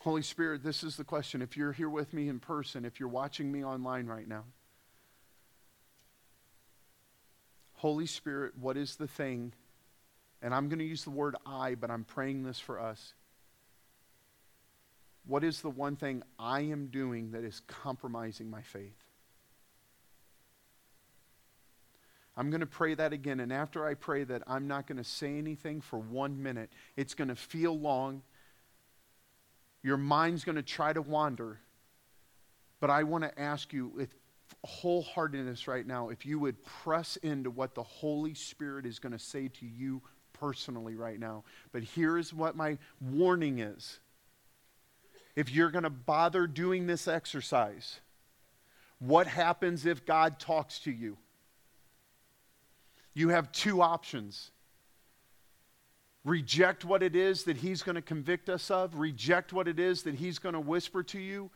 Holy 0.00 0.22
Spirit, 0.22 0.62
this 0.62 0.82
is 0.84 0.96
the 0.96 1.04
question. 1.04 1.42
If 1.42 1.56
you're 1.56 1.72
here 1.72 1.88
with 1.88 2.12
me 2.12 2.28
in 2.28 2.38
person, 2.38 2.84
if 2.84 3.00
you're 3.00 3.08
watching 3.08 3.50
me 3.50 3.64
online 3.64 4.06
right 4.06 4.26
now, 4.28 4.44
Holy 7.74 8.06
Spirit, 8.06 8.52
what 8.58 8.76
is 8.76 8.96
the 8.96 9.08
thing? 9.08 9.52
And 10.42 10.54
I'm 10.54 10.68
going 10.68 10.78
to 10.78 10.84
use 10.84 11.04
the 11.04 11.10
word 11.10 11.36
I, 11.44 11.74
but 11.74 11.90
I'm 11.90 12.04
praying 12.04 12.44
this 12.44 12.58
for 12.58 12.80
us. 12.80 13.14
What 15.26 15.42
is 15.42 15.60
the 15.60 15.70
one 15.70 15.96
thing 15.96 16.22
I 16.38 16.60
am 16.60 16.86
doing 16.86 17.32
that 17.32 17.42
is 17.42 17.60
compromising 17.66 18.48
my 18.48 18.62
faith? 18.62 19.05
I'm 22.36 22.50
going 22.50 22.60
to 22.60 22.66
pray 22.66 22.94
that 22.94 23.12
again. 23.12 23.40
And 23.40 23.52
after 23.52 23.86
I 23.86 23.94
pray 23.94 24.24
that, 24.24 24.42
I'm 24.46 24.68
not 24.68 24.86
going 24.86 24.98
to 24.98 25.04
say 25.04 25.38
anything 25.38 25.80
for 25.80 25.98
one 25.98 26.42
minute. 26.42 26.70
It's 26.96 27.14
going 27.14 27.28
to 27.28 27.36
feel 27.36 27.78
long. 27.78 28.22
Your 29.82 29.96
mind's 29.96 30.44
going 30.44 30.56
to 30.56 30.62
try 30.62 30.92
to 30.92 31.00
wander. 31.00 31.60
But 32.80 32.90
I 32.90 33.04
want 33.04 33.24
to 33.24 33.40
ask 33.40 33.72
you 33.72 33.88
with 33.88 34.14
wholeheartedness 34.66 35.66
right 35.66 35.86
now 35.86 36.10
if 36.10 36.26
you 36.26 36.38
would 36.38 36.62
press 36.64 37.16
into 37.16 37.50
what 37.50 37.74
the 37.74 37.82
Holy 37.82 38.34
Spirit 38.34 38.84
is 38.84 38.98
going 38.98 39.12
to 39.12 39.18
say 39.18 39.48
to 39.48 39.66
you 39.66 40.02
personally 40.34 40.94
right 40.94 41.18
now. 41.18 41.44
But 41.72 41.82
here 41.82 42.18
is 42.18 42.34
what 42.34 42.54
my 42.54 42.78
warning 43.00 43.60
is. 43.60 43.98
If 45.34 45.50
you're 45.50 45.70
going 45.70 45.84
to 45.84 45.90
bother 45.90 46.46
doing 46.46 46.86
this 46.86 47.08
exercise, 47.08 48.00
what 48.98 49.26
happens 49.26 49.86
if 49.86 50.04
God 50.06 50.38
talks 50.38 50.78
to 50.80 50.90
you? 50.90 51.16
You 53.16 53.30
have 53.30 53.50
two 53.50 53.82
options 53.82 54.50
reject 56.24 56.84
what 56.84 57.04
it 57.04 57.14
is 57.14 57.44
that 57.44 57.56
he's 57.56 57.84
going 57.84 57.94
to 57.94 58.02
convict 58.02 58.48
us 58.48 58.68
of, 58.68 58.98
reject 58.98 59.52
what 59.52 59.68
it 59.68 59.78
is 59.78 60.02
that 60.02 60.16
he's 60.16 60.40
going 60.40 60.54
to 60.54 60.60
whisper 60.60 61.04
to 61.04 61.20
you, 61.20 61.48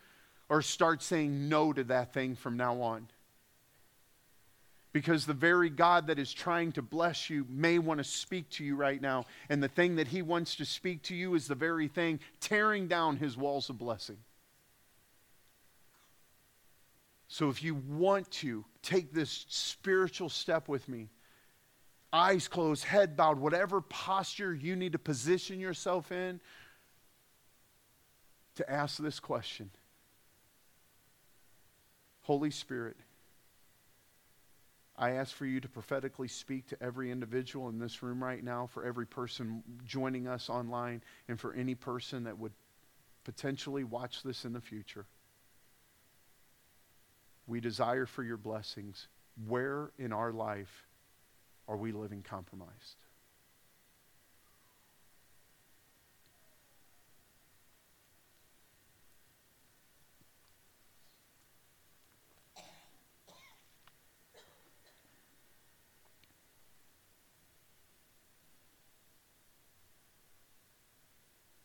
or 0.49 0.63
start 0.63 1.03
saying 1.03 1.49
no 1.49 1.73
to 1.73 1.83
that 1.83 2.13
thing 2.15 2.37
from 2.37 2.57
now 2.57 2.81
on. 2.81 3.09
because 4.93 5.25
the 5.27 5.35
very 5.35 5.71
God 5.71 6.09
that 6.09 6.19
is 6.19 6.33
trying 6.33 6.73
to 6.73 6.83
bless 6.83 7.31
you 7.31 7.47
may 7.49 7.79
want 7.79 7.99
to 7.99 8.05
speak 8.05 8.49
to 8.51 8.65
you 8.65 8.75
right 8.75 9.01
now. 9.01 9.25
And 9.49 9.63
the 9.63 9.69
thing 9.69 9.97
that 9.97 10.09
He 10.09 10.23
wants 10.23 10.57
to 10.57 10.65
speak 10.65 11.03
to 11.05 11.15
you 11.15 11.35
is 11.35 11.47
the 11.47 11.55
very 11.55 11.89
thing 11.89 12.21
tearing 12.41 12.89
down 12.89 13.17
His 13.17 13.37
walls 13.37 13.71
of 13.71 13.79
blessing. 13.79 14.19
So 17.29 17.49
if 17.49 17.63
you 17.63 17.77
want 17.89 18.29
to 18.33 18.65
take 18.83 19.13
this 19.13 19.47
spiritual 19.49 20.29
step 20.29 20.67
with 20.69 20.89
me, 20.89 21.09
eyes 22.13 22.49
closed, 22.49 22.85
head 22.85 23.17
bowed, 23.17 23.39
whatever 23.39 23.81
posture 23.81 24.55
you 24.55 24.77
need 24.77 24.93
to 24.93 24.99
position 24.99 25.61
yourself 25.61 26.11
in, 26.11 26.41
to 28.57 28.71
ask 28.71 28.99
this 28.99 29.21
question 29.21 29.71
Holy 32.23 32.51
Spirit, 32.51 32.97
I 34.97 35.13
ask 35.13 35.35
for 35.35 35.47
you 35.47 35.61
to 35.61 35.69
prophetically 35.69 36.29
speak 36.29 36.67
to 36.69 36.83
every 36.83 37.11
individual 37.11 37.69
in 37.71 37.79
this 37.79 38.03
room 38.03 38.23
right 38.23 38.45
now, 38.45 38.67
for 38.67 38.85
every 38.85 39.07
person 39.07 39.63
joining 39.87 40.29
us 40.29 40.51
online, 40.51 41.03
and 41.29 41.41
for 41.41 41.55
any 41.55 41.75
person 41.75 42.25
that 42.25 42.39
would 42.39 42.53
potentially 43.25 43.85
watch 43.85 44.23
this 44.23 44.45
in 44.45 44.53
the 44.53 44.61
future. 44.61 45.07
We 47.47 47.61
desire 47.61 48.07
for 48.07 48.23
your 48.23 48.37
blessings. 48.37 49.09
Where 49.47 49.91
in 49.99 50.13
our 50.13 50.33
life 50.33 50.87
are 51.71 51.77
we 51.77 51.93
living 51.93 52.23
compromised? 52.29 52.97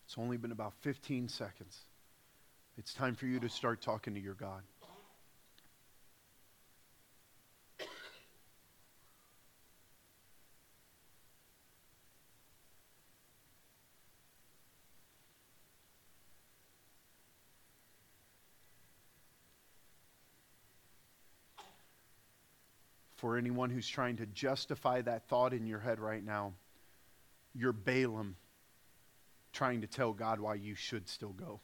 It's 0.06 0.20
only 0.20 0.38
been 0.38 0.52
about 0.52 0.74
15 0.82 1.28
seconds. 1.28 1.80
It's 2.78 2.94
time 2.94 3.16
for 3.16 3.26
you 3.26 3.40
to 3.40 3.50
start 3.50 3.82
talking 3.82 4.14
to 4.14 4.20
your 4.20 4.36
God. 4.36 4.62
For 23.26 23.40
anyone 23.40 23.72
who's 23.72 23.88
trying 23.88 24.18
to 24.18 24.28
justify 24.28 25.02
that 25.02 25.28
thought 25.30 25.52
in 25.52 25.66
your 25.66 25.80
head 25.80 26.00
right 26.00 26.24
now, 26.24 26.54
you're 27.56 27.74
Balaam 27.74 28.36
trying 29.52 29.82
to 29.82 29.88
tell 29.88 30.14
God 30.14 30.40
why 30.40 30.54
you 30.54 30.76
should 30.76 31.10
still 31.10 31.34
go. 31.34 31.60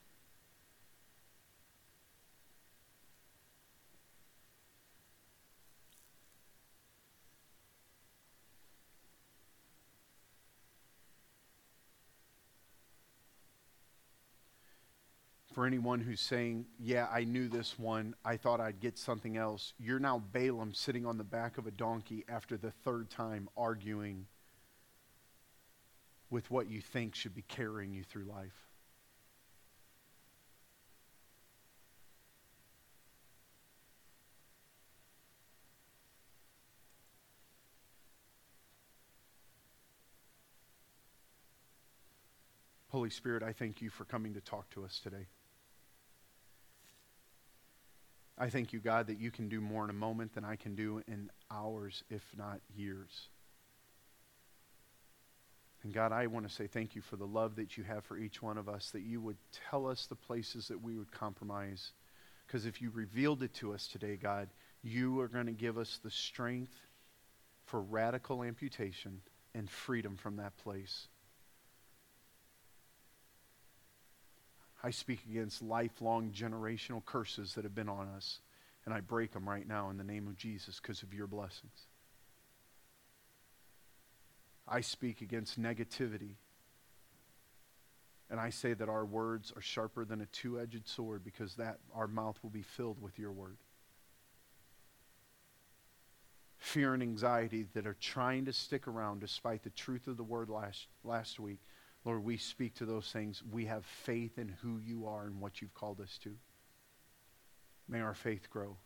For 15.61 15.67
anyone 15.67 15.99
who's 15.99 16.21
saying, 16.21 16.65
Yeah, 16.79 17.07
I 17.13 17.23
knew 17.23 17.47
this 17.47 17.77
one, 17.77 18.15
I 18.25 18.35
thought 18.35 18.59
I'd 18.59 18.79
get 18.79 18.97
something 18.97 19.37
else, 19.37 19.73
you're 19.77 19.99
now 19.99 20.17
Balaam 20.33 20.73
sitting 20.73 21.05
on 21.05 21.19
the 21.19 21.23
back 21.23 21.59
of 21.59 21.67
a 21.67 21.71
donkey 21.71 22.25
after 22.27 22.57
the 22.57 22.71
third 22.71 23.11
time 23.11 23.47
arguing 23.55 24.25
with 26.31 26.49
what 26.49 26.67
you 26.67 26.81
think 26.81 27.13
should 27.13 27.35
be 27.35 27.43
carrying 27.43 27.93
you 27.93 28.03
through 28.03 28.23
life. 28.23 28.71
Holy 42.87 43.11
Spirit, 43.11 43.43
I 43.43 43.53
thank 43.53 43.79
you 43.79 43.91
for 43.91 44.05
coming 44.05 44.33
to 44.33 44.41
talk 44.41 44.67
to 44.71 44.83
us 44.83 44.99
today. 44.99 45.27
I 48.41 48.49
thank 48.49 48.73
you, 48.73 48.79
God, 48.79 49.05
that 49.05 49.19
you 49.19 49.29
can 49.29 49.49
do 49.49 49.61
more 49.61 49.83
in 49.83 49.91
a 49.91 49.93
moment 49.93 50.33
than 50.33 50.43
I 50.43 50.55
can 50.55 50.73
do 50.73 51.03
in 51.07 51.29
hours, 51.51 52.03
if 52.09 52.23
not 52.35 52.59
years. 52.75 53.29
And 55.83 55.93
God, 55.93 56.11
I 56.11 56.25
want 56.25 56.47
to 56.47 56.51
say 56.51 56.65
thank 56.65 56.95
you 56.95 57.03
for 57.03 57.17
the 57.17 57.27
love 57.27 57.55
that 57.57 57.77
you 57.77 57.83
have 57.83 58.03
for 58.03 58.17
each 58.17 58.41
one 58.41 58.57
of 58.57 58.67
us, 58.67 58.89
that 58.91 59.03
you 59.03 59.21
would 59.21 59.37
tell 59.69 59.85
us 59.85 60.07
the 60.07 60.15
places 60.15 60.69
that 60.69 60.81
we 60.81 60.97
would 60.97 61.11
compromise. 61.11 61.91
Because 62.47 62.65
if 62.65 62.81
you 62.81 62.89
revealed 62.89 63.43
it 63.43 63.53
to 63.55 63.75
us 63.75 63.85
today, 63.85 64.15
God, 64.15 64.49
you 64.81 65.19
are 65.19 65.27
going 65.27 65.45
to 65.45 65.51
give 65.51 65.77
us 65.77 65.99
the 66.03 66.09
strength 66.09 66.73
for 67.65 67.79
radical 67.79 68.43
amputation 68.43 69.21
and 69.53 69.69
freedom 69.69 70.17
from 70.17 70.37
that 70.37 70.57
place. 70.57 71.09
I 74.83 74.89
speak 74.89 75.19
against 75.29 75.61
lifelong 75.61 76.31
generational 76.31 77.05
curses 77.05 77.53
that 77.53 77.63
have 77.63 77.75
been 77.75 77.89
on 77.89 78.07
us, 78.09 78.39
and 78.85 78.93
I 78.93 78.99
break 78.99 79.31
them 79.31 79.47
right 79.47 79.67
now 79.67 79.89
in 79.89 79.97
the 79.97 80.03
name 80.03 80.27
of 80.27 80.37
Jesus 80.37 80.79
because 80.79 81.03
of 81.03 81.13
your 81.13 81.27
blessings. 81.27 81.87
I 84.67 84.81
speak 84.81 85.21
against 85.21 85.61
negativity. 85.61 86.35
And 88.29 88.39
I 88.39 88.49
say 88.49 88.73
that 88.73 88.87
our 88.87 89.03
words 89.03 89.51
are 89.57 89.61
sharper 89.61 90.05
than 90.05 90.21
a 90.21 90.25
two-edged 90.27 90.87
sword 90.87 91.21
because 91.25 91.55
that 91.55 91.79
our 91.93 92.07
mouth 92.07 92.39
will 92.41 92.49
be 92.49 92.61
filled 92.61 93.01
with 93.01 93.19
your 93.19 93.33
word. 93.33 93.57
Fear 96.57 96.93
and 96.93 97.03
anxiety 97.03 97.65
that 97.73 97.85
are 97.85 97.97
trying 97.99 98.45
to 98.45 98.53
stick 98.53 98.87
around 98.87 99.19
despite 99.19 99.63
the 99.63 99.69
truth 99.71 100.07
of 100.07 100.15
the 100.15 100.23
word 100.23 100.49
last, 100.49 100.87
last 101.03 101.41
week. 101.41 101.59
Lord, 102.03 102.23
we 102.23 102.37
speak 102.37 102.75
to 102.75 102.85
those 102.85 103.11
things. 103.11 103.43
We 103.51 103.65
have 103.65 103.85
faith 103.85 104.37
in 104.37 104.55
who 104.61 104.79
you 104.79 105.07
are 105.07 105.25
and 105.25 105.39
what 105.39 105.61
you've 105.61 105.73
called 105.73 106.01
us 106.01 106.17
to. 106.23 106.35
May 107.87 108.01
our 108.01 108.15
faith 108.15 108.49
grow. 108.49 108.77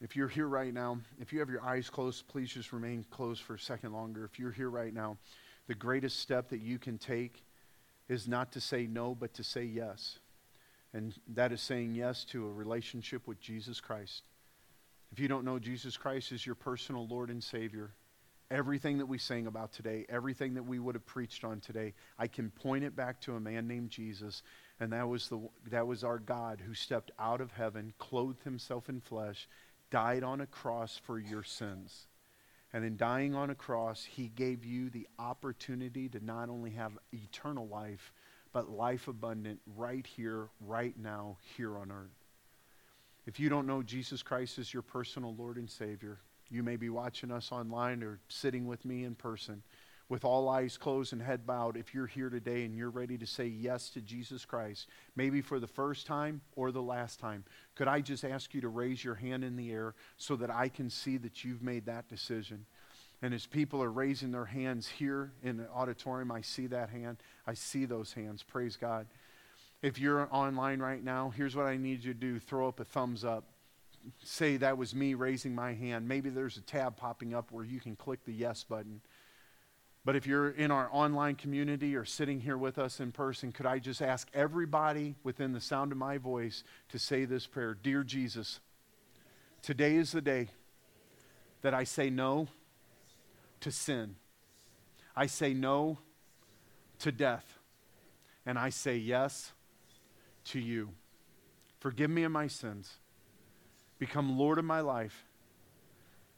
If 0.00 0.14
you're 0.14 0.28
here 0.28 0.46
right 0.46 0.72
now, 0.72 0.98
if 1.20 1.32
you 1.32 1.40
have 1.40 1.50
your 1.50 1.64
eyes 1.64 1.90
closed, 1.90 2.28
please 2.28 2.52
just 2.52 2.72
remain 2.72 3.04
closed 3.10 3.42
for 3.42 3.54
a 3.54 3.58
second 3.58 3.92
longer. 3.92 4.24
If 4.24 4.38
you're 4.38 4.52
here 4.52 4.70
right 4.70 4.94
now, 4.94 5.16
the 5.66 5.74
greatest 5.74 6.20
step 6.20 6.50
that 6.50 6.60
you 6.60 6.78
can 6.78 6.98
take 6.98 7.44
is 8.08 8.28
not 8.28 8.52
to 8.52 8.60
say 8.60 8.86
no, 8.86 9.14
but 9.14 9.34
to 9.34 9.42
say 9.42 9.64
yes. 9.64 10.20
And 10.94 11.14
that 11.34 11.52
is 11.52 11.60
saying 11.60 11.94
yes 11.96 12.24
to 12.26 12.46
a 12.46 12.52
relationship 12.52 13.26
with 13.26 13.40
Jesus 13.40 13.80
Christ. 13.80 14.22
If 15.10 15.18
you 15.18 15.26
don't 15.26 15.44
know 15.44 15.58
Jesus 15.58 15.96
Christ 15.96 16.30
as 16.32 16.46
your 16.46 16.54
personal 16.54 17.06
Lord 17.06 17.28
and 17.28 17.42
Savior, 17.42 17.90
everything 18.50 18.98
that 18.98 19.06
we 19.06 19.18
sang 19.18 19.46
about 19.46 19.72
today, 19.72 20.06
everything 20.08 20.54
that 20.54 20.62
we 20.64 20.78
would 20.78 20.94
have 20.94 21.06
preached 21.06 21.44
on 21.44 21.60
today, 21.60 21.94
I 22.18 22.26
can 22.26 22.50
point 22.50 22.84
it 22.84 22.96
back 22.96 23.20
to 23.22 23.34
a 23.34 23.40
man 23.40 23.68
named 23.68 23.90
Jesus. 23.90 24.42
And 24.80 24.92
that 24.92 25.08
was, 25.08 25.28
the, 25.28 25.40
that 25.70 25.86
was 25.86 26.04
our 26.04 26.18
God 26.18 26.62
who 26.64 26.74
stepped 26.74 27.10
out 27.18 27.40
of 27.40 27.52
heaven, 27.52 27.92
clothed 27.98 28.42
himself 28.44 28.88
in 28.88 29.00
flesh, 29.00 29.48
died 29.90 30.22
on 30.22 30.40
a 30.40 30.46
cross 30.46 31.00
for 31.04 31.18
your 31.18 31.42
sins. 31.42 32.06
And 32.72 32.84
in 32.84 32.96
dying 32.96 33.34
on 33.34 33.50
a 33.50 33.54
cross, 33.54 34.04
he 34.04 34.28
gave 34.28 34.64
you 34.64 34.90
the 34.90 35.08
opportunity 35.18 36.08
to 36.10 36.24
not 36.24 36.48
only 36.50 36.70
have 36.70 36.98
eternal 37.12 37.66
life, 37.66 38.12
but 38.52 38.70
life 38.70 39.08
abundant 39.08 39.60
right 39.76 40.06
here, 40.06 40.48
right 40.60 40.94
now, 40.98 41.38
here 41.56 41.78
on 41.78 41.90
earth. 41.90 42.10
If 43.26 43.38
you 43.38 43.48
don't 43.48 43.66
know 43.66 43.82
Jesus 43.82 44.22
Christ 44.22 44.58
as 44.58 44.72
your 44.72 44.82
personal 44.82 45.34
Lord 45.34 45.56
and 45.56 45.68
Savior, 45.68 46.18
you 46.50 46.62
may 46.62 46.76
be 46.76 46.88
watching 46.88 47.30
us 47.30 47.52
online 47.52 48.02
or 48.02 48.20
sitting 48.28 48.66
with 48.66 48.84
me 48.84 49.04
in 49.04 49.14
person 49.14 49.62
with 50.08 50.24
all 50.24 50.48
eyes 50.48 50.78
closed 50.78 51.12
and 51.12 51.20
head 51.20 51.46
bowed, 51.46 51.76
if 51.76 51.92
you're 51.92 52.06
here 52.06 52.30
today 52.30 52.64
and 52.64 52.74
you're 52.74 52.90
ready 52.90 53.18
to 53.18 53.26
say 53.26 53.46
yes 53.46 53.90
to 53.90 54.00
Jesus 54.00 54.44
Christ, 54.44 54.86
maybe 55.16 55.42
for 55.42 55.60
the 55.60 55.66
first 55.66 56.06
time 56.06 56.40
or 56.56 56.72
the 56.72 56.82
last 56.82 57.20
time, 57.20 57.44
could 57.74 57.88
I 57.88 58.00
just 58.00 58.24
ask 58.24 58.54
you 58.54 58.62
to 58.62 58.68
raise 58.68 59.04
your 59.04 59.16
hand 59.16 59.44
in 59.44 59.56
the 59.56 59.70
air 59.70 59.94
so 60.16 60.34
that 60.36 60.50
I 60.50 60.68
can 60.68 60.88
see 60.88 61.18
that 61.18 61.44
you've 61.44 61.62
made 61.62 61.86
that 61.86 62.08
decision? 62.08 62.64
And 63.20 63.34
as 63.34 63.46
people 63.46 63.82
are 63.82 63.90
raising 63.90 64.30
their 64.30 64.46
hands 64.46 64.88
here 64.88 65.32
in 65.42 65.58
the 65.58 65.68
auditorium, 65.70 66.30
I 66.30 66.40
see 66.40 66.68
that 66.68 66.88
hand. 66.88 67.18
I 67.46 67.54
see 67.54 67.84
those 67.84 68.12
hands. 68.12 68.42
Praise 68.42 68.76
God. 68.76 69.06
If 69.82 69.98
you're 69.98 70.28
online 70.32 70.80
right 70.80 71.02
now, 71.02 71.32
here's 71.36 71.54
what 71.54 71.66
I 71.66 71.76
need 71.76 72.02
you 72.02 72.14
to 72.14 72.18
do 72.18 72.38
throw 72.38 72.68
up 72.68 72.80
a 72.80 72.84
thumbs 72.84 73.24
up. 73.24 73.44
Say 74.22 74.56
that 74.58 74.78
was 74.78 74.94
me 74.94 75.14
raising 75.14 75.54
my 75.54 75.74
hand. 75.74 76.08
Maybe 76.08 76.30
there's 76.30 76.56
a 76.56 76.62
tab 76.62 76.96
popping 76.96 77.34
up 77.34 77.52
where 77.52 77.64
you 77.64 77.80
can 77.80 77.96
click 77.96 78.24
the 78.24 78.32
yes 78.32 78.64
button. 78.64 79.00
But 80.04 80.16
if 80.16 80.26
you're 80.26 80.50
in 80.50 80.70
our 80.70 80.88
online 80.90 81.34
community 81.34 81.94
or 81.94 82.04
sitting 82.04 82.40
here 82.40 82.56
with 82.56 82.78
us 82.78 83.00
in 83.00 83.12
person, 83.12 83.52
could 83.52 83.66
I 83.66 83.78
just 83.78 84.00
ask 84.00 84.28
everybody 84.32 85.16
within 85.22 85.52
the 85.52 85.60
sound 85.60 85.92
of 85.92 85.98
my 85.98 86.16
voice 86.16 86.64
to 86.88 86.98
say 86.98 87.24
this 87.24 87.46
prayer 87.46 87.74
Dear 87.74 88.04
Jesus, 88.04 88.60
Today 89.62 89.96
is 89.96 90.12
the 90.12 90.20
day 90.20 90.48
that 91.62 91.74
I 91.74 91.84
say 91.84 92.10
no 92.10 92.48
to 93.60 93.70
sin. 93.70 94.16
I 95.16 95.26
say 95.26 95.52
no 95.52 95.98
to 97.00 97.12
death. 97.12 97.58
And 98.46 98.58
I 98.58 98.70
say 98.70 98.96
yes 98.96 99.52
to 100.46 100.60
you. 100.60 100.90
Forgive 101.80 102.10
me 102.10 102.22
of 102.22 102.32
my 102.32 102.46
sins. 102.46 102.94
Become 103.98 104.38
Lord 104.38 104.58
of 104.58 104.64
my 104.64 104.80
life. 104.80 105.24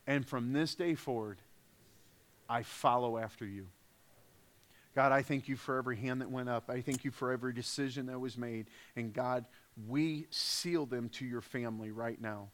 And 0.06 0.26
from 0.26 0.52
this 0.52 0.74
day 0.74 0.94
forward, 0.94 1.38
I 2.48 2.62
follow 2.62 3.18
after 3.18 3.46
you. 3.46 3.68
God, 4.94 5.12
I 5.12 5.22
thank 5.22 5.48
you 5.48 5.56
for 5.56 5.78
every 5.78 5.96
hand 5.96 6.20
that 6.20 6.30
went 6.30 6.48
up. 6.48 6.68
I 6.68 6.80
thank 6.80 7.04
you 7.04 7.10
for 7.10 7.30
every 7.30 7.52
decision 7.52 8.06
that 8.06 8.18
was 8.18 8.36
made. 8.36 8.66
And 8.96 9.12
God, 9.12 9.44
we 9.88 10.26
seal 10.30 10.84
them 10.84 11.08
to 11.10 11.24
your 11.24 11.40
family 11.40 11.92
right 11.92 12.20
now. 12.20 12.48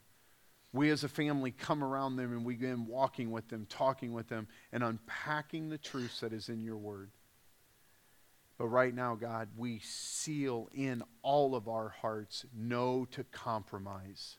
We 0.72 0.90
as 0.90 1.02
a 1.02 1.09
family 1.09 1.50
come 1.50 1.82
around 1.82 2.16
them 2.16 2.32
and 2.32 2.44
we 2.44 2.54
begin 2.54 2.86
walking 2.86 3.30
with 3.30 3.48
them, 3.48 3.66
talking 3.70 4.12
with 4.12 4.28
them, 4.28 4.48
and 4.72 4.82
unpacking 4.82 5.70
the 5.70 5.78
truths 5.78 6.20
that 6.20 6.34
is 6.34 6.50
in 6.50 6.62
your 6.62 6.76
word. 6.76 7.11
But 8.59 8.68
right 8.68 8.94
now, 8.94 9.14
God, 9.14 9.48
we 9.57 9.80
seal 9.80 10.68
in 10.74 11.02
all 11.22 11.54
of 11.54 11.68
our 11.68 11.88
hearts 11.88 12.44
no 12.54 13.07
to 13.12 13.24
compromise. 13.24 14.36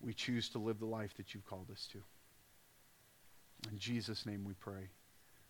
We 0.00 0.14
choose 0.14 0.48
to 0.50 0.58
live 0.58 0.78
the 0.78 0.86
life 0.86 1.14
that 1.16 1.34
you've 1.34 1.46
called 1.46 1.70
us 1.70 1.88
to. 1.92 1.98
In 3.70 3.78
Jesus' 3.78 4.24
name 4.26 4.44
we 4.44 4.54
pray. 4.54 4.88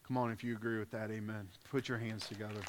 Come 0.07 0.17
on, 0.17 0.31
if 0.31 0.43
you 0.43 0.55
agree 0.55 0.79
with 0.79 0.91
that, 0.93 1.11
amen. 1.11 1.49
Put 1.71 1.89
your 1.89 1.99
hands 1.99 2.27
together. 2.27 2.61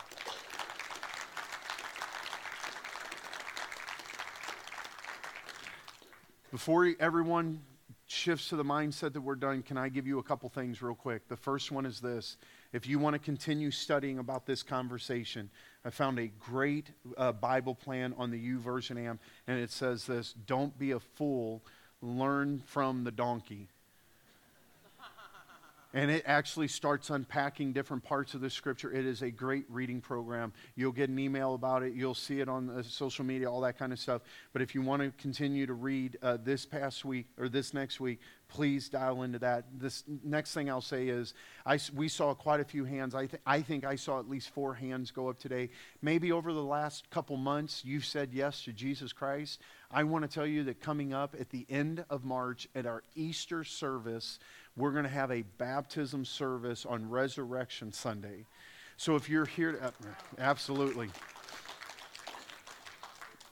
Before 6.51 6.91
everyone 6.99 7.61
shifts 8.07 8.49
to 8.49 8.55
the 8.55 8.65
mindset 8.65 9.13
that 9.13 9.21
we're 9.21 9.35
done, 9.35 9.61
can 9.61 9.77
I 9.77 9.87
give 9.87 10.07
you 10.07 10.19
a 10.19 10.23
couple 10.23 10.49
things 10.49 10.81
real 10.81 10.95
quick? 10.95 11.27
The 11.29 11.37
first 11.37 11.71
one 11.71 11.85
is 11.85 12.01
this. 12.01 12.37
If 12.71 12.87
you 12.87 12.99
want 12.99 13.15
to 13.15 13.19
continue 13.19 13.71
studying 13.71 14.19
about 14.19 14.45
this 14.45 14.61
conversation, 14.61 15.49
I 15.83 15.89
found 15.89 16.19
a 16.19 16.27
great 16.27 16.91
uh, 17.17 17.31
Bible 17.31 17.73
plan 17.73 18.13
on 18.17 18.29
the 18.29 18.37
YouVersion 18.37 19.09
app, 19.09 19.17
and 19.47 19.59
it 19.59 19.71
says 19.71 20.05
this 20.05 20.33
Don't 20.45 20.77
be 20.77 20.91
a 20.91 20.99
fool, 20.99 21.63
learn 22.01 22.61
from 22.65 23.03
the 23.03 23.11
donkey. 23.11 23.69
And 25.91 26.11
it 26.11 26.23
actually 26.27 26.67
starts 26.67 27.09
unpacking 27.09 27.73
different 27.73 28.03
parts 28.03 28.35
of 28.35 28.41
the 28.41 28.49
scripture. 28.51 28.91
It 28.93 29.07
is 29.07 29.23
a 29.23 29.31
great 29.31 29.65
reading 29.69 30.01
program. 30.01 30.53
You'll 30.75 30.91
get 30.91 31.09
an 31.09 31.17
email 31.17 31.55
about 31.55 31.81
it. 31.81 31.93
You'll 31.93 32.13
see 32.13 32.41
it 32.41 32.47
on 32.47 32.83
social 32.83 33.25
media, 33.25 33.49
all 33.49 33.61
that 33.61 33.79
kind 33.79 33.91
of 33.91 33.97
stuff. 33.97 34.21
But 34.53 34.61
if 34.61 34.75
you 34.75 34.83
want 34.83 35.01
to 35.01 35.11
continue 35.19 35.65
to 35.65 35.73
read 35.73 36.17
uh, 36.21 36.37
this 36.43 36.63
past 36.63 37.05
week 37.05 37.25
or 37.39 37.49
this 37.49 37.73
next 37.73 37.99
week, 37.99 38.19
please 38.49 38.87
dial 38.89 39.23
into 39.23 39.39
that. 39.39 39.65
This 39.79 40.03
next 40.23 40.53
thing 40.53 40.69
I'll 40.69 40.81
say 40.81 41.07
is 41.07 41.33
I, 41.65 41.79
we 41.95 42.07
saw 42.07 42.35
quite 42.35 42.59
a 42.59 42.65
few 42.65 42.85
hands. 42.85 43.15
I, 43.15 43.25
th- 43.25 43.41
I 43.45 43.61
think 43.61 43.83
I 43.83 43.95
saw 43.95 44.19
at 44.19 44.29
least 44.29 44.49
four 44.51 44.75
hands 44.75 45.09
go 45.09 45.27
up 45.27 45.39
today. 45.39 45.69
Maybe 46.03 46.31
over 46.31 46.53
the 46.53 46.63
last 46.63 47.09
couple 47.09 47.37
months, 47.37 47.83
you've 47.83 48.05
said 48.05 48.29
yes 48.31 48.63
to 48.65 48.73
Jesus 48.73 49.11
Christ. 49.11 49.59
I 49.91 50.03
want 50.03 50.23
to 50.23 50.27
tell 50.27 50.45
you 50.45 50.63
that 50.65 50.81
coming 50.81 51.13
up 51.13 51.35
at 51.39 51.49
the 51.49 51.65
end 51.67 52.05
of 52.11 52.23
March 52.23 52.67
at 52.75 52.85
our 52.85 53.03
Easter 53.15 53.63
service, 53.63 54.39
we're 54.75 54.91
going 54.91 55.03
to 55.03 55.09
have 55.09 55.31
a 55.31 55.43
baptism 55.57 56.25
service 56.25 56.85
on 56.85 57.09
Resurrection 57.09 57.91
Sunday. 57.91 58.45
So 58.97 59.15
if 59.15 59.29
you're 59.29 59.45
here, 59.45 59.73
to, 59.73 59.85
uh, 59.87 59.91
absolutely. 60.37 61.09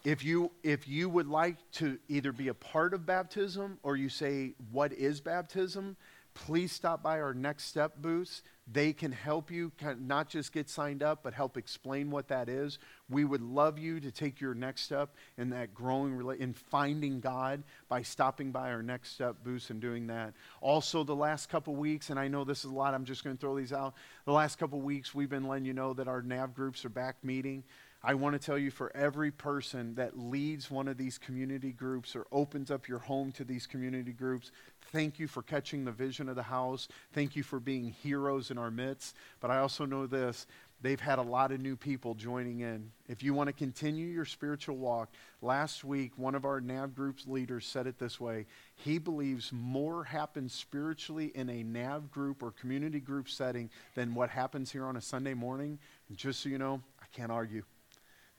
If 0.03 0.24
you, 0.24 0.51
if 0.63 0.88
you 0.88 1.09
would 1.09 1.28
like 1.28 1.57
to 1.74 1.97
either 2.07 2.32
be 2.32 2.47
a 2.47 2.53
part 2.53 2.93
of 2.93 3.05
baptism 3.05 3.78
or 3.84 3.97
you 3.97 4.09
say, 4.09 4.53
What 4.72 4.93
is 4.93 5.20
baptism? 5.20 5.97
Please 6.45 6.71
stop 6.71 7.01
by 7.01 7.19
our 7.19 7.33
next 7.33 7.65
step 7.65 7.93
booths. 8.01 8.43
They 8.69 8.91
can 8.91 9.11
help 9.11 9.49
you 9.49 9.71
not 9.99 10.29
just 10.29 10.51
get 10.51 10.69
signed 10.69 11.01
up, 11.01 11.23
but 11.23 11.33
help 11.33 11.57
explain 11.57 12.11
what 12.11 12.27
that 12.27 12.49
is. 12.49 12.79
We 13.09 13.23
would 13.23 13.41
love 13.41 13.79
you 13.79 13.99
to 14.01 14.11
take 14.11 14.41
your 14.41 14.53
next 14.53 14.81
step 14.81 15.15
in 15.38 15.49
that 15.51 15.73
growing, 15.73 16.19
in 16.39 16.53
finding 16.53 17.21
God 17.21 17.63
by 17.88 18.01
stopping 18.01 18.51
by 18.51 18.71
our 18.71 18.83
next 18.83 19.13
step 19.13 19.38
booths 19.43 19.69
and 19.69 19.79
doing 19.79 20.07
that. 20.07 20.33
Also, 20.59 21.03
the 21.03 21.15
last 21.15 21.49
couple 21.49 21.75
weeks, 21.75 22.09
and 22.09 22.19
I 22.19 22.27
know 22.27 22.43
this 22.43 22.65
is 22.65 22.71
a 22.71 22.73
lot, 22.73 22.93
I'm 22.93 23.05
just 23.05 23.23
going 23.23 23.35
to 23.35 23.39
throw 23.39 23.55
these 23.55 23.73
out. 23.73 23.95
The 24.25 24.33
last 24.33 24.57
couple 24.59 24.81
weeks, 24.81 25.15
we've 25.15 25.29
been 25.29 25.47
letting 25.47 25.65
you 25.65 25.73
know 25.73 25.93
that 25.93 26.07
our 26.07 26.21
NAV 26.21 26.53
groups 26.53 26.83
are 26.83 26.89
back 26.89 27.15
meeting. 27.23 27.63
I 28.03 28.13
want 28.13 28.39
to 28.39 28.45
tell 28.45 28.57
you 28.57 28.69
for 28.69 28.95
every 28.95 29.31
person 29.31 29.95
that 29.95 30.17
leads 30.17 30.69
one 30.69 30.87
of 30.87 30.97
these 30.97 31.17
community 31.17 31.71
groups 31.71 32.15
or 32.15 32.27
opens 32.31 32.69
up 32.69 32.87
your 32.87 32.99
home 32.99 33.31
to 33.33 33.43
these 33.43 33.65
community 33.65 34.13
groups, 34.13 34.51
thank 34.91 35.17
you 35.17 35.27
for 35.27 35.41
catching 35.41 35.83
the 35.83 35.91
vision 35.91 36.29
of 36.29 36.35
the 36.35 36.43
house. 36.43 36.87
Thank 37.11 37.35
you 37.35 37.41
for 37.41 37.59
being 37.59 37.89
heroes 37.89 38.51
in 38.51 38.59
our 38.59 38.69
midst. 38.69 39.15
But 39.39 39.49
I 39.49 39.57
also 39.57 39.85
know 39.85 40.05
this 40.05 40.45
they've 40.79 40.99
had 40.99 41.17
a 41.17 41.23
lot 41.23 41.51
of 41.51 41.59
new 41.59 41.75
people 41.75 42.13
joining 42.13 42.59
in. 42.59 42.91
If 43.07 43.23
you 43.23 43.33
want 43.33 43.47
to 43.47 43.53
continue 43.53 44.05
your 44.05 44.25
spiritual 44.25 44.77
walk, 44.77 45.09
last 45.41 45.83
week 45.83 46.11
one 46.17 46.35
of 46.35 46.45
our 46.45 46.61
NAV 46.61 46.93
Group's 46.93 47.25
leaders 47.25 47.65
said 47.65 47.87
it 47.87 47.97
this 47.97 48.19
way. 48.19 48.45
He 48.75 48.99
believes 48.99 49.51
more 49.51 50.03
happens 50.03 50.53
spiritually 50.53 51.31
in 51.33 51.49
a 51.49 51.63
NAV 51.63 52.11
group 52.11 52.43
or 52.43 52.51
community 52.51 52.99
group 52.99 53.27
setting 53.27 53.71
than 53.95 54.13
what 54.13 54.29
happens 54.29 54.71
here 54.71 54.85
on 54.85 54.97
a 54.97 55.01
Sunday 55.01 55.33
morning. 55.33 55.79
And 56.09 56.17
just 56.17 56.41
so 56.41 56.49
you 56.49 56.59
know, 56.59 56.83
I 57.01 57.05
can't 57.11 57.31
argue. 57.31 57.63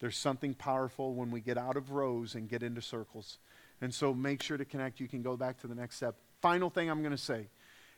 There's 0.00 0.16
something 0.16 0.54
powerful 0.54 1.14
when 1.14 1.30
we 1.30 1.40
get 1.40 1.58
out 1.58 1.76
of 1.76 1.90
rows 1.90 2.34
and 2.34 2.48
get 2.48 2.62
into 2.62 2.80
circles. 2.80 3.38
And 3.80 3.92
so 3.92 4.14
make 4.14 4.42
sure 4.42 4.56
to 4.56 4.64
connect. 4.64 5.00
You 5.00 5.08
can 5.08 5.22
go 5.22 5.36
back 5.36 5.58
to 5.60 5.66
the 5.66 5.74
next 5.74 5.96
step. 5.96 6.16
Final 6.40 6.70
thing 6.70 6.90
I'm 6.90 7.00
going 7.02 7.12
to 7.12 7.18
say 7.18 7.48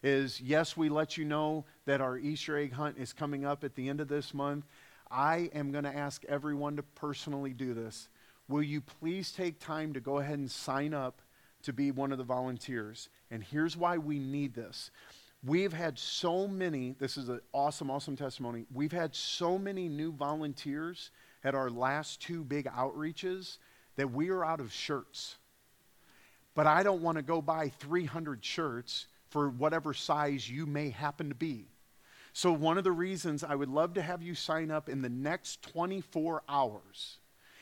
is 0.03 0.41
yes, 0.41 0.77
we 0.77 0.89
let 0.89 1.17
you 1.17 1.25
know 1.25 1.65
that 1.85 2.01
our 2.01 2.17
Easter 2.17 2.57
egg 2.57 2.73
hunt 2.73 2.97
is 2.99 3.13
coming 3.13 3.45
up 3.45 3.65
at 3.65 3.75
the 3.75 3.89
end 3.89 4.01
of 4.01 4.09
this 4.09 4.33
month. 4.33 4.65
I 5.11 5.51
am 5.55 5.73
going 5.73 5.85
to 5.85 5.95
ask 5.95 6.25
everyone 6.27 6.77
to 6.77 6.83
personally 6.83 7.53
do 7.53 7.75
this. 7.75 8.09
Will 8.49 8.63
you 8.63 8.81
please 8.81 9.33
take 9.33 9.61
time 9.61 9.93
to 9.93 10.01
go 10.01 10.19
ahead 10.19 10.39
and 10.39 10.51
sign 10.51 10.95
up 10.95 11.21
to 11.63 11.73
be 11.73 11.91
one 11.91 12.13
of 12.13 12.19
the 12.19 12.25
volunteers? 12.25 13.09
And 13.31 13.45
here's 13.45 13.77
why 13.77 13.99
we 13.99 14.19
need 14.19 14.55
this. 14.55 14.91
We've 15.45 15.73
had 15.73 15.99
so 15.99 16.47
many, 16.47 16.95
this 16.99 17.17
is 17.17 17.29
an 17.29 17.41
awesome, 17.53 17.91
awesome 17.91 18.17
testimony. 18.17 18.67
We've 18.73 18.93
had 18.93 19.15
so 19.15 19.59
many 19.59 19.89
new 19.89 20.13
volunteers 20.13 21.11
at 21.45 21.55
our 21.55 21.71
last 21.71 22.21
two 22.21 22.45
big 22.45 22.67
outreaches 22.67 23.59
that 23.97 24.13
we 24.13 24.31
are 24.31 24.45
out 24.45 24.61
of 24.61 24.73
shirts. 24.73 25.37
But 26.55 26.67
I 26.67 26.83
don't 26.83 27.03
want 27.03 27.17
to 27.17 27.23
go 27.23 27.41
buy 27.41 27.71
300 27.79 28.45
shirts 28.45 29.07
for 29.31 29.49
whatever 29.49 29.95
size 29.95 30.49
you 30.49 30.67
may 30.67 30.91
happen 30.91 31.29
to 31.29 31.35
be. 31.35 31.67
So, 32.33 32.53
one 32.53 32.79
of 32.79 32.85
the 32.85 32.93
reasons 32.93 33.43
I 33.43 33.55
would 33.55 33.69
love 33.69 33.95
to 33.95 34.03
have 34.03 34.23
you 34.23 34.35
sign 34.35 34.71
up 34.71 34.89
in 34.89 35.03
the 35.03 35.09
next 35.09 35.63
24 35.63 36.43
hours 36.49 37.19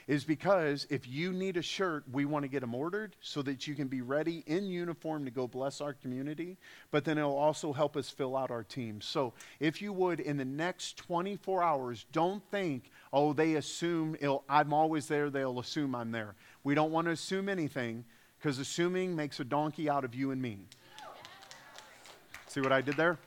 is 0.09 0.24
because 0.24 0.87
if 0.89 1.07
you 1.07 1.33
need 1.33 1.59
a 1.59 1.62
shirt, 1.62 2.03
we 2.11 2.24
want 2.24 2.43
to 2.43 2.49
get 2.49 2.61
them 2.61 2.74
ordered 2.74 3.14
so 3.20 3.43
that 3.43 3.66
you 3.66 3.74
can 3.74 3.89
be 3.89 4.01
ready 4.01 4.43
in 4.47 4.64
uniform 4.64 5.26
to 5.26 5.31
go 5.31 5.47
bless 5.47 5.83
our 5.83 5.93
community, 5.93 6.57
but 6.91 7.05
then 7.05 7.18
it'll 7.18 7.37
also 7.37 7.74
help 7.74 7.95
us 7.95 8.09
fill 8.09 8.35
out 8.35 8.51
our 8.51 8.64
team. 8.64 9.03
So 9.03 9.35
if 9.61 9.83
you 9.83 9.93
would, 9.93 10.20
in 10.20 10.39
the 10.39 10.47
next 10.47 10.97
24 10.97 11.62
hours, 11.62 12.07
don't 12.11 12.43
think, 12.51 12.91
oh, 13.13 13.33
they 13.33 13.55
assume 13.55 14.17
I'm 14.49 14.73
always 14.73 15.07
there, 15.07 15.31
they'll 15.31 15.59
assume 15.59 15.95
I'm 15.95 16.11
there. 16.11 16.35
We 16.65 16.75
don't 16.75 16.91
want 16.91 17.07
to 17.07 17.13
assume 17.13 17.49
anything 17.49 18.05
because 18.39 18.59
assuming 18.59 19.17
makes 19.17 19.41
a 19.41 19.45
donkey 19.45 19.89
out 19.89 20.05
of 20.05 20.15
you 20.15 20.31
and 20.31 20.41
me. 20.41 20.59
See 22.47 22.61
what 22.61 22.73
I 22.73 22.81
did 22.81 22.97
there? 22.97 23.19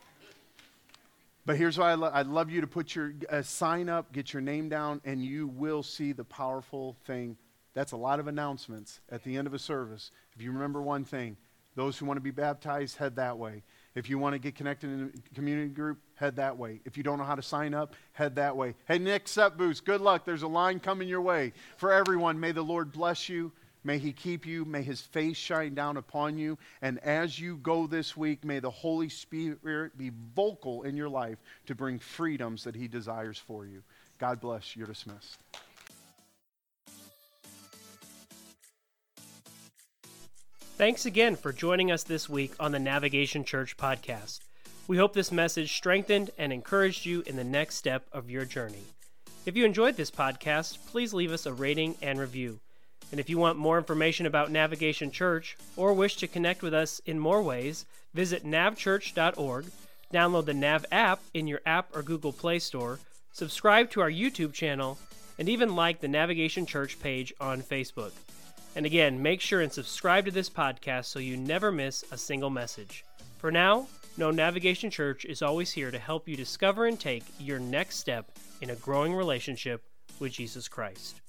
But 1.46 1.58
here's 1.58 1.78
why 1.78 1.92
I 1.92 1.96
lo- 1.96 2.12
I'd 2.14 2.28
love 2.28 2.50
you 2.50 2.62
to 2.62 2.68
put 2.68 2.96
your 2.96 3.14
uh, 3.30 3.42
sign 3.42 3.90
up, 3.90 4.12
get 4.12 4.32
your 4.32 4.42
name 4.42 4.70
down, 4.70 5.02
and 5.06 5.24
you 5.24 5.48
will 5.48 5.84
see 5.84 6.12
the 6.12 6.24
powerful 6.24 6.96
thing. 7.06 7.36
That's 7.74 7.94
a 7.94 7.98
lot 7.98 8.20
of 8.20 8.28
announcements 8.28 9.00
at 9.10 9.24
the 9.24 9.38
end 9.38 9.48
of 9.48 9.54
a 9.54 9.60
service. 9.60 10.12
If 10.36 10.42
you 10.42 10.52
remember 10.52 10.82
one 10.82 11.04
thing, 11.04 11.38
those 11.76 11.98
who 11.98 12.06
want 12.06 12.18
to 12.18 12.22
be 12.22 12.32
baptized, 12.32 12.98
head 12.98 13.16
that 13.16 13.38
way. 13.38 13.64
If 13.94 14.10
you 14.10 14.18
want 14.18 14.34
to 14.34 14.39
get 14.39 14.56
connected 14.56 14.89
in 14.89 15.12
a 15.14 15.36
community 15.36 15.70
group, 15.70 16.00
head 16.16 16.38
that 16.38 16.58
way. 16.58 16.80
If 16.86 16.96
you 16.96 17.04
don't 17.04 17.18
know 17.18 17.26
how 17.26 17.36
to 17.36 17.42
sign 17.42 17.74
up, 17.74 17.96
head 18.14 18.36
that 18.36 18.56
way. 18.56 18.76
Hey, 18.88 19.00
Nick 19.00 19.28
Boost, 19.58 19.84
good 19.84 20.00
luck. 20.00 20.24
There's 20.24 20.44
a 20.44 20.48
line 20.48 20.80
coming 20.80 21.10
your 21.10 21.22
way. 21.22 21.52
For 21.78 21.92
everyone, 21.92 22.39
may 22.39 22.54
the 22.54 22.62
Lord 22.62 22.92
bless 22.92 23.28
you. 23.28 23.52
May 23.84 23.98
he 23.98 24.14
keep 24.14 24.46
you. 24.46 24.64
May 24.64 24.84
his 24.84 25.02
face 25.02 25.38
shine 25.38 25.74
down 25.74 25.98
upon 25.98 26.38
you. 26.38 26.58
And 26.82 27.00
as 27.00 27.39
you 27.39 27.58
go 27.58 27.88
this 27.88 28.16
week, 28.16 28.46
may 28.46 28.60
the 28.60 28.70
Holy 28.70 29.10
Spirit 29.10 29.98
be 29.98 30.12
vocal 30.36 30.84
in 30.84 30.96
your 30.96 31.10
life 31.10 31.39
to 31.66 31.76
bring 31.76 32.00
freedoms 32.00 32.64
that 32.64 32.76
he 32.76 32.88
desires 32.88 33.39
for 33.39 33.66
you. 33.66 33.82
God 34.20 34.39
bless. 34.39 34.76
You're 34.78 34.88
dismissed. 34.88 35.39
Thanks 40.82 41.06
again 41.06 41.36
for 41.36 41.54
joining 41.54 41.92
us 41.92 42.02
this 42.02 42.28
week 42.28 42.54
on 42.60 42.72
the 42.72 42.80
Navigation 42.80 43.44
Church 43.44 43.78
podcast. 43.78 44.40
We 44.88 44.98
hope 44.98 45.14
this 45.14 45.32
message 45.32 45.76
strengthened 45.76 46.32
and 46.40 46.52
encouraged 46.52 47.06
you 47.06 47.22
in 47.28 47.36
the 47.36 47.44
next 47.44 47.76
step 47.76 48.08
of 48.12 48.32
your 48.32 48.46
journey. 48.46 48.86
If 49.46 49.56
you 49.56 49.64
enjoyed 49.64 49.96
this 49.96 50.10
podcast, 50.10 50.80
please 50.88 51.14
leave 51.14 51.32
us 51.32 51.46
a 51.46 51.54
rating 51.54 51.98
and 52.02 52.20
review. 52.20 52.60
And 53.12 53.20
if 53.20 53.30
you 53.30 53.38
want 53.38 53.60
more 53.60 53.78
information 53.78 54.26
about 54.26 54.50
Navigation 54.50 55.12
Church 55.12 55.56
or 55.78 55.94
wish 55.94 56.16
to 56.16 56.28
connect 56.28 56.64
with 56.64 56.74
us 56.74 57.00
in 57.06 57.20
more 57.20 57.44
ways, 57.44 57.86
visit 58.16 58.44
navchurch.org, 58.44 59.66
download 60.12 60.46
the 60.46 60.56
Nav 60.56 60.88
app 60.92 61.20
in 61.36 61.46
your 61.46 61.62
app 61.64 61.96
or 61.96 62.02
Google 62.02 62.34
Play 62.34 62.58
Store, 62.58 62.98
subscribe 63.34 63.92
to 63.92 64.02
our 64.02 64.10
YouTube 64.10 64.54
channel, 64.54 64.98
and 65.38 65.48
even 65.48 65.76
like 65.76 66.02
the 66.02 66.08
Navigation 66.08 66.66
Church 66.66 67.00
page 67.00 67.32
on 67.40 67.62
Facebook. 67.62 68.14
And 68.76 68.86
again, 68.86 69.22
make 69.22 69.41
sure 69.41 69.61
and 69.61 69.72
subscribe 69.72 70.26
to 70.26 70.32
this 70.32 70.49
podcast 70.49 71.05
so 71.05 71.19
you 71.19 71.38
never 71.38 71.72
miss 71.72 72.03
a 72.11 72.17
single 72.17 72.49
message. 72.49 73.03
For 73.38 73.51
now, 73.51 73.88
No 74.17 74.32
Navigation 74.32 74.89
Church 74.89 75.26
is 75.26 75.41
always 75.41 75.72
here 75.72 75.91
to 75.91 75.99
help 75.99 76.28
you 76.28 76.36
discover 76.38 76.86
and 76.86 76.99
take 76.99 77.24
your 77.39 77.59
next 77.59 77.97
step 77.97 78.32
in 78.61 78.69
a 78.69 78.76
growing 78.76 79.13
relationship 79.13 79.84
with 80.19 80.32
Jesus 80.32 80.67
Christ. 80.67 81.22